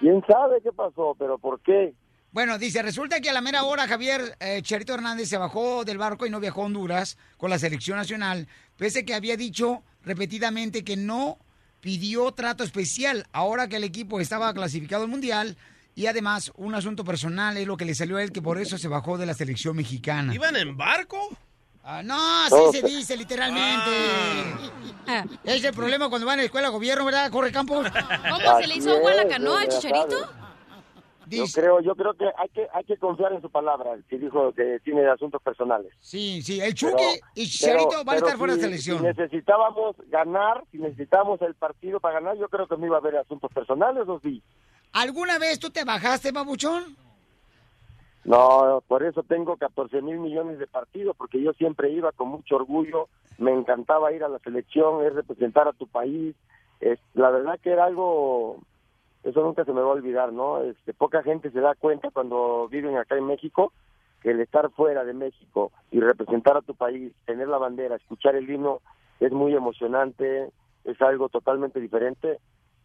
¿Quién 0.00 0.22
sabe 0.26 0.60
qué 0.62 0.72
pasó? 0.72 1.14
¿Pero 1.18 1.38
por 1.38 1.60
qué? 1.60 1.94
Bueno, 2.32 2.56
dice, 2.58 2.80
resulta 2.80 3.20
que 3.20 3.28
a 3.28 3.32
la 3.34 3.42
mera 3.42 3.64
hora 3.64 3.86
Javier 3.86 4.36
eh, 4.40 4.62
Charito 4.62 4.94
Hernández 4.94 5.28
se 5.28 5.36
bajó 5.36 5.84
del 5.84 5.98
barco 5.98 6.24
y 6.26 6.30
no 6.30 6.40
viajó 6.40 6.62
a 6.62 6.64
Honduras 6.66 7.18
con 7.36 7.50
la 7.50 7.58
selección 7.58 7.98
nacional, 7.98 8.48
pese 8.78 9.04
que 9.04 9.14
había 9.14 9.36
dicho 9.36 9.82
repetidamente 10.02 10.82
que 10.82 10.96
no 10.96 11.38
pidió 11.82 12.32
trato 12.32 12.64
especial 12.64 13.26
ahora 13.32 13.68
que 13.68 13.76
el 13.76 13.84
equipo 13.84 14.18
estaba 14.18 14.52
clasificado 14.54 15.02
al 15.04 15.10
Mundial 15.10 15.58
y 15.94 16.06
además 16.06 16.50
un 16.56 16.74
asunto 16.74 17.04
personal 17.04 17.58
es 17.58 17.66
lo 17.66 17.76
que 17.76 17.84
le 17.84 17.94
salió 17.94 18.16
a 18.16 18.22
él 18.22 18.32
que 18.32 18.40
por 18.40 18.58
eso 18.58 18.78
se 18.78 18.88
bajó 18.88 19.18
de 19.18 19.26
la 19.26 19.34
selección 19.34 19.76
mexicana. 19.76 20.34
¿Iban 20.34 20.56
en 20.56 20.74
barco? 20.74 21.36
Ah, 21.84 22.00
no, 22.02 22.44
así 22.44 22.54
Oh. 22.56 22.72
se 22.72 22.80
dice 22.80 23.14
literalmente. 23.16 23.90
Es 25.44 25.62
el 25.64 25.74
problema 25.74 26.08
cuando 26.08 26.26
van 26.26 26.38
a 26.38 26.42
la 26.42 26.46
escuela 26.46 26.68
de 26.68 26.72
gobierno, 26.72 27.04
¿verdad? 27.04 27.30
Corre 27.30 27.52
Campos. 27.52 27.86
¿Cómo 27.90 28.60
se 28.60 28.66
le 28.68 28.76
hizo 28.76 28.92
agua 28.94 29.10
a 29.10 29.14
la 29.16 29.28
canoa 29.28 29.60
al 29.62 29.68
chicharito? 29.68 30.32
Yo 31.36 31.44
creo, 31.54 31.80
yo 31.80 31.94
creo 31.94 32.14
que 32.14 32.26
hay 32.36 32.48
que 32.50 32.66
hay 32.72 32.84
que 32.84 32.96
confiar 32.96 33.32
en 33.32 33.40
su 33.42 33.50
palabra. 33.50 33.96
Si 34.08 34.16
dijo 34.18 34.52
que 34.52 34.78
tiene 34.84 35.06
asuntos 35.08 35.40
personales. 35.42 35.92
Sí, 36.00 36.42
sí, 36.42 36.60
el 36.60 36.74
Pero- 36.74 36.92
Chucky 36.96 37.20
y 37.34 37.46
Chicharito 37.48 37.88
pero- 37.90 38.04
van 38.04 38.16
a 38.16 38.18
pero 38.18 38.26
estar 38.26 38.38
fuera 38.38 38.52
de 38.54 38.58
si- 38.60 38.64
selección. 38.64 38.98
Si 38.98 39.04
necesitábamos 39.04 39.96
ganar, 40.08 40.62
si 40.70 40.78
necesitábamos 40.78 41.40
el 41.42 41.54
partido 41.54 42.00
para 42.00 42.20
ganar, 42.20 42.36
yo 42.36 42.48
creo 42.48 42.66
que 42.66 42.76
no 42.76 42.86
iba 42.86 42.96
a 42.96 43.00
haber 43.00 43.16
asuntos 43.16 43.50
personales, 43.52 44.06
¿o 44.08 44.20
sí? 44.20 44.42
¿Alguna 44.92 45.38
vez 45.38 45.58
tú 45.58 45.70
te 45.70 45.84
bajaste, 45.84 46.32
babuchón? 46.32 46.96
No, 48.24 48.82
por 48.86 49.02
eso 49.02 49.22
tengo 49.24 49.56
14 49.56 50.00
mil 50.00 50.18
millones 50.18 50.58
de 50.58 50.66
partidos, 50.68 51.16
porque 51.16 51.42
yo 51.42 51.52
siempre 51.54 51.90
iba 51.90 52.12
con 52.12 52.28
mucho 52.28 52.54
orgullo, 52.56 53.08
me 53.38 53.52
encantaba 53.52 54.12
ir 54.12 54.22
a 54.22 54.28
la 54.28 54.38
selección, 54.38 55.04
es 55.04 55.12
representar 55.14 55.66
a 55.66 55.72
tu 55.72 55.88
país. 55.88 56.36
Es, 56.80 57.00
la 57.14 57.30
verdad 57.30 57.58
que 57.60 57.70
era 57.70 57.84
algo, 57.86 58.58
eso 59.22 59.42
nunca 59.42 59.64
se 59.64 59.72
me 59.72 59.80
va 59.80 59.88
a 59.88 59.92
olvidar, 59.92 60.32
¿no? 60.32 60.62
Este, 60.62 60.92
poca 60.94 61.22
gente 61.22 61.50
se 61.50 61.60
da 61.60 61.74
cuenta 61.74 62.10
cuando 62.10 62.68
viven 62.68 62.96
acá 62.96 63.16
en 63.16 63.26
México 63.26 63.72
que 64.20 64.30
el 64.30 64.40
estar 64.40 64.70
fuera 64.70 65.04
de 65.04 65.14
México 65.14 65.72
y 65.90 66.00
representar 66.00 66.56
a 66.56 66.62
tu 66.62 66.74
país, 66.74 67.12
tener 67.24 67.48
la 67.48 67.58
bandera, 67.58 67.96
escuchar 67.96 68.36
el 68.36 68.48
himno, 68.48 68.80
es 69.20 69.32
muy 69.32 69.54
emocionante, 69.54 70.50
es 70.84 71.02
algo 71.02 71.28
totalmente 71.28 71.80
diferente. 71.80 72.38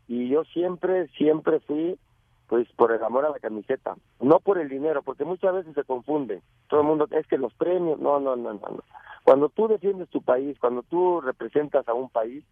Y 0.07 0.29
yo 0.29 0.43
siempre, 0.45 1.07
siempre 1.09 1.59
fui 1.59 1.97
pues 2.47 2.67
por 2.77 2.93
el 2.93 3.03
amor 3.03 3.25
a 3.25 3.29
la 3.29 3.39
camiseta, 3.39 3.95
no 4.21 4.39
por 4.39 4.57
el 4.57 4.69
dinero, 4.69 5.01
porque 5.03 5.25
muchas 5.25 5.53
veces 5.53 5.75
se 5.75 5.83
confunde. 5.83 6.41
Todo 6.69 6.79
el 6.79 6.87
mundo 6.87 7.07
es 7.11 7.27
que 7.27 7.37
los 7.37 7.53
premios, 7.53 7.99
no, 7.99 8.19
no, 8.19 8.35
no, 8.35 8.53
no. 8.53 8.83
Cuando 9.23 9.49
tú 9.49 9.67
defiendes 9.67 10.09
tu 10.09 10.21
país, 10.21 10.57
cuando 10.57 10.83
tú 10.83 11.19
representas 11.19 11.87
a 11.89 11.93
un 11.93 12.09
país, 12.09 12.45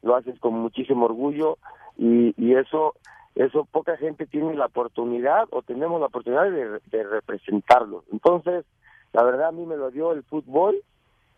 lo 0.00 0.16
haces 0.16 0.38
con 0.40 0.54
muchísimo 0.54 1.04
orgullo 1.04 1.58
y, 1.98 2.34
y 2.42 2.54
eso, 2.54 2.94
eso 3.34 3.64
poca 3.64 3.96
gente 3.96 4.26
tiene 4.26 4.54
la 4.54 4.66
oportunidad 4.66 5.44
o 5.50 5.62
tenemos 5.62 5.98
la 6.00 6.06
oportunidad 6.06 6.50
de, 6.50 6.80
de 6.84 7.04
representarlo. 7.04 8.04
Entonces, 8.12 8.64
la 9.12 9.22
verdad 9.22 9.48
a 9.48 9.52
mí 9.52 9.64
me 9.66 9.76
lo 9.76 9.90
dio 9.90 10.12
el 10.12 10.22
fútbol 10.22 10.82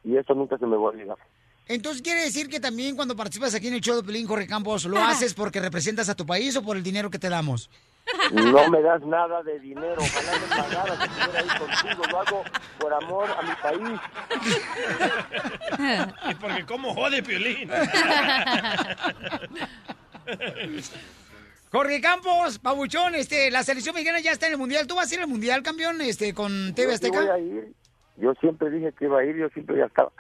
y 0.03 0.17
eso 0.17 0.35
nunca 0.35 0.59
se 0.59 0.67
me 0.67 0.77
va 0.77 0.83
a 0.83 0.91
olvidar. 0.91 1.19
Entonces 1.67 2.03
quiere 2.03 2.21
decir 2.21 2.49
que 2.49 2.61
también 2.61 2.95
cuando 2.95 3.17
participas 3.17 3.55
aquí 3.55 3.69
en 3.69 3.75
el 3.75 3.81
show 3.81 3.97
de 3.97 4.03
Pelín 4.03 4.27
Jorge 4.27 4.47
Campos, 4.47 4.85
¿lo 4.85 4.99
haces 4.99 5.33
porque 5.33 5.61
representas 5.61 6.11
a 6.11 6.15
tu 6.15 6.27
país 6.27 6.55
o 6.57 6.63
por 6.63 6.77
el 6.77 6.83
dinero 6.83 7.11
que 7.11 7.19
te 7.19 7.31
damos? 7.31 7.71
No 8.33 8.69
me 8.69 8.83
das 8.83 9.01
nada 9.03 9.43
de 9.43 9.59
dinero, 9.61 9.97
ojalá 9.97 10.33
me 10.39 10.47
pagaras 10.47 10.99
que 10.99 11.05
estuviera 11.05 11.41
ahí 11.41 11.49
contigo, 11.59 12.03
lo 12.11 12.21
hago 12.21 12.45
por 12.79 12.93
amor 12.93 13.31
a 13.31 13.41
mi 13.43 13.55
país. 13.63 13.99
y 16.31 16.35
porque 16.35 16.67
como 16.67 16.93
jode 16.95 17.23
Piolín. 17.23 17.71
Jorge 21.75 22.01
Campos, 22.01 22.61
Pabuchón, 22.61 23.17
este, 23.17 23.51
la 23.51 23.65
selección 23.65 23.97
mexicana 23.97 24.21
ya 24.21 24.31
está 24.31 24.47
en 24.47 24.53
el 24.53 24.59
mundial. 24.59 24.87
¿Tú 24.87 24.95
vas 24.95 25.11
a 25.11 25.15
ir 25.17 25.21
al 25.21 25.27
mundial, 25.27 25.61
campeón, 25.65 26.01
este, 26.03 26.33
con 26.33 26.73
TV 26.73 26.87
Yo 26.87 26.95
Azteca? 26.95 27.21
voy 27.21 27.29
a 27.29 27.39
ir. 27.41 27.75
Yo 28.17 28.33
siempre 28.35 28.71
dije 28.71 28.93
que 28.93 29.07
iba 29.07 29.19
a 29.19 29.25
ir, 29.25 29.35
yo 29.35 29.49
siempre 29.49 29.79
ya 29.79 29.87
estaba. 29.87 30.13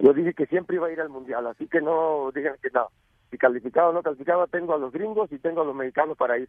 Yo 0.00 0.12
dije 0.12 0.34
que 0.34 0.46
siempre 0.46 0.74
iba 0.74 0.88
a 0.88 0.90
ir 0.90 1.00
al 1.00 1.10
mundial, 1.10 1.46
así 1.46 1.68
que 1.68 1.80
no 1.80 2.32
digan 2.34 2.56
que 2.60 2.70
no. 2.70 2.88
Si 3.30 3.38
calificaba 3.38 3.90
o 3.90 3.92
no 3.92 4.02
calificaba, 4.02 4.48
tengo 4.48 4.74
a 4.74 4.78
los 4.78 4.90
gringos 4.92 5.30
y 5.30 5.38
tengo 5.38 5.60
a 5.60 5.64
los 5.64 5.76
mexicanos 5.76 6.16
para 6.16 6.36
ir. 6.36 6.48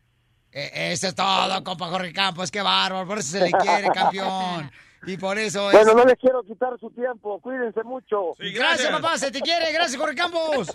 Eh, 0.53 0.91
eso 0.91 1.05
es 1.05 1.13
todo, 1.13 1.63
compa 1.63 1.85
Jorge 1.85 2.11
Campos, 2.11 2.49
qué 2.49 2.63
bárbaro, 2.63 3.05
por 3.05 3.19
eso 3.19 3.37
se 3.37 3.41
le 3.41 3.51
quiere, 3.51 3.89
campeón. 3.93 4.71
Y 5.05 5.17
por 5.17 5.37
eso 5.37 5.69
es... 5.69 5.77
Bueno, 5.77 5.93
no 5.93 6.05
les 6.05 6.17
quiero 6.17 6.41
quitar 6.41 6.79
su 6.79 6.89
tiempo, 6.89 7.39
cuídense 7.41 7.83
mucho. 7.83 8.33
gracias, 8.39 8.89
papá, 8.89 9.19
se 9.19 9.29
te 9.29 9.39
quiere, 9.39 9.71
gracias, 9.71 10.01
Jorge 10.01 10.15
Campos. 10.15 10.73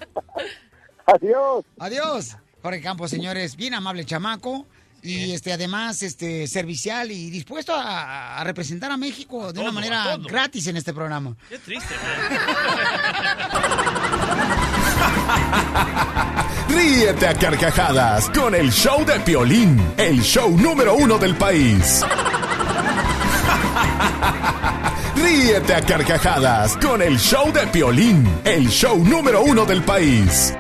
Adiós. 1.07 1.65
Adiós. 1.81 2.37
Jorge 2.65 2.81
Campos, 2.81 3.11
señores, 3.11 3.57
bien 3.57 3.75
amable 3.75 4.07
chamaco. 4.07 4.65
Y 5.03 5.33
este 5.33 5.53
además 5.53 6.03
este 6.03 6.47
servicial 6.47 7.13
y 7.13 7.29
dispuesto 7.29 7.75
a, 7.75 8.39
a 8.39 8.45
representar 8.45 8.91
a 8.91 8.97
México 8.97 9.53
de 9.53 9.61
una 9.61 9.71
manera 9.71 10.17
gratis 10.17 10.67
en 10.69 10.79
este 10.79 10.95
programa. 10.95 11.37
Qué 11.51 11.59
triste, 11.59 11.95
Ríete 16.71 17.27
a 17.27 17.35
carcajadas 17.35 18.31
con 18.31 18.55
el 18.55 18.73
show 18.73 19.05
de 19.05 19.21
Piolín, 19.21 19.79
el 19.99 20.23
show 20.23 20.49
número 20.57 20.95
uno 20.95 21.19
del 21.19 21.37
país. 21.37 22.01
Ríete 25.17 25.75
a 25.75 25.83
carcajadas 25.83 26.79
con 26.79 27.03
el 27.03 27.19
show 27.19 27.53
de 27.53 27.67
Piolín, 27.67 28.27
el 28.43 28.71
show 28.71 29.05
número 29.05 29.43
uno 29.43 29.67
del 29.67 29.83
país. 29.83 30.55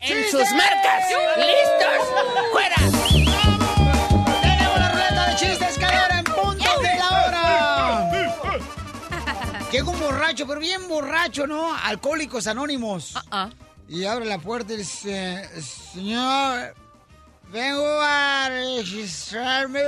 En 0.00 0.30
sus 0.30 0.50
marcas. 0.52 1.04
¿Listos? 1.36 2.08
¡Fuera! 2.52 2.76
¡Tenemos 4.40 4.78
la 4.78 4.90
ruleta 4.92 5.26
de 5.28 5.36
chistes 5.36 5.78
cada 5.78 6.06
hora 6.06 6.18
en 6.18 6.24
punto 6.24 6.80
de 6.80 6.96
la 6.96 7.08
hora! 7.10 8.60
Llega 9.70 9.90
un 9.90 10.00
borracho, 10.00 10.46
pero 10.46 10.58
bien 10.58 10.88
borracho, 10.88 11.46
¿no? 11.46 11.74
Alcohólicos 11.76 12.46
Anónimos. 12.46 13.14
Y 13.88 14.06
abre 14.06 14.24
la 14.24 14.38
puerta 14.38 14.72
y 14.72 14.78
dice, 14.78 15.48
señor, 15.60 16.74
vengo 17.48 18.00
a 18.00 18.48
registrarme 18.48 19.82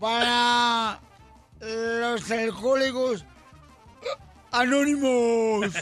para 0.00 1.00
los 1.60 2.30
alcohólicos 2.30 3.24
anónimos. 4.50 5.72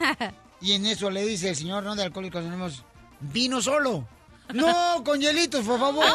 Y 0.60 0.72
en 0.72 0.86
eso 0.86 1.10
le 1.10 1.24
dice 1.24 1.50
el 1.50 1.56
señor, 1.56 1.84
¿no? 1.84 1.94
De 1.94 2.02
Alcohólicos 2.02 2.40
Anónimos, 2.40 2.82
vino 3.20 3.62
solo. 3.62 4.06
No, 4.52 5.02
con 5.04 5.20
hielitos, 5.20 5.64
por 5.64 5.78
favor. 5.78 6.04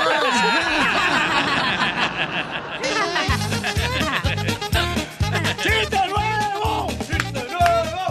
¡Chiste 5.61 5.97
nuevo! 6.07 6.87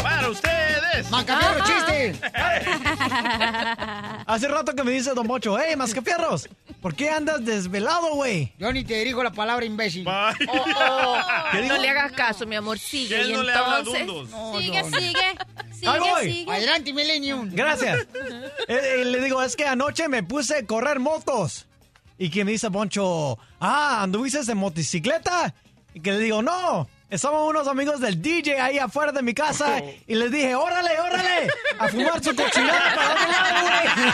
¡Para 0.03 0.29
ustedes! 0.29 1.11
¡Macafierro, 1.11 1.65
chiste! 1.65 2.19
Hace 4.27 4.49
rato 4.49 4.75
que 4.75 4.83
me 4.83 4.93
dice 4.93 5.13
Don 5.15 5.27
Mocho, 5.27 5.59
hey, 5.59 5.75
mascafierros, 5.77 6.49
¿por 6.81 6.95
qué 6.95 7.11
andas 7.11 7.45
desvelado, 7.45 8.15
güey? 8.15 8.53
Yo 8.59 8.73
ni 8.73 8.85
te 8.85 8.95
dirijo 8.95 9.23
la 9.23 9.33
palabra 9.33 9.65
imbécil. 9.65 10.07
Oh, 10.07 10.31
oh, 10.49 11.17
¿Qué 11.53 11.63
no 11.63 11.79
le 11.79 11.89
hagas 11.89 12.13
caso, 12.13 12.47
mi 12.47 12.57
amor, 12.57 12.79
sigue. 12.79 13.23
Y 13.29 13.33
no 13.33 13.43
le 13.43 13.53
entonces. 13.53 14.07
No, 14.07 14.59
Sigue, 14.59 14.83
no, 14.83 14.99
sigue. 14.99 15.39
Sigue, 15.73 15.99
voy. 15.99 16.33
sigue. 16.33 16.53
Adelante, 16.53 16.93
Millennium. 16.93 17.51
Gracias. 17.53 18.07
Eh, 18.69 19.01
eh, 19.01 19.05
le 19.05 19.21
digo, 19.21 19.43
es 19.43 19.57
que 19.57 19.67
anoche 19.67 20.09
me 20.09 20.23
puse 20.23 20.59
a 20.59 20.67
correr 20.67 21.01
motos. 21.01 21.67
Y 22.19 22.31
que 22.31 22.45
me 22.45 22.53
dice 22.53 22.71
Poncho, 22.71 23.39
ah, 23.59 24.03
¿anduviste 24.03 24.39
en 24.51 24.59
motocicleta? 24.59 25.53
Y 25.95 26.01
que 26.01 26.13
le 26.13 26.21
digo, 26.21 26.43
no, 26.43 26.89
estamos 27.13 27.49
unos 27.49 27.69
amigos 27.69 28.01
del 28.01 28.21
DJ 28.21 28.61
ahí 28.61 28.79
afuera 28.79 29.13
de 29.13 29.23
mi 29.23 29.35
casa. 29.35 29.81
Y 30.07 30.15
les 30.15 30.31
dije, 30.33 30.55
órale, 30.55 30.99
órale, 30.99 31.49
a 31.79 31.89
fumar 31.89 32.25
su 32.25 32.35
cochinada 32.35 32.95
para 32.95 33.13
otro 33.13 33.29
lado, 33.31 33.63
güey. 33.63 34.13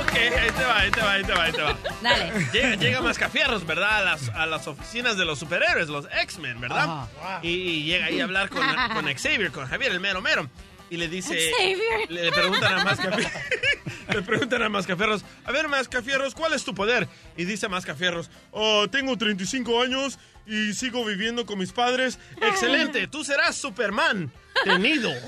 Ok, 0.00 0.12
ahí 0.14 0.50
te 0.50 0.64
va, 0.64 0.78
ahí 0.80 0.90
te 0.90 1.00
va, 1.00 1.12
ahí 1.12 1.22
te 1.24 1.32
va, 1.32 1.44
ahí 1.44 1.52
te 1.52 1.62
va. 1.62 1.76
Dale. 2.02 2.46
Llega, 2.52 2.74
llega 2.76 3.00
Mascafierros, 3.00 3.66
¿verdad? 3.66 3.98
A 3.98 4.02
las, 4.02 4.28
a 4.30 4.46
las 4.46 4.66
oficinas 4.66 5.16
de 5.16 5.24
los 5.24 5.38
superhéroes, 5.38 5.88
los 5.88 6.06
X-Men, 6.22 6.60
¿verdad? 6.60 6.84
Ajá. 6.84 7.40
Y, 7.42 7.48
y 7.48 7.82
llega 7.84 8.06
ahí 8.06 8.20
a 8.20 8.24
hablar 8.24 8.48
con, 8.48 8.62
con 8.94 9.06
Xavier, 9.14 9.50
con 9.50 9.66
Javier, 9.66 9.92
el 9.92 10.00
mero 10.00 10.20
mero. 10.20 10.48
Y 10.90 10.96
le 10.96 11.08
dice, 11.08 11.36
Xavier. 11.56 12.10
le 12.10 12.32
preguntan 12.32 12.80
a 12.80 12.84
Mascafierros, 12.84 13.32
le 14.14 14.22
preguntan 14.22 14.62
a 14.62 14.68
Mascafierros, 14.68 15.24
a 15.44 15.52
ver 15.52 15.68
Mascafierros, 15.68 16.34
¿cuál 16.34 16.52
es 16.54 16.64
tu 16.64 16.74
poder? 16.74 17.08
Y 17.36 17.44
dice 17.44 17.68
Mascafierros, 17.68 18.30
oh, 18.52 18.88
tengo 18.88 19.16
35 19.16 19.82
años 19.82 20.18
y 20.46 20.72
sigo 20.72 21.04
viviendo 21.04 21.44
con 21.44 21.58
mis 21.58 21.72
padres. 21.72 22.18
Excelente, 22.40 23.06
tú 23.06 23.22
serás 23.24 23.56
Superman. 23.56 24.32
Tenido. 24.64 25.10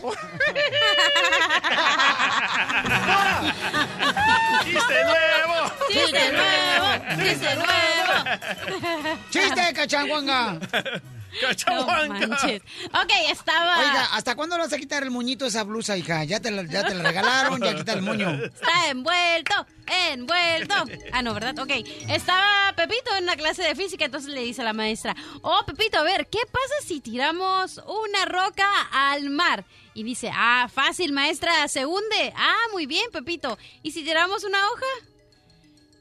¡Chiste 4.64 5.04
nuevo! 5.04 5.72
¡Chiste 5.88 6.32
nuevo! 6.32 6.86
¡Chiste 7.22 7.54
nuevo! 7.54 9.18
¡Chiste, 9.30 9.72
cachanguanga! 9.74 10.58
¡Cachanguanga! 11.40 12.26
No. 12.26 12.36
Ok, 12.36 13.10
estaba... 13.30 13.78
Oiga, 13.78 14.08
¿hasta 14.12 14.34
cuándo 14.34 14.56
le 14.56 14.64
vas 14.64 14.72
a 14.72 14.78
quitar 14.78 15.02
el 15.02 15.10
moñito 15.10 15.44
a 15.44 15.48
esa 15.48 15.64
blusa, 15.64 15.96
hija? 15.96 16.24
Ya 16.24 16.40
te 16.40 16.50
la, 16.50 16.64
ya 16.64 16.84
te 16.84 16.94
la 16.94 17.04
regalaron, 17.04 17.60
ya 17.62 17.74
quita 17.76 17.92
el 17.92 18.02
moño. 18.02 18.30
Está 18.30 18.88
envuelto, 18.88 19.66
envuelto. 20.10 20.74
Ah, 21.12 21.22
no, 21.22 21.34
¿verdad? 21.34 21.58
Ok. 21.58 21.70
Estaba 22.08 22.72
Pepito 22.76 23.14
en 23.16 23.24
una 23.24 23.36
clase 23.36 23.62
de 23.62 23.74
física, 23.74 24.04
entonces 24.04 24.32
le 24.32 24.42
dice 24.42 24.62
a 24.62 24.64
la 24.64 24.72
maestra, 24.72 25.14
oh, 25.42 25.64
Pepito, 25.66 25.98
a 25.98 26.02
ver, 26.02 26.26
¿qué 26.28 26.40
pasa 26.50 26.74
si 26.86 27.00
tiramos 27.00 27.80
una 27.86 28.24
roca 28.24 28.68
al 28.92 29.30
mar? 29.30 29.64
Y 29.94 30.02
dice, 30.02 30.30
ah, 30.32 30.68
fácil, 30.72 31.12
maestra, 31.12 31.66
se 31.68 31.84
hunde. 31.84 32.32
Ah, 32.36 32.68
muy 32.72 32.86
bien, 32.86 33.10
Pepito. 33.12 33.58
¿Y 33.82 33.90
si 33.90 34.04
tiramos 34.04 34.44
una 34.44 34.58
hoja? 34.70 35.09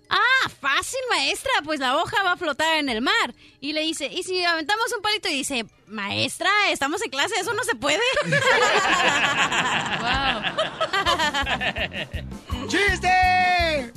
Ah, 0.09 0.49
fácil, 0.59 0.99
maestra, 1.09 1.51
pues 1.63 1.79
la 1.79 1.97
hoja 1.97 2.23
va 2.23 2.33
a 2.33 2.37
flotar 2.37 2.77
en 2.77 2.89
el 2.89 3.01
mar. 3.01 3.33
Y 3.61 3.73
le 3.73 3.81
dice, 3.81 4.07
¿y 4.07 4.23
si 4.23 4.43
aventamos 4.43 4.91
un 4.95 5.01
palito? 5.01 5.29
Y 5.29 5.35
dice, 5.35 5.65
maestra, 5.87 6.49
estamos 6.71 7.01
en 7.03 7.11
clase, 7.11 7.35
eso 7.39 7.53
no 7.53 7.63
se 7.63 7.75
puede. 7.75 7.99
¡Chiste! 12.67 13.93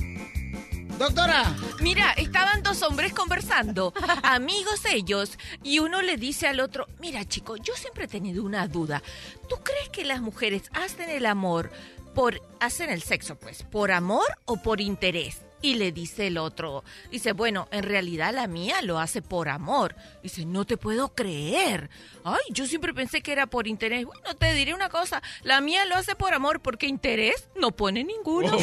Doctora. 0.99 1.55
Mira, 1.81 2.13
estaban 2.13 2.63
dos 2.63 2.83
hombres 2.83 3.13
conversando, 3.13 3.93
amigos 4.23 4.85
ellos, 4.85 5.37
y 5.63 5.81
uno 5.81 6.01
le 6.01 6.17
dice 6.17 6.47
al 6.47 6.61
otro, 6.61 6.87
mira 7.01 7.25
chico, 7.25 7.57
yo 7.57 7.75
siempre 7.75 8.05
he 8.05 8.09
tenido 8.09 8.45
una 8.45 8.69
duda. 8.69 9.03
¿Tú 9.49 9.57
crees 9.65 9.89
que 9.89 10.05
las 10.05 10.21
mujeres 10.21 10.63
hacen 10.75 11.11
el 11.11 11.27
amor 11.27 11.73
por, 12.15 12.41
hacen 12.61 12.91
el 12.91 13.03
sexo 13.03 13.37
pues, 13.37 13.65
por 13.65 13.91
amor 13.91 14.27
o 14.45 14.63
por 14.63 14.81
interés? 14.81 15.41
Y 15.63 15.75
le 15.75 15.93
dice 15.93 16.27
el 16.27 16.39
otro, 16.39 16.83
dice, 17.11 17.33
bueno, 17.33 17.69
en 17.71 17.85
realidad 17.85 18.35
la 18.35 18.49
mía 18.49 18.83
lo 18.83 18.99
hace 18.99 19.23
por 19.23 19.49
amor. 19.49 19.95
Dice, 20.23 20.45
no 20.45 20.65
te 20.65 20.77
puedo 20.77 21.15
creer. 21.15 21.89
Ay, 22.25 22.41
yo 22.51 22.67
siempre 22.67 22.93
pensé 22.93 23.23
que 23.23 23.33
era 23.33 23.47
por 23.47 23.67
interés. 23.69 24.05
Bueno, 24.05 24.35
te 24.35 24.53
diré 24.55 24.75
una 24.75 24.89
cosa, 24.89 25.23
la 25.43 25.61
mía 25.61 25.85
lo 25.87 25.97
hace 25.97 26.15
por 26.17 26.35
amor 26.35 26.61
porque 26.61 26.87
interés 26.87 27.49
no 27.55 27.71
pone 27.71 28.05
ninguno. 28.05 28.59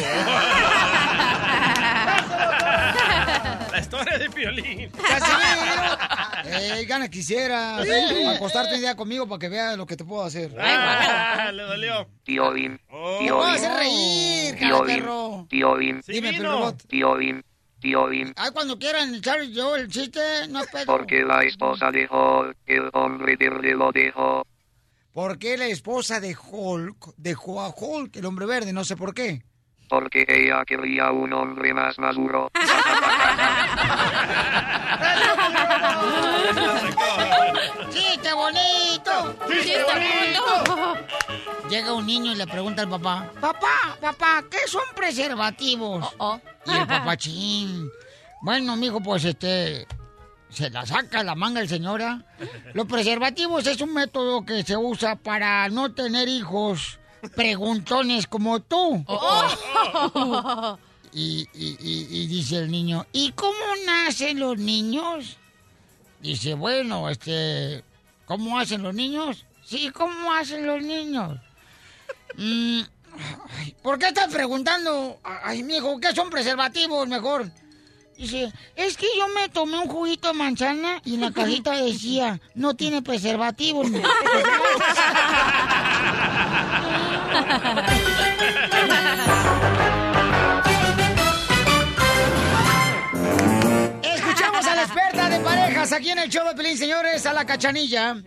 La 3.70 3.78
historia 3.80 4.18
de 4.18 4.28
Piolín. 4.30 4.90
¡Casimiro! 4.90 5.98
¡Ey, 6.58 6.84
gana 6.86 7.08
quisiera! 7.08 7.78
Acostarte 8.34 8.74
un 8.74 8.80
día 8.80 8.96
conmigo 8.96 9.26
para 9.28 9.38
que 9.38 9.48
veas 9.48 9.76
lo 9.76 9.86
que 9.86 9.96
te 9.96 10.04
puedo 10.04 10.24
hacer. 10.24 10.54
Ah, 10.58 11.50
le 11.52 11.62
dolió. 11.62 12.08
¡Me 12.26 13.30
vas 13.32 13.50
a 13.50 13.54
hacer 13.54 13.72
reír, 13.72 14.54
cara 14.58 14.76
Piolín, 14.76 14.96
perro! 14.96 15.46
Piolín, 15.48 16.00
Dime, 16.06 16.32
Pelorot. 16.32 16.82
Piolín, 16.90 17.42
Piolín. 17.80 18.34
Ay, 18.36 18.50
cuando 18.52 18.78
quieran 18.78 19.14
echar 19.14 19.40
yo 19.44 19.76
el 19.76 19.88
chiste, 19.88 20.20
no 20.48 20.60
pedo. 20.70 20.84
Porque 20.86 21.22
la 21.22 21.44
esposa 21.44 21.90
de 21.90 22.06
Hulk, 22.10 22.56
el 22.66 22.90
hombre 22.92 23.36
verde 23.36 23.74
lo 23.74 23.92
dejó. 23.92 24.44
¿Por 25.12 25.38
qué 25.38 25.56
la 25.56 25.66
esposa 25.66 26.20
de 26.20 26.36
Hulk 26.36 27.14
dejó 27.16 27.62
a 27.62 27.68
Hulk, 27.68 28.16
el 28.16 28.26
hombre 28.26 28.46
verde? 28.46 28.72
No 28.72 28.84
sé 28.84 28.96
por 28.96 29.14
qué. 29.14 29.42
Porque 29.88 30.24
ella 30.28 30.64
quería 30.66 31.10
un 31.10 31.32
hombre 31.32 31.72
más 31.74 31.98
maduro. 31.98 32.50
¡Chiste 37.90 38.32
bonito! 38.32 39.36
¡Chiste 39.48 39.82
bonito! 39.84 40.96
Llega 41.68 41.92
un 41.92 42.06
niño 42.06 42.32
y 42.32 42.36
le 42.36 42.46
pregunta 42.46 42.82
al 42.82 42.88
papá, 42.88 43.30
papá, 43.40 43.96
papá, 44.00 44.44
¿qué 44.50 44.58
son 44.66 44.82
preservativos? 44.94 46.14
Y 46.66 46.70
el 46.72 46.86
papá, 46.86 47.16
chin. 47.16 47.88
Bueno, 48.42 48.76
mijo, 48.76 49.00
pues 49.00 49.24
este, 49.24 49.86
se 50.48 50.70
la 50.70 50.86
saca 50.86 51.22
la 51.22 51.34
manga 51.34 51.60
el 51.60 51.68
señora. 51.68 52.24
Los 52.74 52.86
preservativos 52.86 53.66
es 53.66 53.80
un 53.80 53.92
método 53.94 54.44
que 54.44 54.62
se 54.62 54.76
usa 54.76 55.16
para 55.16 55.68
no 55.68 55.92
tener 55.92 56.28
hijos 56.28 56.98
preguntones 57.36 58.26
como 58.26 58.60
tú. 58.60 59.04
Y, 61.12 61.46
y- 61.52 61.76
y- 61.80 62.06
y 62.22 62.26
dice 62.28 62.58
el 62.58 62.70
niño, 62.70 63.04
¿y 63.12 63.32
cómo 63.32 63.58
nacen 63.84 64.38
los 64.38 64.56
niños? 64.58 65.36
Dice, 66.20 66.54
bueno, 66.54 67.08
este, 67.10 67.82
¿cómo 68.26 68.58
hacen 68.58 68.82
los 68.82 68.94
niños? 68.94 69.44
Sí, 69.64 69.90
¿cómo 69.90 70.32
hacen 70.32 70.66
los 70.66 70.82
niños? 70.82 71.36
Mm, 72.36 72.82
¿Por 73.82 73.98
qué 73.98 74.08
estás 74.08 74.32
preguntando? 74.32 75.18
Ay, 75.22 75.62
mijo, 75.62 76.00
¿qué 76.00 76.14
son 76.14 76.30
preservativos 76.30 77.06
mejor? 77.08 77.50
Dice, 78.16 78.52
es 78.76 78.96
que 78.98 79.06
yo 79.16 79.28
me 79.28 79.48
tomé 79.48 79.78
un 79.78 79.88
juguito 79.88 80.28
de 80.28 80.34
manzana 80.34 81.00
y 81.04 81.16
la 81.16 81.32
cajita 81.32 81.72
decía, 81.72 82.38
no 82.54 82.74
tiene 82.74 83.00
preservativos. 83.00 83.86
Escuchamos 95.10 95.26
a 95.26 95.28
la 95.28 95.36
experta 95.36 95.38
de 95.38 95.40
parejas 95.44 95.92
aquí 95.92 96.10
en 96.10 96.18
el 96.18 96.28
show 96.30 96.46
de 96.46 96.54
Pelín, 96.54 96.76
señores, 96.78 97.26
a 97.26 97.32
la 97.32 97.44
cachanilla. 97.44 98.12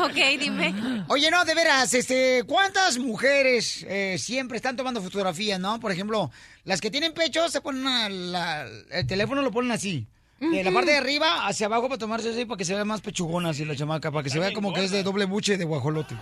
ok, 0.00 0.14
dime. 0.38 1.04
Oye, 1.08 1.30
no, 1.30 1.44
de 1.44 1.54
veras, 1.54 1.92
este, 1.94 2.44
¿cuántas 2.46 2.98
mujeres 2.98 3.84
eh, 3.88 4.16
siempre 4.18 4.56
están 4.56 4.76
tomando 4.76 5.02
fotografías, 5.02 5.58
no? 5.60 5.80
Por 5.80 5.92
ejemplo, 5.92 6.30
las 6.64 6.80
que 6.80 6.90
tienen 6.90 7.12
pecho 7.12 7.48
se 7.48 7.60
ponen 7.60 7.86
a 7.86 8.08
la- 8.08 8.66
el 8.90 9.06
teléfono 9.06 9.42
lo 9.42 9.50
ponen 9.50 9.72
así. 9.72 10.06
De 10.38 10.62
la 10.62 10.70
parte 10.70 10.90
de 10.90 10.98
arriba 10.98 11.46
hacia 11.46 11.64
abajo 11.64 11.88
para 11.88 11.96
tomarse 11.98 12.28
así 12.28 12.44
para 12.44 12.58
que 12.58 12.66
se 12.66 12.74
vea 12.74 12.84
más 12.84 13.00
pechugona 13.00 13.48
así 13.48 13.64
la 13.64 13.74
chamaca, 13.74 14.12
para 14.12 14.22
que 14.22 14.28
se 14.28 14.38
vea 14.38 14.52
como 14.52 14.70
que 14.74 14.84
es 14.84 14.90
de 14.90 15.02
doble 15.02 15.24
buche 15.24 15.56
de 15.56 15.64
guajolote. 15.64 16.14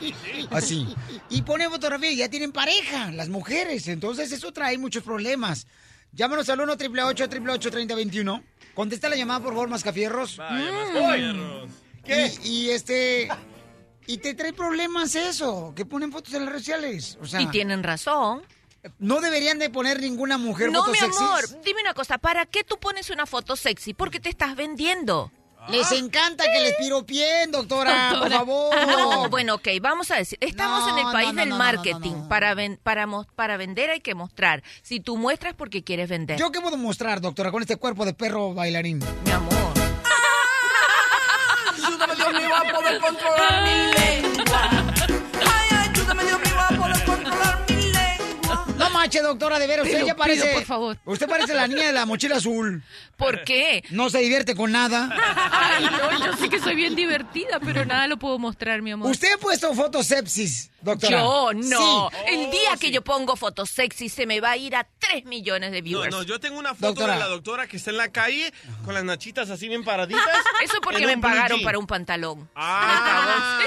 Así. 0.50 0.84
Y 1.30 1.42
ponen 1.42 1.70
fotografía 1.70 2.10
y 2.10 2.16
ya 2.16 2.28
tienen 2.28 2.50
pareja, 2.50 3.12
las 3.12 3.28
mujeres. 3.28 3.86
Entonces 3.86 4.32
eso 4.32 4.50
trae 4.52 4.78
muchos 4.78 5.04
problemas. 5.04 5.68
Llámanos 6.12 6.48
al 6.48 6.60
1 6.60 6.72
888 6.72 7.70
3021 7.70 8.44
Contesta 8.74 9.08
la 9.08 9.16
llamada, 9.16 9.40
por 9.40 9.52
favor, 9.52 9.68
Mascafierros. 9.68 10.36
Vaya, 10.38 10.70
Mm. 10.70 10.74
Mascafierros. 10.94 11.70
¿Qué? 12.04 12.32
Y, 12.44 12.48
y 12.48 12.70
este... 12.70 13.28
Y 14.06 14.16
te 14.18 14.34
trae 14.34 14.52
problemas 14.52 15.14
eso, 15.14 15.72
que 15.76 15.84
ponen 15.86 16.10
fotos 16.10 16.34
en 16.34 16.40
las 16.44 16.48
redes 16.48 16.64
sociales. 16.64 17.18
O 17.20 17.26
sea, 17.26 17.40
y 17.40 17.46
tienen 17.46 17.82
razón. 17.84 18.42
no 18.98 19.20
deberían 19.20 19.58
de 19.60 19.70
poner 19.70 20.00
ninguna 20.00 20.38
mujer 20.38 20.72
No, 20.72 20.80
fotos 20.80 20.92
mi 20.94 20.98
sexys. 20.98 21.20
amor, 21.20 21.62
dime 21.64 21.82
una 21.82 21.94
cosa, 21.94 22.18
¿para 22.18 22.44
qué 22.46 22.64
tú 22.64 22.78
pones 22.78 23.10
una 23.10 23.26
foto 23.26 23.54
sexy? 23.54 23.94
Porque 23.94 24.18
te 24.18 24.28
estás 24.28 24.56
vendiendo. 24.56 25.30
Les 25.68 25.90
encanta 25.92 26.44
que 26.44 26.60
les 26.60 26.74
piropien, 26.76 27.50
doctora, 27.50 28.08
por 28.10 28.18
Doctora. 28.30 28.38
favor. 28.38 28.76
No, 28.86 29.28
bueno, 29.28 29.54
ok, 29.54 29.68
vamos 29.80 30.10
a 30.10 30.16
decir, 30.16 30.36
estamos 30.40 30.80
No, 30.86 30.98
en 30.98 31.06
el 31.06 31.12
país 31.12 31.26
no, 31.28 31.32
no, 31.34 31.40
del 31.40 31.48
no, 31.50 31.54
no, 31.58 31.64
marketing. 31.64 32.28
Para, 32.28 32.54
ven- 32.54 32.80
para, 32.82 33.06
para 33.36 33.56
vender 33.56 33.90
hay 33.90 34.00
que 34.00 34.14
mostrar. 34.14 34.62
Si 34.82 35.00
tú 35.00 35.16
muestras 35.16 35.54
porque 35.54 35.84
quieres 35.84 36.08
vender. 36.08 36.38
¿Yo 36.38 36.50
qué 36.50 36.60
puedo 36.60 36.76
mostrar, 36.76 37.20
doctora, 37.20 37.50
con 37.52 37.62
este 37.62 37.76
cuerpo 37.76 38.04
de 38.04 38.12
perro 38.14 38.54
bailarín? 38.54 38.98
Mi 39.24 39.30
amor. 39.30 39.52
Dios 42.16 42.32
mío, 42.34 42.54
a 42.56 42.64
poder 42.78 43.00
controlar 43.00 43.62
mi 43.62 43.70
lengua. 43.70 44.11
Doctora, 49.22 49.58
de 49.58 49.66
veras, 49.66 49.86
usted 49.86 50.04
ya 50.06 50.16
parece... 50.16 50.42
pido, 50.42 50.54
por 50.54 50.64
favor. 50.64 50.98
Usted 51.04 51.28
parece 51.28 51.54
la 51.54 51.66
niña 51.66 51.86
de 51.86 51.92
la 51.92 52.06
mochila 52.06 52.36
azul. 52.36 52.82
¿Por 53.16 53.44
qué? 53.44 53.84
No 53.90 54.10
se 54.10 54.18
divierte 54.18 54.54
con 54.56 54.72
nada. 54.72 55.08
Ay, 55.52 55.84
no, 55.84 56.26
yo 56.26 56.36
sí 56.36 56.48
que 56.48 56.58
soy 56.58 56.74
bien 56.74 56.94
divertida, 56.94 57.60
pero 57.60 57.84
nada 57.84 58.06
lo 58.06 58.16
puedo 58.18 58.38
mostrar, 58.38 58.82
mi 58.82 58.90
amor. 58.90 59.10
Usted 59.10 59.32
ha 59.34 59.38
puesto 59.38 59.72
fotos 59.74 60.06
sepsis, 60.06 60.70
doctora. 60.80 61.18
Yo 61.18 61.52
no. 61.54 62.10
Sí. 62.10 62.16
El 62.28 62.50
día 62.50 62.76
que 62.80 62.90
yo 62.90 63.02
pongo 63.02 63.36
fotos 63.36 63.70
sexy 63.70 64.08
se 64.08 64.26
me 64.26 64.40
va 64.40 64.50
a 64.52 64.56
ir 64.56 64.74
a 64.74 64.86
3 64.98 65.24
millones 65.24 65.70
de 65.72 65.82
viewers. 65.82 66.10
no, 66.10 66.22
yo 66.22 66.40
tengo 66.40 66.58
una 66.58 66.74
foto 66.74 66.88
Doctora. 66.88 67.14
de 67.14 67.20
la 67.20 67.26
doctora 67.26 67.66
que 67.66 67.76
está 67.76 67.90
en 67.90 67.96
la 67.98 68.10
calle 68.10 68.52
con 68.84 68.94
las 68.94 69.04
nachitas 69.04 69.50
así 69.50 69.68
bien 69.68 69.84
paraditas. 69.84 70.22
Eso 70.64 70.80
porque 70.82 71.06
me 71.06 71.18
pagaron 71.18 71.62
para 71.62 71.78
un 71.78 71.86
pantalón. 71.86 72.48
Ah. 72.56 73.60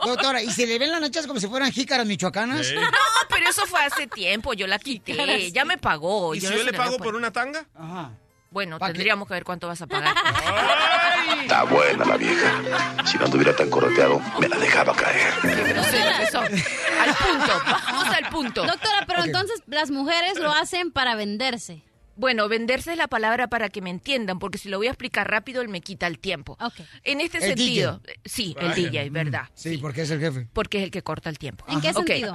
Doctora, 0.04 0.42
¿y 0.42 0.50
se 0.50 0.66
le 0.66 0.78
ven 0.78 0.90
las 0.90 1.00
nachas 1.00 1.26
como 1.26 1.40
si 1.40 1.48
fueran 1.48 1.70
jícaras 1.72 2.06
michoacanas? 2.06 2.66
Sí. 2.66 2.74
No, 2.74 2.80
pero 3.28 3.48
eso 3.48 3.66
fue 3.66 3.80
hace 3.80 4.06
tiempo, 4.06 4.54
yo 4.54 4.65
la 4.66 4.78
quité, 4.78 5.50
ya 5.50 5.64
me 5.64 5.78
pagó. 5.78 6.34
¿Y 6.34 6.40
yo 6.40 6.48
si 6.48 6.54
no 6.54 6.60
yo 6.60 6.70
le 6.70 6.72
pago 6.72 6.96
a 6.96 6.98
por 6.98 7.14
una 7.14 7.32
tanga? 7.32 7.66
Ajá. 7.74 8.10
Bueno, 8.50 8.78
tendríamos 8.78 9.28
que 9.28 9.34
ver 9.34 9.44
cuánto 9.44 9.66
vas 9.68 9.82
a 9.82 9.86
pagar. 9.86 10.14
¡Ay! 10.24 11.40
Está 11.40 11.64
buena 11.64 12.04
la 12.04 12.16
vieja. 12.16 12.62
Si 13.04 13.18
no 13.18 13.26
anduviera 13.26 13.54
tan 13.54 13.68
coroteado, 13.68 14.20
me 14.40 14.48
la 14.48 14.56
dejaba 14.56 14.94
caer. 14.94 15.34
Grosero 15.42 16.10
que 16.18 16.26
son. 16.26 16.44
Al 16.44 17.14
punto, 17.14 17.52
vamos 17.66 18.06
al 18.06 18.28
punto. 18.30 18.64
Doctora, 18.64 19.04
pero 19.06 19.24
entonces 19.24 19.62
las 19.66 19.90
mujeres 19.90 20.38
lo 20.38 20.50
hacen 20.52 20.90
para 20.90 21.16
venderse. 21.16 21.82
Bueno, 22.16 22.48
venderse 22.48 22.92
es 22.92 22.98
la 22.98 23.08
palabra 23.08 23.48
para 23.48 23.68
que 23.68 23.80
me 23.82 23.90
entiendan, 23.90 24.38
porque 24.38 24.58
si 24.58 24.68
lo 24.68 24.78
voy 24.78 24.86
a 24.86 24.90
explicar 24.90 25.30
rápido, 25.30 25.60
él 25.62 25.68
me 25.68 25.80
quita 25.80 26.06
el 26.06 26.18
tiempo. 26.18 26.56
En 27.04 27.20
este 27.20 27.38
El 27.38 27.44
sentido, 27.44 28.00
DJ. 28.04 28.20
sí, 28.24 28.56
el 28.58 28.68
Vaya. 28.68 28.74
DJ, 28.90 29.10
¿verdad? 29.10 29.42
Sí, 29.54 29.78
porque 29.78 30.02
es 30.02 30.10
el 30.10 30.20
jefe. 30.20 30.48
Porque 30.52 30.78
es 30.78 30.84
el 30.84 30.90
que 30.90 31.02
corta 31.02 31.28
el 31.30 31.38
tiempo. 31.38 31.64
¿En 31.68 31.80
qué 31.80 31.92
sentido? 31.92 32.32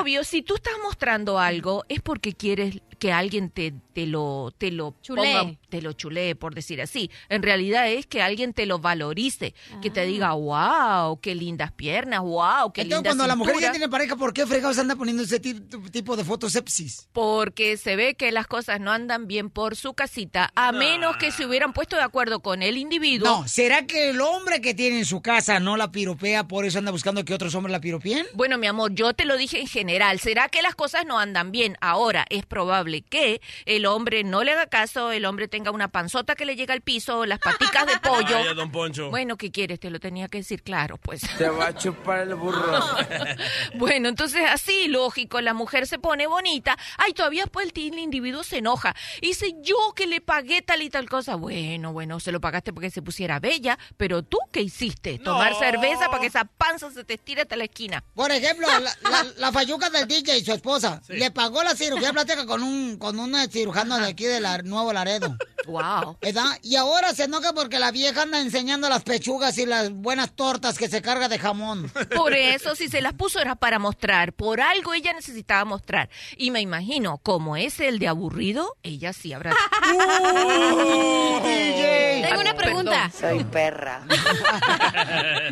Obvio, 0.00 0.24
si 0.24 0.42
tú 0.42 0.56
estás 0.56 0.74
mostrando 0.82 1.38
algo, 1.38 1.84
es 1.88 2.00
porque 2.00 2.32
quieres 2.32 2.80
que 2.98 3.12
alguien 3.12 3.50
te, 3.50 3.74
te 3.92 4.06
lo 4.06 4.52
te 4.56 4.70
lo 4.70 4.94
Chulee. 5.02 5.32
ponga- 5.34 5.58
te 5.68 5.82
lo 5.82 5.92
chulee, 5.92 6.34
por 6.36 6.54
decir 6.54 6.80
así. 6.80 7.10
En 7.28 7.42
realidad 7.42 7.88
es 7.90 8.06
que 8.06 8.22
alguien 8.22 8.52
te 8.54 8.64
lo 8.66 8.78
valorice, 8.78 9.54
que 9.82 9.90
te 9.90 10.06
diga, 10.06 10.32
wow, 10.32 11.20
qué 11.20 11.34
lindas 11.34 11.72
piernas, 11.72 12.20
wow, 12.20 12.72
qué 12.72 12.82
Entonces, 12.82 12.86
linda 12.86 13.10
cuando 13.10 13.26
la 13.26 13.36
mujer 13.36 13.54
ya 13.54 13.58
cintura". 13.60 13.72
tiene 13.72 13.88
pareja, 13.88 14.16
¿por 14.16 14.32
qué 14.32 14.46
fregados 14.46 14.78
anda 14.78 14.94
poniendo 14.96 15.22
ese 15.24 15.40
ti- 15.40 15.60
tipo 15.90 16.16
de 16.16 16.24
fotos 16.24 16.52
sepsis? 16.52 17.08
Porque 17.12 17.76
se 17.76 17.96
ve 17.96 18.14
que 18.14 18.30
las 18.32 18.46
cosas 18.46 18.80
no 18.80 18.90
andan 18.92 19.03
bien 19.26 19.50
por 19.50 19.76
su 19.76 19.94
casita, 19.94 20.50
a 20.54 20.72
menos 20.72 21.16
que 21.16 21.30
se 21.30 21.46
hubieran 21.46 21.72
puesto 21.72 21.96
de 21.96 22.02
acuerdo 22.02 22.40
con 22.40 22.62
el 22.62 22.76
individuo. 22.76 23.28
No, 23.28 23.48
¿será 23.48 23.86
que 23.86 24.10
el 24.10 24.20
hombre 24.20 24.60
que 24.60 24.74
tiene 24.74 24.98
en 24.98 25.04
su 25.04 25.22
casa 25.22 25.60
no 25.60 25.76
la 25.76 25.90
piropea, 25.92 26.44
por 26.48 26.64
eso 26.64 26.78
anda 26.78 26.90
buscando 26.90 27.24
que 27.24 27.34
otros 27.34 27.54
hombres 27.54 27.72
la 27.72 27.80
piropeen? 27.80 28.26
Bueno, 28.34 28.58
mi 28.58 28.66
amor, 28.66 28.92
yo 28.94 29.14
te 29.14 29.24
lo 29.24 29.36
dije 29.36 29.60
en 29.60 29.66
general. 29.66 30.20
¿Será 30.20 30.48
que 30.48 30.62
las 30.62 30.74
cosas 30.74 31.06
no 31.06 31.18
andan 31.18 31.52
bien? 31.52 31.76
Ahora, 31.80 32.24
es 32.30 32.46
probable 32.46 33.02
que 33.02 33.40
el 33.66 33.86
hombre 33.86 34.24
no 34.24 34.44
le 34.44 34.52
haga 34.52 34.66
caso, 34.66 35.12
el 35.12 35.24
hombre 35.24 35.48
tenga 35.48 35.70
una 35.70 35.88
panzota 35.88 36.34
que 36.34 36.44
le 36.44 36.56
llega 36.56 36.74
al 36.74 36.80
piso, 36.80 37.26
las 37.26 37.38
paticas 37.38 37.86
de 37.86 37.98
pollo. 38.02 38.36
Vaya, 38.36 38.54
don 38.54 38.70
Poncho. 38.70 39.10
Bueno, 39.10 39.36
¿qué 39.36 39.50
quieres? 39.50 39.80
Te 39.80 39.90
lo 39.90 40.00
tenía 40.00 40.28
que 40.28 40.38
decir 40.38 40.62
claro, 40.62 40.96
pues. 40.98 41.22
Te 41.38 41.48
va 41.48 41.68
a 41.68 41.74
chupar 41.74 42.20
el 42.20 42.34
burro. 42.34 42.64
Bueno, 43.74 44.08
entonces 44.08 44.42
así, 44.48 44.88
lógico, 44.88 45.40
la 45.40 45.54
mujer 45.54 45.86
se 45.86 45.98
pone 45.98 46.26
bonita. 46.26 46.76
Ay, 46.96 47.12
todavía 47.12 47.46
pues 47.46 47.72
el, 47.74 47.92
el 47.92 47.98
individuo 47.98 48.42
se 48.44 48.58
enoja. 48.58 48.93
Y 49.20 49.28
dice, 49.28 49.54
yo 49.62 49.76
que 49.94 50.06
le 50.06 50.20
pagué 50.20 50.62
tal 50.62 50.82
y 50.82 50.90
tal 50.90 51.08
cosa. 51.08 51.36
Bueno, 51.36 51.92
bueno, 51.92 52.20
se 52.20 52.32
lo 52.32 52.40
pagaste 52.40 52.72
porque 52.72 52.90
se 52.90 53.02
pusiera 53.02 53.40
bella, 53.40 53.78
pero 53.96 54.22
tú, 54.22 54.38
¿qué 54.52 54.60
hiciste? 54.60 55.18
Tomar 55.18 55.54
cerveza 55.54 56.08
para 56.08 56.20
que 56.20 56.26
esa 56.28 56.44
panza 56.44 56.90
se 56.90 57.04
te 57.04 57.14
estire 57.14 57.42
hasta 57.42 57.56
la 57.56 57.64
esquina. 57.64 58.04
Por 58.14 58.30
ejemplo, 58.30 58.66
la, 58.66 58.80
la, 58.80 59.24
la 59.36 59.52
falluca 59.52 59.90
del 59.90 60.06
DJ 60.06 60.38
y 60.38 60.44
su 60.44 60.52
esposa 60.52 61.00
le 61.08 61.30
pagó 61.30 61.62
la 61.62 61.74
cirugía 61.74 62.12
plástica 62.12 62.46
con 62.46 62.62
un 62.62 62.96
con 62.98 63.18
un 63.18 63.34
cirujano 63.50 63.98
de 63.98 64.06
aquí 64.06 64.24
de 64.24 64.40
la 64.40 64.58
Nuevo 64.58 64.92
Laredo. 64.92 65.36
Wow. 65.66 66.18
¿Verdad? 66.20 66.58
Y 66.62 66.76
ahora 66.76 67.14
se 67.14 67.24
enoja 67.24 67.52
porque 67.52 67.78
la 67.78 67.90
vieja 67.90 68.22
anda 68.22 68.40
enseñando 68.40 68.88
las 68.88 69.02
pechugas 69.02 69.56
y 69.58 69.66
las 69.66 69.90
buenas 69.90 70.32
tortas 70.34 70.78
que 70.78 70.88
se 70.88 71.02
carga 71.02 71.28
de 71.28 71.38
jamón. 71.38 71.90
Por 72.14 72.34
eso, 72.34 72.74
si 72.74 72.88
se 72.88 73.00
las 73.00 73.14
puso 73.14 73.40
era 73.40 73.54
para 73.56 73.78
mostrar. 73.78 74.32
Por 74.32 74.60
algo 74.60 74.94
ella 74.94 75.12
necesitaba 75.12 75.64
mostrar. 75.64 76.10
Y 76.36 76.50
me 76.50 76.60
imagino, 76.60 77.18
como 77.18 77.56
es 77.56 77.80
el 77.80 77.98
de 77.98 78.08
aburrido, 78.08 78.76
ella 78.84 79.12
sí 79.12 79.32
habrá. 79.32 79.50
Tengo 82.24 82.40
una 82.40 82.54
pregunta. 82.54 83.10
Soy 83.18 83.44
perra. 83.52 84.02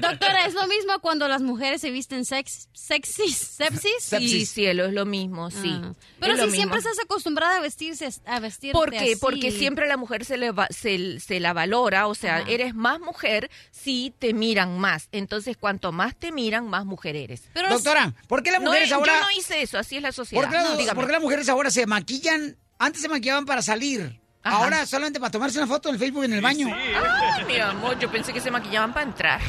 Doctora, 0.01 0.47
¿es 0.47 0.55
lo 0.55 0.66
mismo 0.66 0.99
cuando 1.01 1.28
las 1.28 1.43
mujeres 1.43 1.80
se 1.80 1.91
visten 1.91 2.24
sex, 2.24 2.68
sexys, 2.72 3.37
sepsis? 3.37 4.03
Sí, 4.03 4.47
cielo, 4.47 4.87
es 4.87 4.93
lo 4.93 5.05
mismo, 5.05 5.51
sí. 5.51 5.72
Ah. 5.83 5.93
Pero 6.20 6.35
Es 6.35 6.41
si 6.43 6.51
siempre 6.53 6.78
estás 6.78 6.99
acostumbrada 7.03 7.59
a 7.59 7.61
vestirse, 7.61 8.09
a 8.26 8.41
vestirte 8.41 8.72
¿Por 8.78 8.91
qué? 8.91 8.99
así. 8.99 9.16
Porque 9.16 9.51
siempre 9.51 9.85
a 9.85 9.89
la 9.89 9.97
mujer 9.97 10.24
se, 10.24 10.37
le 10.37 10.51
va- 10.51 10.68
se, 10.70 11.20
se 11.20 11.41
la 11.41 11.53
valora, 11.53 12.07
o 12.07 12.14
sea, 12.14 12.41
eres 12.47 12.74
más 12.74 13.01
mujer 13.01 13.51
si 13.70 14.14
te 14.18 14.33
miran 14.35 14.78
más. 14.78 15.09
Entonces, 15.12 15.57
cuanto 15.57 15.93
más 15.93 16.16
te 16.16 16.33
miran, 16.33 16.68
más 16.68 16.85
mujer 16.85 17.16
eres. 17.16 17.43
Doctora, 17.68 18.14
¿por 18.28 18.43
qué 18.43 18.51
las 18.51 18.61
No, 18.61 18.66
mujeres 18.68 18.89
yo 18.89 18.97
ahora- 18.97 19.20
no 19.20 19.30
hice 19.39 19.62
eso, 19.62 19.78
así 19.78 19.97
es 19.97 20.03
la 20.03 20.12
sociedad. 20.12 20.43
¿Por 20.43 20.51
qué, 20.51 20.57
la- 20.57 20.62
No, 20.70 20.76
dígame. 20.76 20.95
por 20.97 21.07
qué 21.07 21.12
las 21.12 21.22
mujeres 21.22 21.49
ahora 21.49 21.70
se 21.70 21.87
maquillan? 21.87 22.57
Antes 22.83 23.01
se 23.01 23.09
maquillaban 23.09 23.47
para 23.47 23.62
salir. 23.62 24.18
Ajá. 24.43 24.57
Ahora 24.57 24.87
solamente 24.87 25.20
para 25.20 25.30
tomarse 25.30 25.57
una 25.59 25.68
foto 25.68 25.89
en 25.89 25.95
el 25.95 26.01
Facebook 26.01 26.24
en 26.24 26.33
el 26.33 26.41
baño. 26.41 26.66
Ay, 26.74 27.45
mi 27.45 27.57
amor, 27.59 27.97
yo 28.01 28.11
pensé 28.11 28.33
que 28.33 28.41
se 28.41 28.51
maquillaban 28.51 28.93
para 28.93 29.07
entrar. 29.07 29.41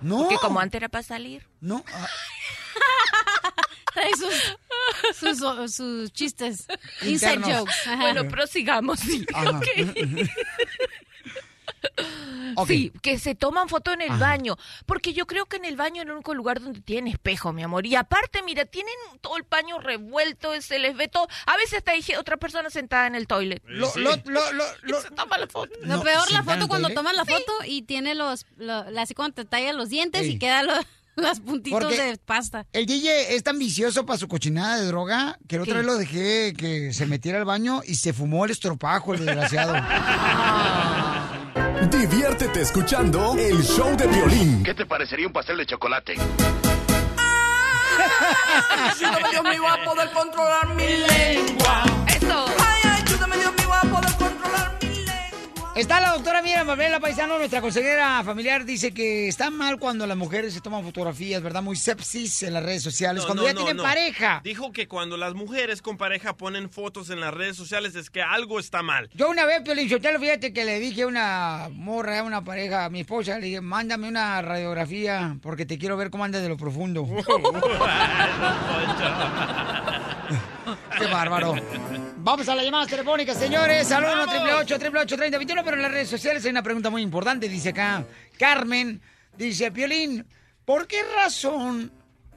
No. 0.00 0.20
Porque 0.20 0.36
como 0.36 0.58
antes 0.58 0.78
era 0.78 0.88
para 0.88 1.02
salir. 1.02 1.46
No. 1.60 1.84
ah, 1.92 2.06
Trae 3.92 4.10
sus, 4.16 5.38
sus, 5.38 5.74
sus 5.74 6.12
chistes. 6.12 6.66
Inside 7.02 7.34
Internos. 7.34 7.58
jokes. 7.60 7.74
Ajá. 7.88 7.96
Bueno, 8.00 8.26
prosigamos. 8.28 9.00
sí. 9.00 9.26
Ajá. 9.34 9.60
Sí, 12.66 12.92
que 13.02 13.18
se 13.18 13.34
toman 13.34 13.68
foto 13.68 13.92
en 13.92 14.00
el 14.02 14.16
baño, 14.18 14.56
porque 14.86 15.12
yo 15.12 15.26
creo 15.26 15.46
que 15.46 15.56
en 15.56 15.64
el 15.64 15.76
baño 15.76 16.02
es 16.02 16.06
el 16.08 16.12
único 16.12 16.34
lugar 16.34 16.60
donde 16.60 16.80
tienen 16.80 17.12
espejo, 17.12 17.52
mi 17.52 17.62
amor. 17.62 17.86
Y 17.86 17.94
aparte, 17.96 18.42
mira, 18.42 18.64
tienen 18.64 18.94
todo 19.20 19.36
el 19.36 19.44
baño 19.48 19.78
revuelto, 19.78 20.50
se 20.60 20.78
les 20.78 20.96
ve 20.96 21.08
todo. 21.08 21.26
A 21.46 21.56
veces 21.56 21.74
está 21.78 21.92
ahí 21.92 22.04
otra 22.18 22.36
persona 22.36 22.70
sentada 22.70 23.06
en 23.06 23.14
el 23.14 23.26
toilet. 23.26 23.62
Lo, 23.66 23.90
lo, 23.96 24.16
lo, 24.24 24.52
lo, 24.52 24.64
lo- 24.82 25.00
se 25.02 25.10
toma 25.10 25.38
la 25.38 25.46
foto. 25.46 25.72
Lo 25.82 26.02
peor 26.02 26.26
¿sí 26.26 26.34
la 26.34 26.42
foto 26.42 26.68
cuando 26.68 26.88
toman 26.90 27.16
la 27.16 27.24
foto 27.24 27.52
y 27.66 27.82
tiene 27.82 28.14
los, 28.14 28.46
así 28.98 29.14
cuando 29.14 29.34
te 29.34 29.44
tallan 29.44 29.76
los 29.76 29.88
dientes 29.88 30.22
Sí. 30.22 30.32
y 30.32 30.38
queda 30.38 30.62
lo- 30.62 30.72
las 31.16 31.40
puntitos 31.40 31.80
Porque 31.82 32.00
de 32.00 32.16
pasta. 32.16 32.64
El 32.72 32.86
DJ 32.86 33.34
es 33.34 33.42
tan 33.42 33.58
vicioso 33.58 34.06
para 34.06 34.18
su 34.18 34.28
cochinada 34.28 34.76
de 34.78 34.86
droga 34.86 35.36
que 35.48 35.56
la 35.56 35.62
otra 35.62 35.74
¿Qué? 35.74 35.78
vez 35.78 35.86
lo 35.86 35.96
dejé 35.96 36.54
que 36.56 36.92
se 36.92 37.06
metiera 37.06 37.38
al 37.38 37.44
baño 37.44 37.82
y 37.84 37.96
se 37.96 38.12
fumó 38.12 38.44
el 38.44 38.52
estropajo, 38.52 39.14
el 39.14 39.26
desgraciado. 39.26 39.74
Diviértete 41.86 42.60
escuchando 42.60 43.36
el 43.38 43.62
show 43.62 43.96
de 43.96 44.06
violín. 44.08 44.64
¿Qué 44.64 44.74
te 44.74 44.84
parecería 44.84 45.28
un 45.28 45.32
pastel 45.32 45.58
de 45.58 45.66
chocolate? 45.66 46.14
Ayúdame, 48.90 49.30
Dios 49.30 49.44
mío, 49.44 49.68
a 49.68 49.84
poder 49.84 50.10
controlar 50.10 50.74
mi 50.74 50.86
lengua. 50.86 51.87
Está 55.78 56.00
la 56.00 56.10
doctora 56.10 56.42
Miriam 56.42 56.66
Mabel 56.66 57.00
Paisano, 57.00 57.38
nuestra 57.38 57.60
consejera 57.60 58.20
familiar, 58.24 58.64
dice 58.64 58.92
que 58.92 59.28
está 59.28 59.48
mal 59.48 59.78
cuando 59.78 60.08
las 60.08 60.16
mujeres 60.16 60.52
se 60.52 60.60
toman 60.60 60.82
fotografías, 60.82 61.40
¿verdad? 61.40 61.62
Muy 61.62 61.76
sepsis 61.76 62.42
en 62.42 62.54
las 62.54 62.64
redes 62.64 62.82
sociales, 62.82 63.22
No, 63.22 63.28
cuando 63.28 63.44
no, 63.44 63.48
ya 63.48 63.54
no, 63.54 63.64
tienen 63.64 63.80
pareja. 63.80 64.40
Dijo 64.42 64.72
que 64.72 64.88
cuando 64.88 65.16
las 65.16 65.34
mujeres 65.34 65.80
con 65.80 65.96
pareja 65.96 66.36
ponen 66.36 66.68
fotos 66.68 67.10
en 67.10 67.20
las 67.20 67.32
redes 67.32 67.56
sociales 67.56 67.94
es 67.94 68.10
que 68.10 68.20
algo 68.20 68.58
está 68.58 68.82
mal. 68.82 69.08
Yo 69.14 69.30
una 69.30 69.46
vez, 69.46 69.62
Piolín 69.62 69.88
Sotelo, 69.88 70.18
fíjate 70.18 70.52
que 70.52 70.64
le 70.64 70.80
dije 70.80 71.02
a 71.02 71.06
una 71.06 71.68
morra, 71.70 72.18
a 72.18 72.22
una 72.24 72.42
pareja, 72.42 72.86
a 72.86 72.90
mi 72.90 73.02
esposa, 73.02 73.38
le 73.38 73.46
dije, 73.46 73.60
mándame 73.60 74.08
una 74.08 74.42
radiografía 74.42 75.38
porque 75.40 75.64
te 75.64 75.78
quiero 75.78 75.96
ver 75.96 76.10
cómo 76.10 76.24
andas 76.24 76.42
de 76.42 76.48
lo 76.48 76.56
profundo. 76.56 77.06
Qué 80.98 81.06
bárbaro. 81.06 81.54
Vamos 82.20 82.48
a 82.48 82.54
las 82.54 82.64
llamadas 82.64 82.88
telefónicas, 82.88 83.38
señores. 83.38 83.90
Al 83.92 84.02
1 84.04 84.22
888 84.22 85.16
3021 85.16 85.64
pero 85.64 85.76
en 85.76 85.82
las 85.82 85.92
redes 85.92 86.08
sociales 86.08 86.44
hay 86.44 86.50
una 86.50 86.62
pregunta 86.62 86.90
muy 86.90 87.02
importante. 87.02 87.48
Dice 87.48 87.70
acá, 87.70 88.04
Carmen, 88.38 89.00
dice, 89.36 89.70
Piolín, 89.70 90.26
¿por 90.64 90.86
qué 90.86 90.98
razón 91.16 91.92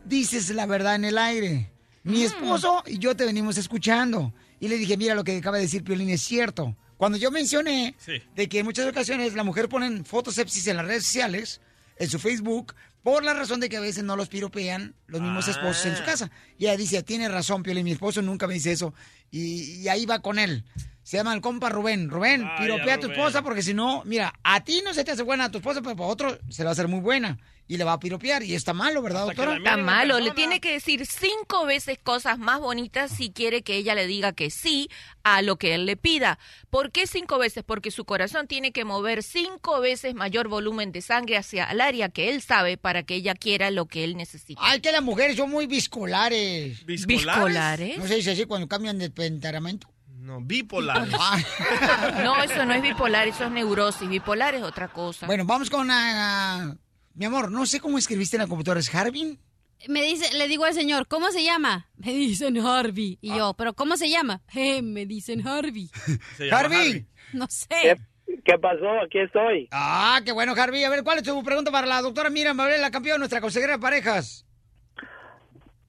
dices 0.05 0.49
la 0.51 0.65
verdad 0.65 0.95
en 0.95 1.05
el 1.05 1.17
aire? 1.17 1.71
Mi 2.03 2.23
esposo 2.23 2.84
y 2.86 2.97
yo 2.99 3.15
te 3.15 3.25
venimos 3.25 3.57
escuchando. 3.57 4.34
Y 4.59 4.67
le 4.67 4.77
dije, 4.77 4.97
mira, 4.97 5.15
lo 5.15 5.23
que 5.23 5.36
acaba 5.38 5.57
de 5.57 5.63
decir 5.63 5.84
Piolín 5.84 6.09
es 6.09 6.21
cierto. 6.21 6.75
Cuando 6.97 7.17
yo 7.17 7.32
mencioné 7.32 7.95
Sí. 7.97 8.21
de 8.36 8.47
que 8.47 8.59
en 8.59 8.65
muchas 8.65 8.88
ocasiones 8.88 9.34
la 9.34 9.43
mujer 9.43 9.67
ponen 9.67 10.05
fotos 10.05 10.36
sepsis 10.36 10.67
en 10.67 10.77
las 10.77 10.86
redes 10.86 11.03
sociales, 11.03 11.59
en 12.02 12.10
su 12.10 12.20
Facebook, 12.20 12.74
por 13.04 13.24
la 13.24 13.34
razón 13.34 13.60
de 13.60 13.70
que 13.70 13.78
a 13.78 13.82
veces 13.82 14.04
no 14.04 14.16
los 14.16 14.28
piropean 14.28 14.95
los 15.08 15.22
mismos 15.22 15.47
Ah. 15.47 15.52
esposos 15.52 15.86
en 15.86 15.95
su 15.97 16.04
casa. 16.04 16.30
Y 16.58 16.66
ella 16.66 16.78
dice, 16.78 17.02
tiene 17.04 17.28
razón, 17.30 17.64
Piolín, 17.64 17.84
mi 17.86 17.91
esposo 17.91 18.22
nunca 18.22 18.47
me 18.47 18.54
dice 18.56 18.72
eso. 18.72 18.93
Y, 19.32 19.82
y 19.82 19.88
ahí 19.88 20.06
va 20.06 20.22
con 20.22 20.38
él. 20.39 20.64
Se 21.04 21.18
llama 21.18 21.34
el 21.34 21.41
compa 21.41 21.70
Rubén. 21.70 22.10
Rubén, 22.10 22.43
Ay, 22.45 22.62
piropea 22.66 22.95
a 22.95 22.99
tu 22.99 23.08
Rubén. 23.08 23.20
esposa 23.20 23.41
porque 23.41 23.64
si 23.64 23.74
no, 23.74 24.04
mira, 24.06 24.34
a 24.43 24.64
ti 24.64 24.82
no 24.86 24.93
se 24.93 25.04
te 25.04 25.12
hace 25.12 25.24
buena 25.24 25.45
a 25.45 25.52
tu 25.52 25.58
esposa, 25.58 25.82
pero 25.82 25.95
para 25.95 26.10
otro 26.10 26.38
se 26.49 26.62
le 26.62 26.66
va 26.66 26.70
a 26.70 26.74
hacer 26.74 26.88
muy 26.88 26.99
buena. 26.99 27.39
Y 27.68 27.78
le 27.78 27.86
va 27.86 27.93
a 27.93 27.99
piropear. 27.99 28.43
Y 28.43 28.54
está 28.54 28.74
malo, 28.74 29.02
¿verdad, 29.02 29.30
Hasta 29.30 29.34
doctora? 29.45 29.58
Está 29.58 29.78
malo, 29.78 30.20
le 30.20 30.32
tiene 30.32 30.60
que 30.60 30.74
decir 30.74 31.06
cinco 31.06 31.66
veces 31.66 31.97
cosas 32.04 32.38
más 32.38 32.60
bonitas 32.60 33.12
si 33.12 33.32
quiere 33.32 33.62
que 33.62 33.76
ella 33.78 33.95
le 33.95 34.08
diga 34.08 34.34
que 34.34 34.49
sí 34.49 34.89
a 35.24 35.41
lo 35.41 35.56
que 35.56 35.74
él 35.76 35.86
le 35.86 35.95
pida. 35.95 36.38
¿Por 36.70 36.91
qué 36.91 37.08
cinco 37.08 37.38
veces? 37.38 37.64
Porque 37.64 37.89
su 37.89 38.04
corazón 38.04 38.47
tiene 38.47 38.74
que 38.74 38.84
mover 38.84 39.24
cinco 39.24 39.80
veces 39.80 40.16
mayor 40.16 40.49
volumen 40.49 40.91
de 40.91 41.02
sangre 41.02 41.38
hacia 41.38 41.64
el 41.72 41.80
área 41.80 42.10
que 42.10 42.30
él 42.30 42.41
sabe 42.41 42.76
para 42.76 43.04
que 43.04 43.16
ella 43.16 43.36
quiera 43.36 43.72
lo 43.72 43.86
que 43.86 44.04
él 44.04 44.18
necesita. 44.18 44.60
Ay, 44.62 44.82
que 44.82 44.91
las 44.91 45.02
mujeres 45.02 45.38
son 45.38 45.49
muy 45.49 45.66
viscolares. 45.66 46.86
¿Biscolares? 46.86 47.97
No 47.97 48.06
se 48.08 48.16
dice 48.16 48.32
así 48.32 48.43
cuando 48.45 48.68
cambian 48.68 48.97
de 48.97 49.10
temperamento. 49.10 49.88
No, 50.22 50.39
bipolares. 50.39 51.13
No, 52.24 52.41
eso 52.43 52.65
no 52.65 52.74
es 52.74 52.82
bipolar, 52.82 53.28
eso 53.28 53.45
es 53.45 53.51
neurosis. 53.51 54.07
Bipolar 54.07 54.53
es 54.55 54.63
otra 54.63 54.88
cosa. 54.88 55.26
Bueno, 55.26 55.45
vamos 55.45 55.69
con... 55.69 55.89
ah, 55.91 56.76
mi 57.15 57.26
amor, 57.26 57.51
no 57.51 57.65
sé 57.65 57.80
cómo 57.80 57.97
escribiste 57.97 58.38
en 58.38 58.43
la 58.43 58.47
computadora. 58.47 58.80
¿Es 58.80 58.93
Harvin? 58.93 59.39
Me 59.88 60.03
dice, 60.03 60.32
le 60.38 60.47
digo 60.47 60.63
al 60.65 60.76
señor, 60.76 61.07
¿cómo 61.07 61.32
se 61.32 61.43
llama? 61.43 61.89
Me 61.95 62.13
dicen 62.13 62.57
Harvey. 62.59 63.17
Y 63.19 63.36
yo, 63.36 63.55
¿pero 63.55 63.74
cómo 63.74 63.97
se 63.97 64.09
llama? 64.09 64.41
Eh, 64.53 64.82
me 64.84 65.05
dicen 65.07 65.45
Harvey. 65.47 65.89
Llama 66.38 66.59
Harvey. 66.59 67.07
No 67.34 67.47
sé. 67.49 67.97
¿Qué 68.45 68.57
pasó? 68.59 69.01
Aquí 69.03 69.19
estoy. 69.19 69.67
Ah, 69.72 70.22
qué 70.24 70.32
bueno, 70.32 70.53
Harvey. 70.55 70.84
A 70.84 70.89
ver, 70.89 71.03
¿cuál 71.03 71.17
es 71.17 71.24
tu 71.24 71.43
pregunta 71.43 71.72
para 71.72 71.88
la 71.88 72.01
doctora 72.01 72.30
Miriam 72.30 72.55
Mabel, 72.55 72.80
la 72.80 72.91
campeona, 72.91 73.17
nuestra 73.17 73.41
consejera 73.41 73.74
de 73.74 73.80
parejas? 73.80 74.45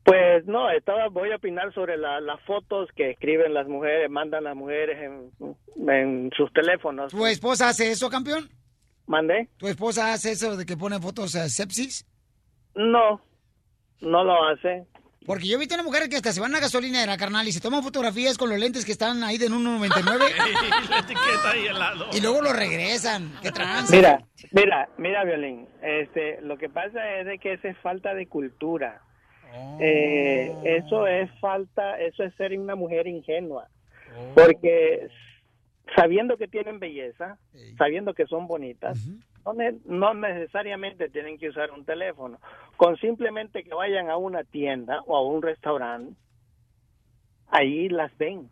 Pues 0.05 0.45
no, 0.47 0.69
estaba, 0.71 1.09
voy 1.09 1.31
a 1.31 1.37
opinar 1.37 1.73
sobre 1.75 1.97
la- 1.97 2.21
las 2.21 2.41
fotos 2.43 2.89
que 2.97 3.11
escriben 3.11 3.55
las 3.55 3.69
mujeres, 3.69 4.11
mandan 4.11 4.45
las 4.45 4.57
mujeres 4.57 4.99
en, 5.01 5.31
en 5.89 6.31
sus 6.37 6.53
teléfonos. 6.53 7.13
¿Tu 7.13 7.25
esposa 7.27 7.69
hace 7.69 7.91
eso, 7.91 8.11
campeón? 8.11 8.51
¿Mandé? 9.07 9.49
¿Tu 9.59 9.69
esposa 9.69 10.13
hace 10.13 10.33
eso 10.33 10.57
de 10.57 10.67
que 10.67 10.77
pone 10.77 10.99
fotos 11.01 11.37
a 11.37 11.49
sepsis? 11.49 12.05
No, 12.75 13.21
no 14.01 14.25
lo 14.25 14.45
hace. 14.49 14.87
Porque 15.25 15.47
yo 15.47 15.55
he 15.55 15.59
visto 15.61 15.75
una 15.75 15.85
mujer 15.85 16.09
que 16.09 16.17
hasta 16.17 16.33
se 16.33 16.41
van 16.41 16.51
a 16.51 16.55
la 16.57 16.63
gasolinera, 16.63 17.17
carnal, 17.17 17.47
y 17.47 17.53
se 17.53 17.61
toman 17.61 17.85
fotografías 17.85 18.37
con 18.37 18.49
los 18.51 18.59
lentes 18.59 18.85
que 18.85 18.91
están 18.91 19.23
ahí 19.23 19.39
de 19.39 19.49
1.99 19.49 20.19
la 20.91 20.99
etiqueta 20.99 21.51
ahí 21.53 21.69
al 21.69 21.79
lado. 21.79 22.07
y 22.13 22.21
luego 22.21 22.43
lo 22.43 22.53
regresan. 22.53 23.33
¡Qué 23.41 23.53
tranza! 23.53 23.95
Mira, 23.95 24.19
mira, 24.51 24.89
mira, 24.99 25.23
Violín. 25.25 25.69
Este, 25.81 26.41
lo 26.43 26.59
que 26.59 26.69
pasa 26.69 26.99
es 27.21 27.27
de 27.27 27.39
que 27.39 27.53
esa 27.53 27.69
es 27.69 27.79
falta 27.79 28.15
de 28.15 28.27
cultura. 28.27 29.01
Eh, 29.81 30.55
eso 30.65 31.07
es 31.07 31.31
falta, 31.41 32.01
eso 32.01 32.23
es 32.23 32.35
ser 32.35 32.59
una 32.59 32.75
mujer 32.75 33.07
ingenua. 33.07 33.69
Porque 34.35 35.09
sabiendo 35.97 36.37
que 36.37 36.49
tienen 36.49 36.79
belleza, 36.79 37.39
sabiendo 37.77 38.15
que 38.15 38.27
son 38.27 38.47
bonitas, 38.47 38.99
no, 39.45 39.55
no 39.85 40.15
necesariamente 40.15 41.09
tienen 41.09 41.39
que 41.39 41.49
usar 41.49 41.71
un 41.71 41.85
teléfono. 41.85 42.39
Con 42.77 42.97
simplemente 42.99 43.65
que 43.65 43.75
vayan 43.75 44.11
a 44.11 44.17
una 44.17 44.45
tienda 44.45 45.03
o 45.07 45.17
a 45.17 45.23
un 45.23 45.43
restaurante, 45.43 46.15
ahí 47.49 47.89
las 47.89 48.17
ven. 48.19 48.49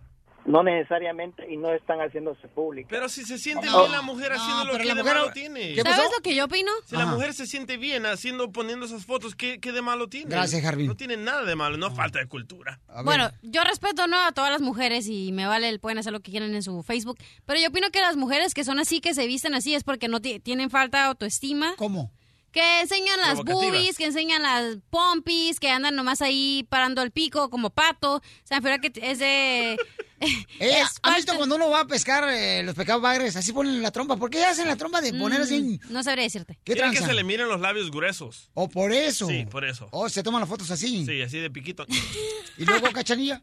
No 0.51 0.63
necesariamente 0.63 1.51
y 1.51 1.57
no 1.57 1.73
están 1.73 1.99
haciéndose 2.01 2.49
públicas. 2.49 2.89
Pero 2.91 3.09
si 3.09 3.25
se 3.25 3.39
siente 3.39 3.67
No. 3.67 3.81
bien 3.81 3.93
la 3.93 4.03
mujer 4.03 4.33
haciendo 4.33 4.65
lo 4.65 4.73
pero 4.73 4.83
que 4.83 4.89
la 4.89 4.95
de 4.95 5.03
mujer- 5.03 5.17
malo 5.17 5.33
tiene. 5.33 5.75
¿Qué 5.75 5.83
pasó? 5.85 5.97
¿Sabes 5.97 6.11
lo 6.17 6.23
que 6.23 6.35
yo 6.35 6.45
opino? 6.47 6.71
Si 6.87 6.97
la 6.97 7.07
mujer 7.07 7.35
se 7.35 7.47
siente 7.47 7.77
bien 7.77 8.07
haciendo, 8.07 8.51
poniendo 8.53 8.87
esas 8.87 9.07
fotos, 9.07 9.35
¿qué, 9.35 9.61
qué 9.61 9.73
de 9.73 9.83
malo 9.83 10.09
tiene? 10.09 10.31
Gracias, 10.31 10.65
Harvey. 10.65 10.87
No 10.87 10.97
tiene 10.97 11.17
nada 11.17 11.45
de 11.45 11.55
malo, 11.57 11.77
no 11.77 11.91
falta 11.91 12.19
de 12.19 12.27
cultura. 12.27 12.81
Bueno, 13.05 13.31
yo 13.43 13.63
respeto 13.65 14.07
no 14.07 14.19
a 14.19 14.33
todas 14.33 14.51
las 14.51 14.61
mujeres 14.61 15.07
y 15.09 15.33
me 15.33 15.47
vale, 15.47 15.79
pueden 15.79 15.99
hacer 15.99 16.13
lo 16.13 16.21
que 16.21 16.31
quieran 16.31 16.55
en 16.55 16.63
su 16.63 16.83
Facebook, 16.83 17.19
pero 17.47 17.61
yo 17.61 17.69
opino 17.69 17.91
que 17.91 18.01
las 18.01 18.17
mujeres 18.17 18.55
que 18.55 18.65
son 18.65 18.79
así, 18.79 19.01
que 19.01 19.15
se 19.15 19.27
visten 19.27 19.55
así, 19.55 19.75
es 19.75 19.85
porque 19.85 20.09
no 20.09 20.21
ti- 20.21 20.41
tienen 20.41 20.71
falta 20.71 20.99
de 20.99 21.05
autoestima. 21.05 21.75
¿Cómo? 21.77 22.11
Que 22.53 22.81
enseñan 22.81 23.21
las 23.21 23.43
boobies, 23.45 23.97
que 23.97 24.07
enseñan 24.07 24.43
las 24.43 24.79
pompis, 24.91 25.61
que 25.61 25.71
andan 25.71 25.95
nomás 25.95 26.21
ahí 26.23 26.67
parando 26.69 27.03
el 27.03 27.11
pico 27.13 27.49
como 27.51 27.71
pato. 27.71 28.17
O 28.17 28.23
sea, 28.45 28.61
pero 28.61 28.81
que 28.81 28.93
es 29.01 29.19
de... 29.19 29.77
Eh, 30.61 30.81
es 30.81 31.01
¿Has 31.03 31.17
visto 31.17 31.35
cuando 31.37 31.57
uno 31.57 31.71
va 31.71 31.81
a 31.81 31.87
pescar 31.87 32.29
eh, 32.29 32.63
los 32.63 32.75
pecados 32.75 33.01
bagres? 33.01 33.37
Así 33.37 33.53
ponen 33.53 33.81
la 33.81 33.91
trompa. 33.91 34.17
¿Por 34.17 34.29
qué 34.29 34.45
hacen 34.45 34.69
la 34.69 34.77
trompa 34.77 35.01
de 35.01 35.15
poner 35.15 35.41
así? 35.41 35.61
Mm, 35.61 35.93
No 35.93 36.03
sabría 36.03 36.25
decirte. 36.25 36.59
¿Qué 36.63 36.75
Quieren 36.75 36.93
que 36.93 37.01
se 37.01 37.15
le 37.15 37.25
miren 37.25 37.49
los 37.49 37.61
labios 37.61 37.91
gruesos. 37.91 38.51
¿O 38.53 38.69
por 38.69 38.93
eso? 38.93 39.27
Sí, 39.27 39.47
por 39.51 39.65
eso. 39.65 39.89
¿O 39.93 40.09
se 40.11 40.23
toman 40.23 40.41
las 40.41 40.49
fotos 40.49 40.71
así? 40.71 41.07
Sí, 41.07 41.23
así 41.23 41.39
de 41.39 41.51
piquito. 41.51 41.87
¿Y 42.59 42.65
luego, 42.67 42.91
cachanilla? 42.93 43.41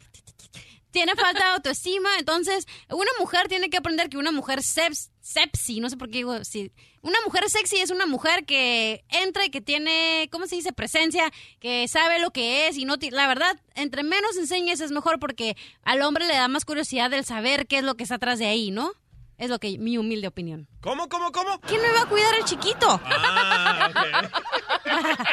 tiene 0.92 1.16
falta 1.16 1.44
de 1.44 1.52
autoestima, 1.52 2.10
entonces 2.18 2.66
una 2.90 3.12
mujer 3.20 3.48
tiene 3.48 3.70
que 3.70 3.78
aprender 3.78 4.10
que 4.10 4.18
una 4.18 4.32
mujer 4.32 4.64
seps, 4.64 5.12
sepsi, 5.28 5.82
no 5.82 5.90
sé 5.90 5.98
por 5.98 6.10
qué 6.10 6.20
digo, 6.20 6.44
sí, 6.46 6.72
una 7.02 7.18
mujer 7.26 7.50
sexy 7.50 7.78
es 7.78 7.90
una 7.90 8.06
mujer 8.06 8.46
que 8.46 9.04
entra 9.10 9.46
y 9.46 9.50
que 9.50 9.60
tiene, 9.60 10.30
¿cómo 10.32 10.48
se 10.48 10.56
dice? 10.56 10.72
Presencia, 10.72 11.32
que 11.60 11.86
sabe 11.90 12.20
lo 12.20 12.32
que 12.32 12.68
es 12.68 12.78
y 12.78 12.86
no, 12.86 12.96
la 13.12 13.28
verdad, 13.28 13.60
entre 13.76 14.04
menos 14.04 14.38
enseñes 14.38 14.80
es 14.80 14.92
mejor 14.92 15.20
porque 15.20 15.58
al 15.84 16.02
hombre 16.02 16.28
le 16.28 16.34
da 16.34 16.48
más 16.48 16.64
curiosidad 16.64 17.10
del 17.10 17.26
saber 17.26 17.68
qué 17.68 17.80
es 17.80 17.84
lo 17.84 17.96
que 17.96 18.04
está 18.04 18.16
atrás 18.16 18.40
de 18.40 18.46
ahí, 18.46 18.72
¿no? 18.72 18.94
Es 19.38 19.50
lo 19.50 19.60
que 19.60 19.78
mi 19.78 19.98
humilde 20.00 20.28
opinión. 20.28 20.68
¿Cómo, 20.82 21.08
cómo, 21.10 21.32
cómo? 21.32 21.60
¿Quién 21.62 21.82
me 21.82 21.92
va 21.92 22.02
a 22.02 22.06
cuidar 22.08 22.34
el 22.36 22.44
chiquito? 22.46 23.00
Ah, 23.06 23.92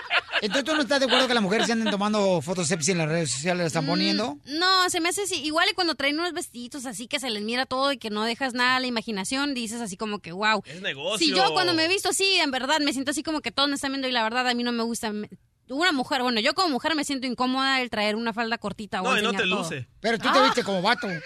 Entonces, 0.42 0.64
¿tú 0.64 0.74
no 0.74 0.82
estás 0.82 1.00
de 1.00 1.06
acuerdo 1.06 1.26
que 1.26 1.32
las 1.32 1.42
mujeres 1.42 1.66
se 1.66 1.72
anden 1.72 1.90
tomando 1.90 2.42
fotos 2.42 2.68
sepsi 2.68 2.90
en 2.90 2.98
las 2.98 3.08
redes 3.08 3.30
sociales, 3.30 3.58
las 3.60 3.66
están 3.68 3.86
poniendo? 3.86 4.36
No, 4.44 4.90
se 4.90 5.00
me 5.00 5.08
hace 5.08 5.22
así. 5.22 5.36
Igual 5.42 5.68
y 5.70 5.74
cuando 5.74 5.94
traen 5.94 6.18
unos 6.18 6.34
vestiditos 6.34 6.84
así 6.84 7.06
que 7.08 7.18
se 7.18 7.30
les 7.30 7.42
mira 7.42 7.64
todo 7.64 7.92
y 7.92 7.96
que 7.98 8.10
no 8.10 8.24
dejas 8.24 8.52
nada 8.52 8.76
a 8.76 8.80
la 8.80 8.86
imaginación, 8.86 9.54
dices 9.54 9.80
así 9.80 9.96
como 9.96 10.18
que, 10.18 10.32
wow. 10.32 10.62
Es 10.66 10.82
negocio. 10.82 11.18
Si 11.26 11.32
yo 11.34 11.54
cuando 11.54 11.72
me 11.72 11.86
he 11.86 11.88
visto 11.88 12.10
así, 12.10 12.26
en 12.40 12.50
verdad, 12.50 12.80
me 12.80 12.92
siento 12.92 13.12
así 13.12 13.22
como 13.22 13.40
que 13.40 13.52
todos 13.52 13.70
me 13.70 13.76
están 13.76 13.92
viendo 13.92 14.06
y 14.08 14.12
la 14.12 14.22
verdad 14.22 14.46
a 14.46 14.52
mí 14.54 14.62
no 14.64 14.72
me 14.72 14.82
gusta. 14.82 15.12
Me- 15.12 15.30
Una 15.70 15.92
mujer, 15.92 16.20
bueno, 16.22 16.40
yo 16.40 16.52
como 16.52 16.68
mujer 16.68 16.94
me 16.94 17.04
siento 17.04 17.26
incómoda 17.26 17.80
el 17.80 17.88
traer 17.88 18.14
una 18.16 18.34
falda 18.34 18.58
cortita 18.58 19.00
o 19.00 19.04
No, 19.04 19.18
y 19.18 19.22
no 19.22 19.30
te 19.32 19.44
todo. 19.44 19.62
luce. 19.62 19.88
Pero 20.00 20.18
tú 20.18 20.30
te 20.30 20.38
Ah. 20.38 20.42
viste 20.44 20.62
como 20.62 20.82
vato. 20.82 21.08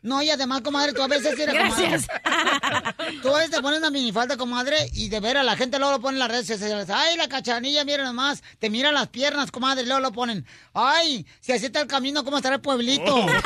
No, 0.00 0.22
y 0.22 0.30
además, 0.30 0.60
comadre, 0.60 0.92
tú 0.92 1.02
a 1.02 1.08
veces 1.08 1.36
eres 1.38 1.54
Gracias. 1.54 2.06
comadre. 2.06 3.18
Tú 3.22 3.34
a 3.34 3.38
veces 3.38 3.50
te 3.50 3.60
pones 3.60 3.80
una 3.80 3.90
minifalda, 3.90 4.36
comadre, 4.36 4.88
y 4.92 5.08
de 5.08 5.18
veras 5.18 5.44
la 5.44 5.56
gente 5.56 5.78
luego 5.78 5.94
lo 5.94 6.00
pone 6.00 6.16
en 6.16 6.20
las 6.20 6.30
redes 6.30 6.46
sociales. 6.46 6.88
Ay, 6.90 7.16
la 7.16 7.28
cachanilla, 7.28 7.84
miren 7.84 8.04
nomás. 8.04 8.42
Te 8.58 8.70
miran 8.70 8.94
las 8.94 9.08
piernas, 9.08 9.50
comadre, 9.50 9.82
y 9.82 9.86
luego 9.86 10.00
lo 10.00 10.12
ponen. 10.12 10.46
Ay, 10.74 11.26
si 11.40 11.52
así 11.52 11.66
está 11.66 11.80
el 11.80 11.88
camino, 11.88 12.24
¿cómo 12.24 12.36
estará 12.36 12.56
el 12.56 12.60
pueblito? 12.60 13.16
Oh. 13.16 13.26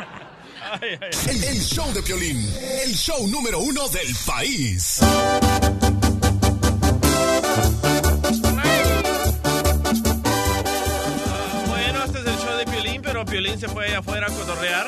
El, 0.80 1.44
el 1.44 1.60
show 1.60 1.92
de 1.92 2.00
Piolín, 2.00 2.38
el 2.84 2.94
show 2.94 3.26
número 3.26 3.58
uno 3.58 3.88
del 3.88 4.14
país. 4.24 5.00
Piolín, 13.30 13.58
se 13.60 13.68
fue 13.68 13.94
afuera 13.94 14.26
a 14.26 14.30
cotorrear. 14.30 14.86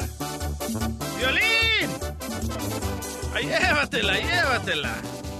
¡Piolín! 1.18 1.90
Ahí 3.34 3.46
llévatela, 3.46 4.14
llévatela. 4.18 4.94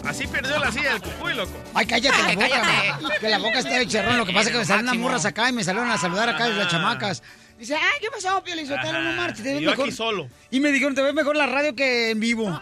Así 0.07 0.27
perdió 0.27 0.59
la 0.59 0.73
silla 0.73 0.93
del 0.95 1.03
cucuy, 1.03 1.35
loco. 1.35 1.53
Ay, 1.75 1.87
cállate 1.87 2.23
la 2.23 2.35
boca. 2.35 3.19
Que 3.21 3.29
la 3.29 3.39
boca 3.39 3.59
está 3.59 3.79
de 3.79 3.87
cherrón. 3.87 4.19
Lo 4.19 4.27
que 4.27 4.33
pasa 4.33 4.47
es 4.47 4.53
que 4.53 4.59
me 4.59 4.65
salen 4.65 4.85
unas 4.89 4.97
morras 4.99 5.25
acá 5.25 5.49
y 5.49 5.53
me 5.53 5.63
salieron 5.65 5.91
a 5.91 5.99
saludar 5.99 6.29
acá 6.29 6.45
desde 6.47 6.59
las 6.59 6.67
Ah. 6.69 6.71
chamacas. 6.71 7.23
Dice, 7.59 7.77
ay, 7.77 7.99
¿qué 8.01 8.09
pasó, 8.11 8.43
Piolín 8.43 8.67
Sotelo? 8.67 9.01
No 9.01 9.13
marches, 9.13 9.43
te 9.45 9.53
ves 9.55 9.61
Y 9.61 9.65
yo 9.65 9.71
mejor. 9.71 9.87
aquí 9.87 9.95
solo. 9.97 10.29
Y 10.51 10.59
me 10.59 10.73
dijeron, 10.73 10.95
te 10.97 11.03
ves 11.03 11.15
mejor 11.15 11.37
en 11.37 11.39
la 11.39 11.47
radio 11.47 11.77
que 11.77 12.11
en 12.11 12.19
vivo. 12.19 12.61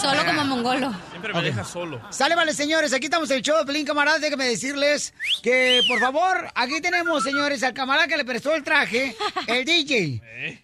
Solo 0.00 0.24
como 0.26 0.44
mongolo. 0.44 0.92
Siempre 1.10 1.32
me 1.32 1.42
deja 1.42 1.64
solo. 1.64 2.00
Sale, 2.10 2.34
vale, 2.34 2.52
señores, 2.52 2.92
aquí 2.92 3.04
estamos 3.06 3.30
el 3.30 3.42
show 3.42 3.56
de 3.58 3.64
Pelín 3.64 3.86
Camarada. 3.86 4.18
Déjenme 4.18 4.46
decirles 4.46 5.14
que, 5.42 5.82
por 5.86 6.00
favor, 6.00 6.48
aquí 6.56 6.80
tenemos, 6.80 7.22
señores, 7.22 7.62
al 7.62 7.74
camarada 7.74 8.08
que 8.08 8.16
le 8.16 8.24
prestó 8.24 8.54
el 8.54 8.64
traje, 8.64 9.16
el 9.46 9.64
DJ. 9.64 10.20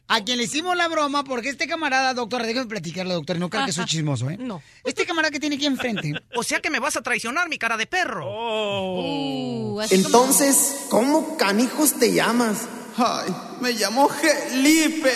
A 0.08 0.20
quien 0.22 0.38
le 0.38 0.44
hicimos 0.44 0.76
la 0.76 0.88
broma, 0.88 1.22
porque 1.22 1.48
este 1.50 1.68
camarada, 1.68 2.12
doctora, 2.14 2.44
déjame 2.44 2.66
platicarle, 2.66 3.14
doctor, 3.14 3.38
no 3.38 3.48
creo 3.50 3.66
que 3.66 3.72
soy 3.72 3.84
chismoso, 3.86 4.28
¿eh? 4.30 4.36
No. 4.38 4.62
Este 4.84 5.06
camarada 5.06 5.30
que 5.30 5.38
tiene 5.38 5.56
aquí 5.56 5.66
enfrente. 5.66 6.12
O 6.34 6.42
sea 6.42 6.60
que 6.60 6.70
me 6.70 6.80
vas 6.80 6.96
a 6.96 7.02
traicionar, 7.02 7.48
mi 7.48 7.58
cara 7.58 7.76
de 7.76 7.86
perro. 7.86 8.26
Uh, 9.00 9.80
Entonces, 9.90 10.86
¿cómo 10.90 11.36
canijos 11.36 11.94
te 11.98 12.12
llamas? 12.12 12.66
Ay, 12.98 13.30
me 13.60 13.72
llamo 13.72 14.08
Felipe. 14.08 15.10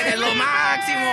¡Eres 0.00 0.18
lo 0.18 0.34
máximo! 0.36 1.04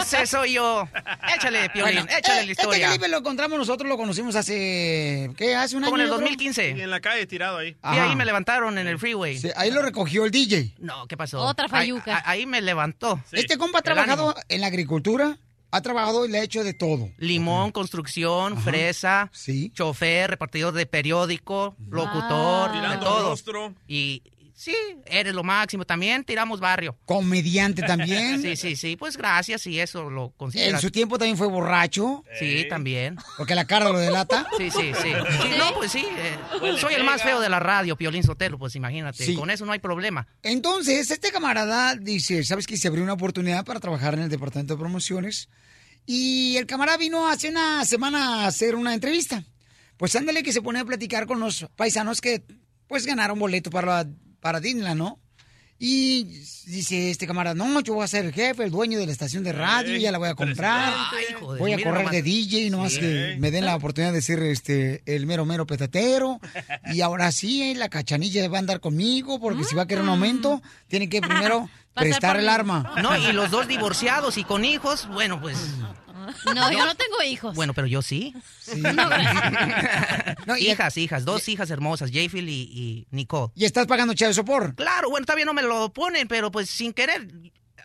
¡Ese 0.00 0.26
soy 0.26 0.54
yo! 0.54 0.88
Échale, 1.36 1.70
Piolín, 1.70 2.04
Bueno, 2.04 2.10
échale 2.18 2.42
eh, 2.42 2.46
la 2.46 2.52
historia. 2.52 2.76
Este 2.78 2.86
Felipe 2.88 3.08
lo 3.08 3.18
encontramos 3.18 3.58
nosotros, 3.58 3.88
lo 3.88 3.96
conocimos 3.96 4.34
hace. 4.34 5.30
¿Qué? 5.36 5.54
¿Hace 5.54 5.76
un 5.76 5.84
año? 5.84 5.90
Como 5.92 5.96
en 5.98 6.02
el 6.02 6.08
yo 6.08 6.16
creo? 6.16 6.26
2015. 6.28 6.74
Y 6.76 6.80
en 6.80 6.90
la 6.90 7.00
calle 7.00 7.26
tirado 7.26 7.58
ahí. 7.58 7.76
Y 7.84 7.98
ahí 7.98 8.16
me 8.16 8.24
levantaron 8.24 8.78
en 8.78 8.88
el 8.88 8.98
freeway. 8.98 9.38
Sí, 9.38 9.50
ahí 9.56 9.70
lo 9.70 9.82
recogió 9.82 10.24
el 10.24 10.30
DJ. 10.30 10.74
No, 10.78 11.06
¿qué 11.06 11.16
pasó? 11.16 11.40
Otra 11.40 11.68
fayuca. 11.68 12.16
Ahí, 12.24 12.40
ahí 12.40 12.46
me 12.46 12.60
levantó. 12.60 13.20
Este 13.32 13.58
compa 13.58 13.78
ha 13.78 13.82
trabajado 13.82 14.34
en 14.48 14.60
la 14.60 14.66
agricultura, 14.68 15.38
ha 15.70 15.80
trabajado 15.82 16.26
y 16.26 16.30
le 16.30 16.38
ha 16.40 16.42
hecho 16.42 16.64
de 16.64 16.74
todo. 16.74 17.10
Limón, 17.18 17.70
construcción, 17.70 18.60
fresa, 18.60 19.30
chofer, 19.72 20.30
repartidor 20.30 20.74
de 20.74 20.86
periódico, 20.86 21.76
locutor, 21.88 22.70
Ah. 22.74 22.90
de 22.92 22.98
todo. 23.04 23.30
rostro. 23.30 23.74
Y 23.86 24.22
sí, 24.60 24.74
eres 25.06 25.34
lo 25.34 25.42
máximo. 25.42 25.84
También 25.84 26.24
tiramos 26.24 26.60
barrio. 26.60 26.96
Comediante 27.06 27.82
también. 27.82 28.40
Sí, 28.42 28.56
sí, 28.56 28.76
sí. 28.76 28.96
Pues 28.96 29.16
gracias 29.16 29.66
y 29.66 29.80
eso 29.80 30.08
lo 30.10 30.26
En 30.26 30.30
consideras. 30.36 30.80
su 30.80 30.90
tiempo 30.90 31.18
también 31.18 31.36
fue 31.36 31.46
borracho. 31.48 32.24
Sí, 32.38 32.66
también. 32.68 33.16
Porque 33.36 33.54
la 33.54 33.66
cara 33.66 33.90
lo 33.90 33.98
delata. 33.98 34.46
Sí, 34.56 34.70
sí, 34.70 34.92
sí. 35.00 35.12
Sí, 35.42 35.48
no, 35.58 35.74
pues 35.74 35.92
sí. 35.92 36.04
eh, 36.16 36.76
soy 36.78 36.94
el 36.94 37.04
más 37.04 37.22
feo 37.22 37.40
de 37.40 37.48
la 37.48 37.58
radio, 37.60 37.96
Piolín 37.96 38.22
Sotelo, 38.22 38.58
pues 38.58 38.76
imagínate. 38.76 39.24
Sí. 39.24 39.34
Con 39.34 39.50
eso 39.50 39.64
no 39.64 39.72
hay 39.72 39.78
problema. 39.78 40.26
Entonces, 40.42 41.10
este 41.10 41.30
camarada 41.30 41.94
dice, 41.94 42.44
¿sabes 42.44 42.66
qué? 42.66 42.76
Se 42.76 42.88
abrió 42.88 43.02
una 43.02 43.14
oportunidad 43.14 43.64
para 43.64 43.80
trabajar 43.80 44.14
en 44.14 44.20
el 44.20 44.28
departamento 44.28 44.74
de 44.74 44.80
promociones. 44.80 45.48
Y 46.06 46.56
el 46.56 46.66
camarada 46.66 46.98
vino 46.98 47.28
hace 47.28 47.48
una 47.48 47.84
semana 47.84 48.44
a 48.44 48.46
hacer 48.46 48.74
una 48.74 48.94
entrevista. 48.94 49.44
Pues 49.96 50.16
ándale 50.16 50.42
que 50.42 50.52
se 50.52 50.62
pone 50.62 50.80
a 50.80 50.84
platicar 50.84 51.26
con 51.26 51.40
los 51.40 51.66
paisanos 51.76 52.20
que 52.20 52.42
pues 52.86 53.06
ganaron 53.06 53.38
boleto 53.38 53.70
para, 53.70 54.06
para 54.40 54.60
Disneyland, 54.60 54.98
¿no? 54.98 55.18
Y 55.82 56.24
dice 56.66 57.10
este 57.10 57.26
camarada, 57.26 57.54
no, 57.54 57.80
yo 57.80 57.94
voy 57.94 58.04
a 58.04 58.06
ser 58.06 58.26
el 58.26 58.34
jefe, 58.34 58.64
el 58.64 58.70
dueño 58.70 58.98
de 58.98 59.06
la 59.06 59.12
estación 59.12 59.42
de 59.44 59.52
radio, 59.52 59.96
ya 59.96 60.12
la 60.12 60.18
voy 60.18 60.28
a 60.28 60.34
comprar. 60.34 60.92
Ay, 60.94 61.24
Voy 61.40 61.72
a 61.72 61.76
correr 61.78 61.94
nomás. 62.04 62.12
de 62.12 62.20
DJ, 62.22 62.68
nomás 62.68 62.92
Sí. 62.92 63.00
que 63.00 63.36
me 63.38 63.50
den 63.50 63.64
la 63.64 63.76
oportunidad 63.76 64.12
de 64.12 64.20
ser 64.20 64.42
este 64.42 65.02
el 65.06 65.24
mero 65.24 65.46
mero 65.46 65.66
petatero. 65.66 66.38
Y 66.92 67.00
ahora 67.00 67.32
sí, 67.32 67.72
la 67.74 67.88
cachanilla 67.88 68.46
va 68.50 68.58
a 68.58 68.60
andar 68.60 68.80
conmigo, 68.80 69.40
porque 69.40 69.64
si 69.64 69.74
va 69.74 69.84
a 69.84 69.86
querer 69.86 70.04
un 70.04 70.10
aumento, 70.10 70.60
tiene 70.88 71.08
que 71.08 71.20
primero 71.22 71.70
prestar 71.94 72.36
el 72.36 72.50
arma. 72.50 72.92
No, 73.02 73.16
y 73.16 73.32
los 73.32 73.50
dos 73.50 73.66
divorciados 73.66 74.36
y 74.36 74.44
con 74.44 74.66
hijos, 74.66 75.08
bueno, 75.10 75.40
pues. 75.40 75.56
No, 76.54 76.72
yo 76.72 76.84
no 76.84 76.94
tengo 76.94 77.22
hijos. 77.24 77.54
Bueno, 77.54 77.74
pero 77.74 77.86
yo 77.86 78.02
sí. 78.02 78.34
hijas, 80.58 80.96
hijas, 80.96 81.24
dos 81.24 81.48
hijas 81.48 81.70
hermosas, 81.70 82.10
Jayfield 82.12 82.48
y, 82.48 82.62
y 82.62 83.06
Nicole. 83.10 83.52
¿Y 83.54 83.64
estás 83.64 83.86
pagando 83.86 84.14
chavo 84.14 84.32
sopor? 84.32 84.74
Claro, 84.74 85.10
bueno, 85.10 85.26
todavía 85.26 85.44
no 85.44 85.54
me 85.54 85.62
lo 85.62 85.92
ponen, 85.92 86.28
pero 86.28 86.50
pues 86.50 86.68
sin 86.70 86.92
querer. 86.92 87.28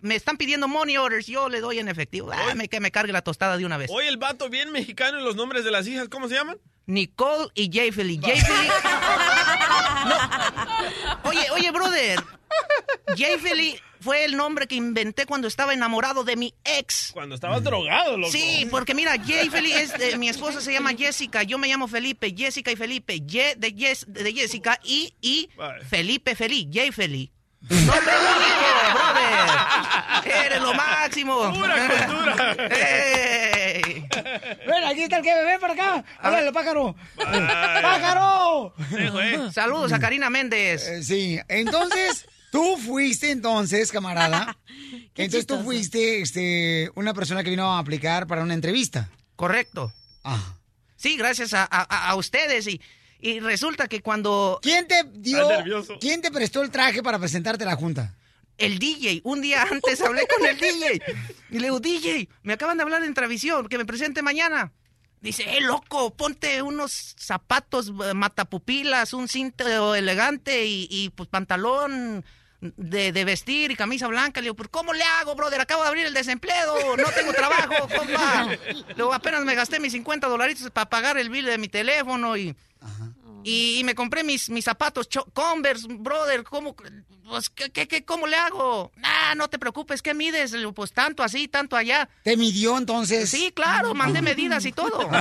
Me 0.02 0.16
están 0.16 0.38
pidiendo 0.38 0.68
money 0.68 0.98
orders, 0.98 1.26
yo 1.26 1.50
le 1.50 1.62
doy 1.62 1.80
en 1.80 1.88
efectivo. 1.88 2.30
Ah, 2.32 2.54
me, 2.54 2.68
que 2.68 2.80
me 2.80 2.92
cargue 2.92 3.14
la 3.14 3.22
tostada 3.22 3.58
de 3.58 3.66
una 3.66 3.78
vez. 3.78 3.90
Oye, 3.92 4.08
el 4.08 4.18
vato 4.18 4.50
bien 4.50 4.72
mexicano 4.72 5.20
y 5.20 5.24
los 5.24 5.36
nombres 5.36 5.64
de 5.64 5.72
las 5.72 5.88
hijas, 5.88 6.10
¿cómo 6.10 6.28
se 6.28 6.36
llaman? 6.36 6.58
Nicole 6.86 7.48
y 7.56 7.72
Jayfield. 7.72 8.12
Y 8.12 8.20
Jayfield. 8.20 8.72
No. 10.06 11.30
Oye, 11.30 11.50
oye, 11.52 11.72
brother. 11.72 12.24
Jayfield 13.16 13.80
fue 14.02 14.26
el 14.26 14.36
nombre 14.38 14.68
que 14.68 14.76
inventé 14.76 15.26
cuando 15.26 15.48
estaba 15.48 15.74
enamorado 15.74 16.24
de 16.24 16.36
mi 16.36 16.54
ex. 16.64 17.12
Cuando 17.14 17.36
estabas 17.36 17.64
drogado, 17.64 18.18
loco. 18.18 18.32
Sí, 18.32 18.68
porque 18.72 18.94
mira, 18.94 19.14
Jayfield 19.18 19.66
es 19.78 19.98
de, 19.98 20.18
mi 20.18 20.30
esposa 20.30 20.62
se 20.62 20.72
llama 20.74 20.94
Jessica, 20.94 21.44
yo 21.44 21.58
me 21.58 21.68
llamo 21.68 21.88
Felipe, 21.88 22.34
Jessica 22.36 22.72
y 22.72 22.76
Felipe, 22.76 23.22
Ye 23.22 23.56
de, 23.58 23.74
Yes- 23.76 24.06
de 24.08 24.34
Jessica 24.34 24.80
y, 24.84 25.14
y 25.22 25.50
Felipe 25.90 26.36
Feliz, 26.36 26.68
Jayfield. 26.72 27.30
¡Nombre 27.68 27.96
único, 27.96 28.94
brother! 28.94 30.46
¡Eres 30.46 30.62
lo 30.62 30.74
máximo! 30.76 31.52
¡Pura 31.52 31.88
cultura! 31.88 32.56
¡Ey! 32.70 34.08
Ven, 34.68 34.84
aquí 34.86 35.02
está 35.04 35.18
el 35.18 35.24
que 35.24 35.34
ven 35.34 35.60
para 35.60 35.74
acá. 35.74 36.06
Háblale, 36.20 36.52
pájaro. 36.52 36.96
¡Pájaro! 37.18 38.74
Saludos 39.52 39.92
a 39.94 40.00
Karina 40.00 40.30
Méndez. 40.30 40.88
Eh, 40.88 41.04
sí, 41.04 41.40
entonces, 41.48 42.28
tú 42.56 42.78
fuiste 42.78 43.32
entonces, 43.32 43.92
camarada. 43.92 44.58
entonces 45.16 45.46
tú 45.46 45.62
fuiste 45.64 46.22
este, 46.22 46.90
una 46.96 47.14
persona 47.14 47.44
que 47.44 47.50
vino 47.50 47.74
a 47.74 47.80
aplicar 47.80 48.28
para 48.28 48.44
una 48.44 48.54
entrevista. 48.54 49.10
Correcto. 49.36 49.92
Ah. 50.24 50.56
Sí, 50.96 51.18
gracias 51.18 51.54
a, 51.54 51.64
a- 51.70 52.10
a 52.10 52.16
ustedes 52.16 52.66
y, 52.68 52.80
y 53.20 53.42
resulta 53.42 53.88
que 53.90 54.02
cuando... 54.02 54.60
¿Quién 54.62 54.88
te 54.88 55.04
dio, 55.16 55.48
quién 56.00 56.22
te 56.22 56.32
prestó 56.32 56.62
el 56.62 56.72
traje 56.72 57.04
para 57.04 57.20
presentarte 57.20 57.64
a 57.66 57.68
la 57.68 57.76
junta? 57.76 58.16
El 58.58 58.80
DJ, 58.80 59.20
un 59.26 59.42
día 59.42 59.64
antes 59.70 60.00
hablé 60.00 60.26
con 60.26 60.48
el 60.48 60.58
DJ 60.58 61.02
y 61.52 61.60
le 61.60 61.64
digo, 61.66 61.82
DJ, 61.82 62.30
me 62.44 62.54
acaban 62.54 62.78
de 62.78 62.84
hablar 62.84 63.04
en 63.04 63.14
Travisión, 63.14 63.68
que 63.68 63.78
me 63.78 63.84
presente 63.86 64.22
mañana. 64.22 64.72
Dice, 65.20 65.44
eh, 65.58 65.60
loco, 65.62 66.14
ponte 66.16 66.62
unos 66.62 67.16
zapatos 67.18 67.90
eh, 67.90 68.14
matapupilas, 68.14 69.14
un 69.14 69.28
cinto 69.28 69.94
elegante 69.94 70.66
y, 70.66 70.88
y, 70.90 71.10
pues 71.10 71.28
pantalón 71.28 72.24
de, 72.62 73.12
de 73.12 73.26
vestir 73.26 73.72
y 73.72 73.76
camisa 73.76 74.08
blanca. 74.08 74.42
Le 74.42 74.46
digo, 74.46 74.56
pues 74.56 74.70
¿cómo 74.70 74.94
le 74.94 75.04
hago, 75.04 75.36
brother? 75.36 75.62
Acabo 75.62 75.84
de 75.84 75.90
abrir 75.90 76.06
el 76.06 76.14
desempleo, 76.14 76.98
no 76.98 77.10
tengo 77.12 77.34
trabajo, 77.34 77.88
compa. 77.88 78.46
Le 78.88 78.94
digo, 78.96 79.14
apenas 79.14 79.44
me 79.44 79.56
gasté 79.56 79.80
mis 79.80 79.94
50 79.94 80.28
dolaritos 80.28 80.70
para 80.72 80.90
pagar 80.90 81.18
el 81.18 81.30
bill 81.30 81.46
de 81.46 81.58
mi 81.58 81.68
teléfono 81.68 82.38
y... 82.38 82.56
Y, 83.48 83.78
y 83.80 83.84
me 83.84 83.94
compré 83.94 84.24
mis, 84.24 84.50
mis 84.50 84.66
zapatos 84.66 85.08
Converse, 85.34 85.86
brother, 85.88 86.44
¿cómo, 86.44 86.76
pues, 86.76 87.52
¿qué, 87.52 87.70
qué, 87.88 88.04
cómo 88.04 88.26
le 88.26 88.36
hago? 88.36 88.92
Ah, 89.04 89.36
no 89.38 89.48
te 89.48 89.60
preocupes, 89.60 90.02
¿qué 90.02 90.16
mides? 90.16 90.56
Pues 90.74 90.92
tanto 90.92 91.22
así, 91.22 91.48
tanto 91.48 91.76
allá. 91.76 92.10
¿Te 92.24 92.38
midió 92.38 92.76
entonces? 92.76 93.30
Sí, 93.30 93.52
claro, 93.56 93.94
mandé 93.94 94.24
medidas 94.24 94.66
y 94.66 94.72
todo. 94.72 95.08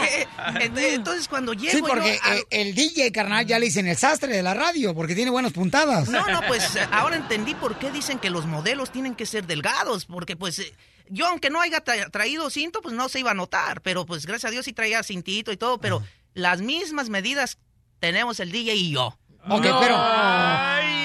Eh, 0.00 0.22
eh, 0.22 0.70
eh, 0.76 0.94
Entonces 0.94 1.28
cuando 1.28 1.52
llego 1.52 1.72
Sí, 1.72 1.82
porque 1.86 2.18
yo 2.24 2.42
el 2.50 2.74
DJ, 2.74 3.12
carnal, 3.12 3.46
ya 3.46 3.58
le 3.58 3.66
dicen 3.66 3.86
el 3.86 3.96
sastre 3.96 4.34
de 4.34 4.42
la 4.42 4.54
radio, 4.54 4.94
porque 4.94 5.14
tiene 5.14 5.30
buenas 5.30 5.52
puntadas. 5.52 6.08
No, 6.08 6.26
no, 6.28 6.40
pues 6.46 6.76
ahora 6.92 7.16
entendí 7.16 7.54
por 7.54 7.78
qué 7.78 7.90
dicen 7.90 8.18
que 8.18 8.30
los 8.30 8.46
modelos 8.46 8.90
tienen 8.92 9.14
que 9.14 9.26
ser 9.26 9.46
delgados, 9.46 10.06
porque 10.06 10.36
pues 10.36 10.72
yo 11.08 11.26
aunque 11.26 11.50
no 11.50 11.60
haya 11.60 11.84
tra- 11.84 12.10
traído 12.10 12.48
cinto, 12.50 12.80
pues 12.82 12.94
no 12.94 13.08
se 13.08 13.20
iba 13.20 13.32
a 13.32 13.34
notar, 13.34 13.82
pero 13.82 14.06
pues 14.06 14.24
gracias 14.26 14.48
a 14.50 14.52
Dios 14.52 14.64
sí 14.64 14.72
traía 14.72 15.02
cintito 15.02 15.52
y 15.52 15.56
todo, 15.56 15.78
pero 15.78 16.02
las 16.40 16.60
mismas 16.60 17.08
medidas 17.08 17.58
tenemos 18.00 18.40
el 18.40 18.50
DJ 18.52 18.74
y 18.74 18.90
yo. 18.92 19.16
Ok, 19.48 19.62
pero- 19.62 19.96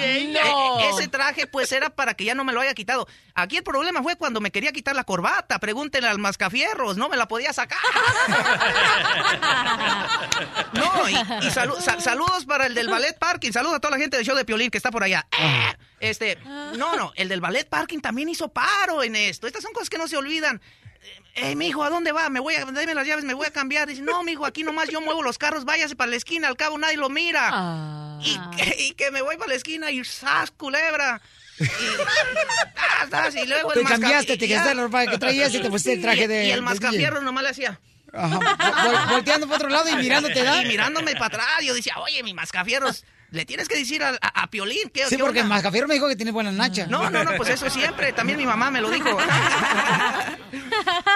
E- 0.03 0.33
e- 0.33 0.89
ese 0.89 1.07
traje 1.07 1.47
pues 1.47 1.71
era 1.71 1.89
para 1.89 2.15
que 2.15 2.25
ya 2.25 2.36
no 2.36 2.43
me 2.43 2.51
lo 2.51 2.59
haya 2.59 2.73
quitado. 2.73 3.07
Aquí 3.33 3.55
el 3.57 3.63
problema 3.63 4.03
fue 4.03 4.17
cuando 4.17 4.41
me 4.41 4.51
quería 4.51 4.73
quitar 4.73 4.93
la 4.95 5.05
corbata. 5.05 5.57
Pregúntenle 5.59 6.09
al 6.09 6.19
mascafierros, 6.19 6.97
no 6.97 7.07
me 7.07 7.15
la 7.15 7.27
podía 7.29 7.53
sacar. 7.53 7.79
No, 10.73 11.09
y, 11.09 11.13
y 11.13 11.49
salu- 11.51 11.79
sa- 11.79 11.99
saludos 12.01 12.45
para 12.45 12.65
el 12.65 12.73
del 12.75 12.89
ballet 12.89 13.17
parking. 13.17 13.51
Saludos 13.51 13.75
a 13.77 13.79
toda 13.79 13.91
la 13.91 13.97
gente 14.01 14.17
del 14.17 14.25
show 14.25 14.36
de 14.36 14.45
Piolín 14.45 14.69
que 14.69 14.77
está 14.77 14.91
por 14.91 15.03
allá. 15.03 15.25
Este, 15.99 16.38
no, 16.77 16.95
no, 16.97 17.13
el 17.15 17.29
del 17.29 17.41
ballet 17.41 17.67
parking 17.67 17.99
también 17.99 18.29
hizo 18.29 18.49
paro 18.49 19.01
en 19.03 19.15
esto. 19.15 19.47
Estas 19.47 19.63
son 19.63 19.73
cosas 19.73 19.89
que 19.89 19.97
no 19.97 20.07
se 20.07 20.17
olvidan. 20.17 20.61
Eh, 21.38 21.53
mijo, 21.56 21.84
¿a 21.84 21.89
dónde 21.89 22.12
va? 22.14 22.30
Me 22.30 22.39
voy 22.39 22.56
a, 22.56 22.64
dame 22.64 22.93
las 22.93 23.06
llaves, 23.06 23.26
me 23.26 23.34
voy 23.34 23.45
a 23.45 23.51
cambiar. 23.51 23.88
Dice, 23.88 24.01
no, 24.01 24.24
mijo, 24.24 24.45
aquí 24.45 24.64
nomás 24.64 24.88
yo 24.89 25.01
muevo 25.01 25.22
los 25.22 25.38
carros, 25.38 25.66
váyase 25.66 25.95
para 25.95 26.10
la 26.12 26.16
esquina, 26.16 26.47
al 26.47 26.56
cabo 26.56 26.78
nadie 26.78 26.95
lo 26.97 27.10
mira. 27.10 28.18
Y, 28.22 28.39
que, 28.56 28.76
y 28.84 28.91
que 28.93 29.12
me 29.12 29.22
voy 29.22 29.36
para 29.36 29.49
la 29.49 29.56
esquina 29.56 29.91
y 29.91 30.03
¡zas, 30.06 30.51
culebra! 30.51 31.22
Y, 31.60 31.66
¡tas, 31.66 33.10
tas! 33.10 33.36
y 33.36 33.45
luego 33.45 33.74
el 33.74 33.80
Te 33.80 33.84
masca- 33.86 33.99
cambiaste, 33.99 34.34
y 34.34 34.38
te 34.38 34.47
quedaste 34.47 34.76
la 34.76 34.84
ropa 34.84 35.06
que 35.08 35.18
traías 35.18 35.53
y 35.53 35.62
te 35.62 35.70
pusiste 35.70 35.93
el 35.93 36.01
traje 36.01 36.28
de. 36.28 36.45
Y 36.47 36.51
el 36.51 36.64
DJ. 36.66 37.12
nomás 37.22 37.43
le 37.43 37.49
hacía. 37.49 37.80
Ajá, 38.14 39.08
volteando 39.12 39.45
para 39.45 39.58
otro 39.58 39.68
lado 39.70 39.89
y 39.89 39.95
mirándote, 39.97 40.41
¿da? 40.41 40.62
Y 40.64 40.68
mirándome 40.68 41.14
para 41.14 41.26
atrás. 41.26 41.47
Yo 41.64 41.74
decía, 41.74 41.95
oye, 41.99 42.24
mi 42.24 42.34
mascafierros, 42.34 43.03
le 43.32 43.45
tienes 43.45 43.68
que 43.68 43.76
decir 43.78 44.01
a, 44.03 44.12
a- 44.22 44.43
a 44.43 44.47
Piolín. 44.49 44.89
¿qué, 44.93 45.03
Sí, 45.10 45.18
qué 45.18 45.24
porque 45.24 45.39
el 45.39 45.45
onda?" 45.45 45.56
mascafierro 45.56 45.88
me 45.89 45.95
dijo 45.95 46.08
que 46.08 46.16
tiene 46.16 46.32
buenas 46.32 46.53
nachas. 46.53 46.88
No, 46.88 47.10
no, 47.10 47.26
no, 47.26 47.36
pues 47.36 47.49
eso 47.49 47.70
siempre. 47.70 48.14
También 48.14 48.38
mi 48.38 48.45
mamá 48.45 48.72
me 48.72 48.80
lo 48.80 48.89
dijo. 48.89 49.18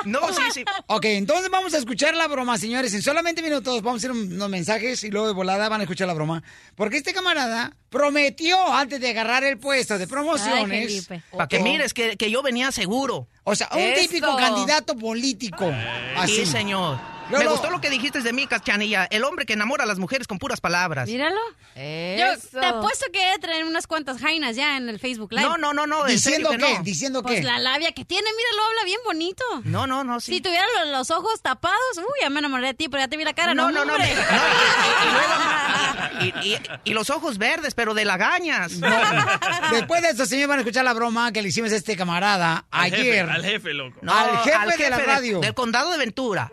No, 0.05 0.33
sí, 0.33 0.41
sí. 0.53 0.65
Ok, 0.87 1.05
entonces 1.05 1.49
vamos 1.49 1.73
a 1.73 1.77
escuchar 1.77 2.15
la 2.15 2.27
broma, 2.27 2.57
señores. 2.57 2.93
En 2.93 3.01
solamente 3.01 3.41
minutos 3.41 3.81
vamos 3.81 4.03
a 4.03 4.07
hacer 4.07 4.11
unos 4.11 4.49
mensajes 4.49 5.03
y 5.03 5.11
luego 5.11 5.27
de 5.27 5.33
volada 5.33 5.69
van 5.69 5.81
a 5.81 5.83
escuchar 5.83 6.07
la 6.07 6.13
broma. 6.13 6.43
Porque 6.75 6.97
este 6.97 7.13
camarada 7.13 7.75
prometió 7.89 8.71
antes 8.73 8.99
de 9.01 9.09
agarrar 9.09 9.43
el 9.43 9.57
puesto 9.57 9.97
de 9.97 10.07
promociones. 10.07 11.07
Para 11.31 11.47
que 11.47 11.59
mires 11.59 11.93
que, 11.93 12.17
que 12.17 12.31
yo 12.31 12.41
venía 12.41 12.71
seguro. 12.71 13.27
O 13.43 13.55
sea, 13.55 13.69
un 13.73 13.93
típico 13.99 14.35
candidato 14.37 14.95
político. 14.95 15.71
Así. 16.15 16.37
Sí, 16.37 16.45
señor. 16.45 17.18
Me 17.29 17.45
gustó 17.47 17.69
lo 17.69 17.79
que 17.81 17.89
dijiste 17.89 18.21
de 18.21 18.33
mí, 18.33 18.47
Cachanilla. 18.47 19.05
El 19.09 19.23
hombre 19.23 19.45
que 19.45 19.53
enamora 19.53 19.83
a 19.83 19.87
las 19.87 19.99
mujeres 19.99 20.27
con 20.27 20.39
puras 20.39 20.59
palabras. 20.61 21.07
Míralo. 21.07 21.39
Yo 21.75 22.59
te 22.59 22.65
apuesto 22.65 23.05
que 23.13 23.19
debe 23.19 23.39
traer 23.39 23.65
unas 23.65 23.87
cuantas 23.87 24.19
jainas 24.19 24.55
ya 24.55 24.77
en 24.77 24.89
el 24.89 24.99
Facebook 24.99 25.31
Live. 25.31 25.43
No, 25.43 25.57
no, 25.57 25.73
no, 25.73 25.87
no, 25.87 26.05
en 26.07 26.13
¿Diciendo 26.13 26.49
qué? 26.51 26.57
no. 26.57 26.83
¿Diciendo 26.83 27.21
Pues 27.23 27.39
qué? 27.39 27.43
la 27.43 27.59
labia 27.59 27.91
que 27.93 28.03
tiene, 28.05 28.27
mira, 28.35 28.49
lo 28.55 28.63
habla 28.63 28.83
bien 28.83 28.99
bonito. 29.05 29.43
No, 29.63 29.87
no, 29.87 30.03
no, 30.03 30.19
sí. 30.19 30.33
Si 30.35 30.41
tuviera 30.41 30.65
los, 30.79 30.89
los 30.91 31.11
ojos 31.11 31.41
tapados, 31.41 31.77
uy, 31.97 32.03
ya 32.21 32.29
me 32.29 32.39
enamoré 32.39 32.67
de 32.67 32.73
ti, 32.73 32.89
pero 32.89 33.03
ya 33.03 33.07
te 33.07 33.17
vi 33.17 33.23
la 33.23 33.33
cara, 33.33 33.53
No, 33.53 33.71
no, 33.71 33.85
no, 33.85 33.97
no. 33.97 34.03
Y, 36.21 36.27
y- 36.49 36.59
y 36.85 36.93
los 36.93 37.09
ojos 37.09 37.37
verdes, 37.37 37.73
pero 37.75 37.93
de 37.93 38.03
lagañas. 38.05 38.73
Después 39.71 40.01
de 40.01 40.09
esto, 40.09 40.25
señores, 40.25 40.47
van 40.49 40.57
a 40.59 40.61
escuchar 40.61 40.83
la 40.83 40.93
broma 40.93 41.31
que 41.31 41.41
le 41.41 41.49
hicimos 41.49 41.71
a 41.71 41.75
este 41.75 41.95
camarada 41.95 42.65
Al 42.71 42.89
jefe, 42.89 43.01
ayer. 43.01 43.29
al 43.29 43.43
jefe, 43.45 43.73
loco. 43.73 43.99
No, 44.01 44.13
al 44.13 44.37
jefe 44.39 44.83
de 44.83 44.89
la 44.89 44.97
radio. 44.97 45.39
del 45.39 45.53
condado 45.53 45.91
de 45.91 45.97
Ventura. 45.97 46.51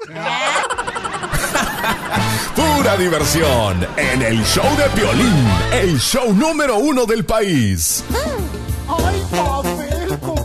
Pura 2.55 2.97
diversión 2.97 3.87
en 3.97 4.23
el 4.23 4.45
show 4.45 4.65
de 4.77 4.89
Piolín, 4.91 5.49
el 5.73 5.99
show 5.99 6.33
número 6.33 6.79
uno 6.79 7.05
del 7.05 7.25
país. 7.25 8.05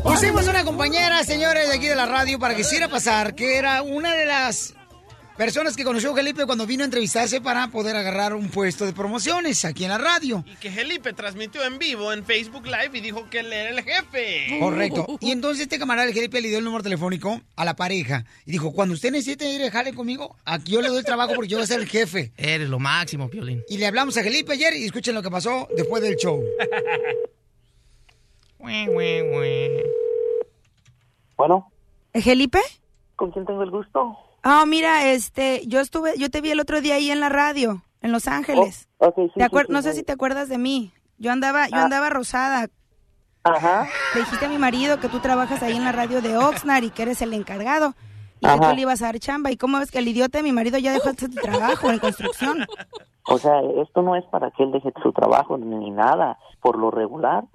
Pusimos 0.03 0.47
una 0.47 0.63
compañera, 0.63 1.24
señores, 1.24 1.69
de 1.69 1.76
aquí 1.76 1.88
de 1.88 1.95
la 1.95 2.05
radio 2.05 2.39
para 2.39 2.55
que 2.55 2.61
hiciera 2.61 2.88
pasar 2.89 3.36
que 3.36 3.57
era 3.57 3.82
una 3.82 4.13
de 4.13 4.26
las 4.26 4.74
personas 5.42 5.76
que 5.76 5.84
conoció 5.84 6.12
a 6.12 6.16
Felipe 6.16 6.46
cuando 6.46 6.68
vino 6.68 6.84
a 6.84 6.86
entrevistarse 6.86 7.42
para 7.42 7.68
poder 7.70 7.96
agarrar 7.96 8.36
un 8.36 8.50
puesto 8.50 8.86
de 8.86 8.94
promociones 8.94 9.66
aquí 9.66 9.86
en 9.86 9.89
la 9.89 9.98
radio. 9.98 10.46
Y 10.46 10.56
que 10.58 10.70
Felipe 10.70 11.14
transmitió 11.14 11.64
en 11.64 11.80
vivo 11.80 12.14
en 12.14 12.24
Facebook 12.24 12.66
Live 12.66 12.92
y 12.94 13.02
dijo 13.02 13.28
que 13.28 13.39
él 13.39 13.52
era 13.52 13.72
el 13.72 13.82
jefe. 13.82 14.60
Correcto. 14.60 15.08
Y 15.20 15.32
entonces 15.32 15.64
este 15.64 15.80
camarada, 15.80 16.08
el 16.08 16.14
Felipe, 16.14 16.39
le 16.42 16.50
dio 16.50 16.60
el 16.60 16.64
número 16.64 16.84
telefónico 16.84 17.42
a 17.56 17.66
la 17.66 17.76
pareja 17.76 18.24
y 18.46 18.52
dijo, 18.52 18.72
cuando 18.72 18.94
usted 18.94 19.12
necesite 19.12 19.52
ir 19.52 19.64
a 19.64 19.72
jale 19.72 19.96
conmigo, 19.96 20.36
aquí 20.46 20.74
yo 20.74 20.82
le 20.84 20.89
doy 20.89 21.00
el 21.00 21.06
trabajo 21.06 21.34
porque 21.34 21.50
yo 21.50 21.58
voy 21.58 21.64
a 21.64 21.68
ser 21.68 21.80
el 21.80 21.88
jefe. 21.88 22.32
Eres 22.38 22.70
lo 22.70 22.78
máximo, 22.78 23.28
Piolín. 23.28 23.64
Y 23.68 23.80
le 23.80 23.88
hablamos 23.88 24.16
a 24.18 24.24
Felipe 24.24 24.54
ayer 24.54 24.76
y 24.76 24.86
escuchen 24.86 25.16
lo 25.16 25.24
que 25.24 25.32
pasó 25.32 25.68
después 25.76 26.04
del 26.04 26.18
show. 26.18 26.39
Bueno, 31.36 31.72
¿Felipe? 32.14 32.60
¿con 33.16 33.32
quién 33.32 33.48
tengo 33.48 33.64
el 33.64 33.72
gusto? 33.72 34.30
Ah, 34.44 34.66
mira, 34.66 35.06
este, 35.12 35.62
yo 35.68 35.80
estuve, 35.80 36.18
yo 36.18 36.30
te 36.30 36.42
vi 36.42 36.52
el 36.52 36.60
otro 36.60 36.82
día 36.82 36.96
ahí 36.96 37.12
en 37.12 37.20
la 37.20 37.30
radio, 37.30 37.84
en 38.02 38.12
Los 38.12 38.28
Ángeles. 38.28 38.88
Oh, 38.98 39.14
sí, 39.16 39.32
¿Te 39.36 39.44
sí, 39.46 39.50
sí, 39.58 39.66
no 39.70 39.82
sé 39.82 39.94
si 39.94 40.04
te 40.04 40.12
acuerdas 40.14 40.50
de 40.50 40.58
mí. 40.58 40.94
Yo 41.18 41.32
andaba, 41.32 41.68
yo 41.68 41.76
Ah. 41.78 41.84
andaba 41.84 42.10
rosada. 42.10 42.68
Ajá. 43.44 43.88
Le 44.16 44.22
dijiste 44.22 44.46
a 44.46 44.50
mi 44.50 44.58
marido 44.58 45.00
que 45.00 45.10
tú 45.10 45.20
trabajas 45.20 45.62
ahí 45.64 45.76
en 45.76 45.84
la 45.84 45.92
radio 45.92 46.22
de 46.22 46.38
Oxnard 46.38 46.84
y 46.84 46.89
que 46.92 47.04
eres 47.04 47.22
el 47.22 47.34
encargado. 47.34 47.96
Y 48.42 48.46
que 48.48 48.52
Ajá. 48.52 48.70
tú 48.72 48.76
le 48.76 48.82
ibas 48.82 49.02
a 49.02 49.06
dar 49.06 49.20
chamba. 49.20 49.52
¿Y 49.52 49.58
cómo 49.58 49.78
ves 49.78 49.92
que 49.92 50.00
el 50.00 50.08
idiota 50.08 50.39
de 50.39 50.44
mi 50.44 50.52
marido 50.52 50.78
ya 50.80 50.92
dejó 50.92 51.10
este 51.10 51.30
trabajo 51.30 51.89
en 51.92 52.00
construcción? 52.00 52.66
O 53.28 53.38
sea, 53.38 53.62
esto 53.82 54.02
no 54.02 54.16
es 54.16 54.26
para 54.26 54.50
que 54.50 54.64
él 54.64 54.72
deje 54.72 54.92
su 55.04 55.14
trabajo 55.14 55.58
ni 55.58 55.92
nada. 55.92 56.39
Por 56.60 56.78
lo 56.78 56.89
regular, 56.92 57.46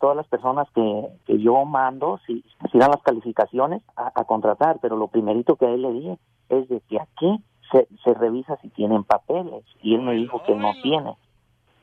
todas 0.00 0.16
las 0.16 0.26
personas 0.26 0.68
que, 0.74 1.08
que 1.24 1.40
yo 1.40 1.64
mando, 1.64 2.20
si, 2.26 2.44
si 2.70 2.78
dan 2.78 2.90
las 2.90 3.02
calificaciones 3.02 3.82
a, 3.96 4.12
a 4.14 4.24
contratar, 4.24 4.80
pero 4.82 4.96
lo 4.96 5.06
primerito 5.08 5.54
que 5.56 5.66
a 5.66 5.70
él 5.70 5.82
le 5.82 5.92
dije 5.92 6.18
es 6.48 6.68
de 6.68 6.80
que 6.80 7.00
aquí 7.00 7.42
se, 7.70 7.88
se 8.02 8.14
revisa 8.14 8.56
si 8.60 8.68
tienen 8.70 9.04
papeles. 9.04 9.64
Y 9.82 9.94
él 9.94 10.02
me 10.02 10.14
dijo 10.14 10.42
que 10.44 10.54
no 10.56 10.72
tiene. 10.82 11.16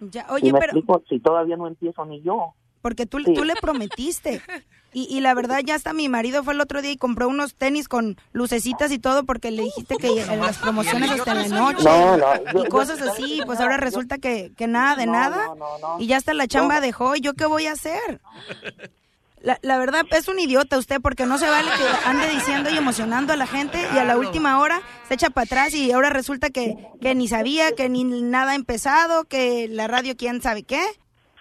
Ya, 0.02 0.26
y 0.30 0.34
oye, 0.34 0.54
me 0.54 0.60
pero 0.60 0.72
explico, 0.74 1.02
si 1.08 1.20
todavía 1.20 1.56
no 1.58 1.68
empiezo 1.68 2.04
ni 2.06 2.22
yo. 2.22 2.54
Porque 2.82 3.06
tú, 3.06 3.20
Sí. 3.20 3.34
tú 3.34 3.44
le 3.44 3.56
prometiste. 3.56 4.42
Y, 4.94 5.04
y 5.10 5.22
la 5.22 5.34
verdad, 5.34 5.62
ya 5.64 5.76
hasta 5.76 5.94
mi 5.94 6.10
marido 6.10 6.44
fue 6.44 6.54
el 6.54 6.60
otro 6.60 6.82
día 6.82 6.92
y 6.92 6.98
compró 6.98 7.30
unos 7.30 7.56
tenis 7.56 7.88
con 7.88 8.18
lucecitas 8.34 8.92
y 8.92 9.00
todo 9.00 9.24
porque 9.24 9.50
le 9.50 9.64
dijiste 9.64 9.96
que 9.96 10.22
en 10.22 10.42
las 10.42 10.58
promociones 10.58 11.10
hasta 11.12 11.32
en 11.46 11.50
la 11.50 11.58
noche. 11.62 11.86
No, 11.86 12.18
no, 12.18 12.52
yo- 12.52 12.66
y 12.66 12.68
cosas 12.68 13.02
así. 13.02 13.42
Pues 13.46 13.62
ahora 13.62 13.78
resulta 13.78 14.18
que, 14.18 14.52
que 14.58 14.68
nada 14.68 14.98
de 14.98 15.06
No, 15.06 15.14
nada. 15.14 15.46
no, 15.48 15.56
no, 15.56 15.78
no. 15.80 15.96
Y 15.98 16.08
ya 16.08 16.18
hasta 16.18 16.34
la 16.34 16.46
chamba 16.46 16.82
dejó. 16.82 17.16
¿Y 17.16 17.22
yo 17.22 17.36
qué 17.36 17.46
voy 17.46 17.68
a 17.68 17.72
hacer? 17.72 18.02
La, 19.42 19.58
la 19.62 19.78
verdad 19.80 20.06
es 20.12 20.28
un 20.28 20.40
idiota 20.40 20.78
usted 20.78 21.00
porque 21.02 21.26
no 21.26 21.38
se 21.38 21.50
vale 21.50 21.70
que 21.78 22.08
ande 22.10 22.28
diciendo 22.28 22.70
y 22.70 22.76
emocionando 22.78 23.32
a 23.32 23.38
la 23.38 23.48
gente 23.48 23.80
y 23.96 23.98
a 23.98 24.04
la 24.04 24.18
última 24.18 24.60
hora 24.60 24.82
se 25.08 25.14
echa 25.14 25.30
para 25.30 25.46
atrás 25.46 25.74
y 25.74 25.90
ahora 25.94 26.10
resulta 26.10 26.50
que, 26.50 26.76
que 27.02 27.16
ni 27.16 27.30
sabía, 27.30 27.72
que 27.72 27.88
ni 27.88 28.04
nada 28.04 28.52
ha 28.52 28.56
empezado, 28.56 29.24
que 29.24 29.68
la 29.70 29.88
radio 29.88 30.18
quién 30.18 30.42
sabe 30.42 30.62
qué. 30.64 30.82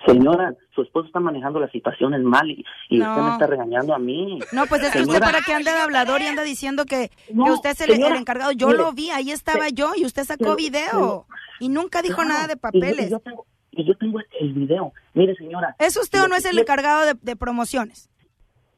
Señora, 0.06 0.54
su 0.80 0.86
esposo 0.86 1.06
está 1.06 1.20
manejando 1.20 1.60
las 1.60 1.70
situaciones 1.72 2.22
mal 2.22 2.50
y, 2.50 2.64
y 2.88 2.98
No. 2.98 3.10
usted 3.10 3.22
me 3.22 3.30
está 3.32 3.46
regañando 3.46 3.94
a 3.94 3.98
mí. 3.98 4.38
No, 4.52 4.66
pues 4.66 4.82
es 4.82 4.90
que 4.92 5.02
usted 5.02 5.20
para 5.20 5.40
qué 5.42 5.52
anda 5.54 5.74
de 5.74 5.80
hablador 5.80 6.20
y 6.22 6.26
anda 6.26 6.42
diciendo 6.42 6.84
que, 6.86 7.10
No, 7.32 7.44
que 7.44 7.50
usted 7.52 7.70
es 7.70 7.80
el, 7.82 7.92
señora, 7.92 8.14
el 8.14 8.20
encargado. 8.20 8.52
Yo 8.52 8.68
mire, 8.68 8.78
lo 8.78 8.92
vi, 8.92 9.10
ahí 9.10 9.30
estaba 9.30 9.66
se- 9.66 9.72
yo 9.72 9.92
y 9.96 10.04
usted 10.04 10.24
sacó 10.24 10.56
video 10.56 11.26
y 11.60 11.68
nunca 11.68 12.02
dijo 12.02 12.16
Claro, 12.16 12.30
nada 12.30 12.46
de 12.46 12.56
papeles. 12.56 13.06
Y 13.06 13.10
yo, 13.10 13.20
tengo, 13.20 13.46
y 13.72 13.84
yo 13.86 13.94
tengo 13.96 14.18
el 14.40 14.52
video. 14.52 14.92
Mire, 15.14 15.34
señora. 15.36 15.76
¿Es 15.78 15.96
usted 15.96 16.22
o 16.22 16.28
no 16.28 16.34
es 16.36 16.44
el 16.44 16.58
encargado 16.58 17.04
de, 17.06 17.14
de 17.20 17.36
promociones? 17.36 18.09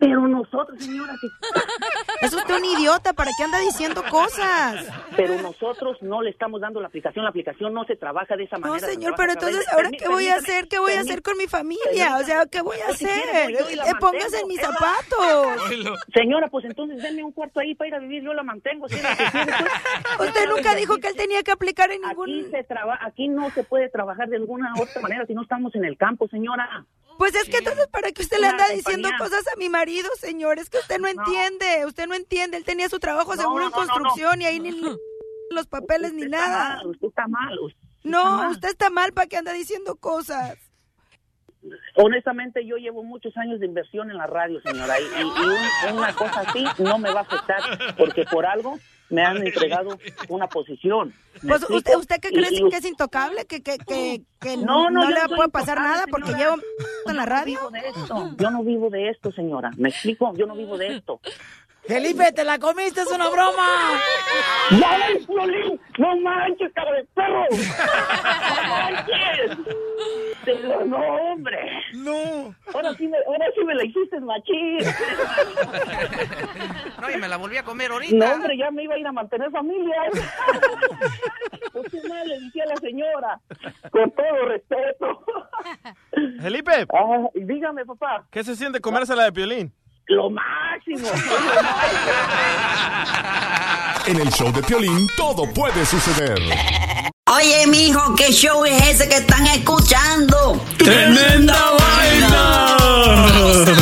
Pero 0.03 0.27
nosotros, 0.27 0.83
señora, 0.83 1.15
que- 1.21 1.29
Es 2.27 2.35
usted 2.35 2.55
un 2.57 2.65
idiota, 2.65 3.13
¿para 3.13 3.31
qué 3.37 3.45
anda 3.45 3.59
diciendo 3.61 4.03
cosas? 4.11 4.85
pero 5.17 5.41
nosotros 5.41 5.99
no 6.03 6.23
le 6.23 6.31
estamos 6.31 6.61
dando 6.61 6.81
la 6.81 6.89
aplicación. 6.89 7.25
La 7.25 7.31
aplicación 7.31 7.73
no 7.73 7.85
se 7.85 7.95
trabaja 7.97 8.35
de 8.37 8.45
esa 8.45 8.57
No, 8.59 8.67
manera. 8.69 8.87
se 8.89 8.95
señor, 8.95 9.15
pero 9.17 9.33
entonces, 9.33 9.65
¿ahora 9.73 9.91
qué 9.97 10.09
voy 10.09 10.27
a 10.29 10.37
hacer? 10.37 10.67
¿Qué 10.69 10.79
voy 10.81 10.93
a 10.95 11.01
hacer 11.03 11.23
con 11.23 11.37
mi 11.37 11.47
familia? 11.47 12.17
O 12.17 12.25
sea, 12.25 12.47
¿qué 12.47 12.63
voy 12.63 12.79
a 12.81 12.91
hacer? 12.91 13.51
Eh, 13.51 13.93
Póngase 14.01 14.41
en 14.41 14.49
mis 14.49 14.61
zapatos. 14.61 15.63
Señora, 16.15 16.49
pues 16.49 16.65
entonces 16.65 17.01
denme 17.03 17.23
un 17.23 17.31
cuarto 17.33 17.61
ahí 17.61 17.75
para 17.77 17.89
ir 17.89 17.95
a 17.95 17.99
vivir, 18.01 18.23
yo 18.25 18.33
la 18.35 18.43
mantengo. 18.43 18.87
Usted 20.21 20.49
nunca 20.49 20.75
dijo 20.75 20.99
que 20.99 21.09
él 21.09 21.17
tenía 21.17 21.43
que 21.43 21.53
aplicar 21.53 21.91
en 21.93 22.01
ningún... 22.03 22.29
Aquí, 22.29 22.51
se 22.51 22.65
traba- 22.65 22.99
aquí 23.03 23.29
no 23.29 23.51
se 23.51 23.63
puede 23.65 23.89
trabajar 23.89 24.29
de 24.29 24.37
alguna 24.37 24.73
otra 24.81 25.01
manera 25.01 25.27
si 25.27 25.35
no 25.35 25.43
estamos 25.43 25.75
en 25.77 25.85
el 25.85 25.97
campo, 25.97 26.27
señora. 26.29 26.85
Pues 27.19 27.35
es 27.35 27.49
que 27.49 27.59
entonces, 27.59 27.87
¿para 27.89 28.11
qué 28.13 28.23
usted 28.23 28.39
le 28.39 28.49
Una 28.49 28.51
anda 28.51 28.69
diciendo 28.75 29.09
cosas 29.19 29.47
a 29.49 29.57
mi 29.57 29.69
marido, 29.69 30.09
señor? 30.19 30.59
Es 30.59 30.69
que 30.71 30.79
usted 30.79 30.99
no 30.99 31.07
entiende, 31.09 31.87
usted 31.87 32.07
no 32.09 32.15
entiende. 32.15 32.57
Él 32.57 32.65
tenía 32.65 32.89
su 32.89 32.99
trabajo 32.99 33.35
No, 33.37 33.43
seguro 33.43 33.65
en 33.67 33.71
no, 33.71 33.77
no, 33.77 33.85
no. 33.87 33.93
construcción 33.93 34.43
y 34.43 34.47
ahí 34.47 34.59
ni 34.61 34.71
los 35.51 35.67
papeles 35.67 36.13
ni 36.15 36.25
Usted 36.25 36.35
está 36.35 36.49
nada. 36.49 36.77
mal, 36.77 36.87
usted 36.89 37.09
está 37.09 37.29
mal. 37.29 37.59
usted 37.61 37.79
está 37.79 38.09
No, 38.09 38.25
mal. 38.39 38.51
usted 38.51 38.69
está 38.69 38.91
mal 38.91 39.13
para 39.13 39.27
que 39.29 39.37
anda 39.37 39.53
diciendo 39.53 39.97
cosas. 39.97 40.57
Honestamente, 41.95 42.67
yo 42.67 42.77
llevo 42.77 43.05
muchos 43.05 43.37
años 43.37 43.61
de 43.61 43.67
inversión 43.67 44.11
en 44.11 44.17
la 44.17 44.27
radio, 44.27 44.61
señora, 44.63 44.99
y, 44.99 45.05
y- 45.05 45.21
y 45.21 45.91
un- 45.93 45.97
una 45.99 46.13
cosa 46.15 46.41
así 46.41 46.65
no 46.79 46.99
me 46.99 47.13
va 47.13 47.21
a 47.21 47.23
afectar, 47.23 47.95
porque 47.97 48.25
por 48.25 48.45
algo 48.47 48.79
me 49.13 49.23
han 49.23 49.37
entregado 49.47 49.99
una 50.29 50.49
posición. 50.49 51.13
¿Me 51.43 51.51
Pues 51.51 51.69
usted, 51.69 51.97
¿usted 51.97 52.17
qué 52.21 52.31
cree 52.31 52.49
y 52.51 52.69
que 52.69 52.77
es 52.77 52.85
intocable? 52.85 53.45
¿Que, 53.47 53.63
que, 53.63 53.79
que, 53.79 54.23
que 54.41 54.57
No, 54.57 54.91
no, 54.91 55.09
le 55.09 55.15
no 55.15 55.29
soy 55.29 55.37
puede 55.37 55.49
pasar 55.51 55.79
nada 55.79 56.05
porque 56.11 56.33
señora. 56.33 56.57
llevo 56.57 56.63
en 57.07 57.17
la 57.17 57.27
radio? 57.27 57.59
Yo 57.59 57.71
no 57.71 57.73
vivo 57.73 57.81
de 57.81 57.89
esto, 57.89 58.37
yo 58.39 58.51
no 58.51 58.65
vivo 58.65 58.91
de 58.91 59.09
esto, 59.11 59.33
señora. 59.33 59.71
¿Me 59.77 59.91
explico? 59.91 60.33
Yo 60.37 60.47
no 60.47 60.55
vivo 60.57 60.77
de 60.79 60.97
esto. 60.97 61.21
Felipe, 61.85 62.31
te 62.33 62.45
la 62.45 62.59
comiste, 62.59 63.01
es 63.01 63.11
una 63.11 63.29
broma. 63.29 64.01
¡Ya 64.71 64.99
ves, 65.09 65.27
Piolín! 65.27 65.81
¡No 65.99 66.17
manches, 66.19 66.73
cara 66.75 66.93
de 66.93 67.05
perro! 67.15 67.45
¡No 67.51 68.69
manches! 68.69 69.59
Pero 70.45 70.85
no, 70.87 70.97
hombre. 70.99 71.59
No. 71.95 72.55
Ahora 72.75 72.95
sí 72.95 73.07
me, 73.07 73.17
ahora 73.27 73.47
sí 73.55 73.65
me 73.65 73.75
la 73.75 73.85
hiciste 73.85 74.21
machín. 74.21 74.79
No, 77.01 77.11
y 77.11 77.17
me 77.17 77.29
la 77.29 77.37
volví 77.37 77.57
a 77.57 77.63
comer 77.65 77.91
ahorita. 77.91 78.15
No, 78.17 78.33
hombre, 78.33 78.57
ya 78.57 78.71
me 78.71 78.85
iba 78.85 78.95
a 78.95 78.99
ir 78.99 79.07
a 79.07 79.13
mantener 79.13 79.51
familia. 79.51 79.95
Pues 81.73 81.89
qué 81.91 82.09
mal 82.09 82.29
le 82.29 82.39
dije 82.41 82.63
a 82.63 82.67
la 82.67 82.77
señora. 82.77 83.41
Con 83.91 84.11
todo 84.13 84.45
respeto. 84.49 85.25
Felipe, 86.41 86.87
Ah, 86.93 87.29
y 87.35 87.45
dígame, 87.45 87.85
papá. 87.87 88.25
¿qué 88.31 88.43
se 88.45 88.55
siente 88.57 88.81
comérsela 88.81 89.25
de 89.25 89.33
piolín? 89.33 89.73
Lo 90.09 90.31
máximo. 90.31 91.09
En 94.05 94.19
el 94.19 94.33
show 94.33 94.51
de 94.53 94.61
Piolín 94.65 95.07
todo 95.17 95.45
puede 95.55 95.87
suceder. 95.87 96.37
Oye, 97.27 97.67
mijo, 97.69 98.17
¿qué 98.17 98.33
show 98.33 98.65
es 98.65 98.83
ese 98.89 99.09
que 99.09 99.19
están 99.19 99.47
escuchando? 99.47 100.61
¡Tremenda 100.77 101.57
vaina! 101.79 102.77
Hola 102.83 103.82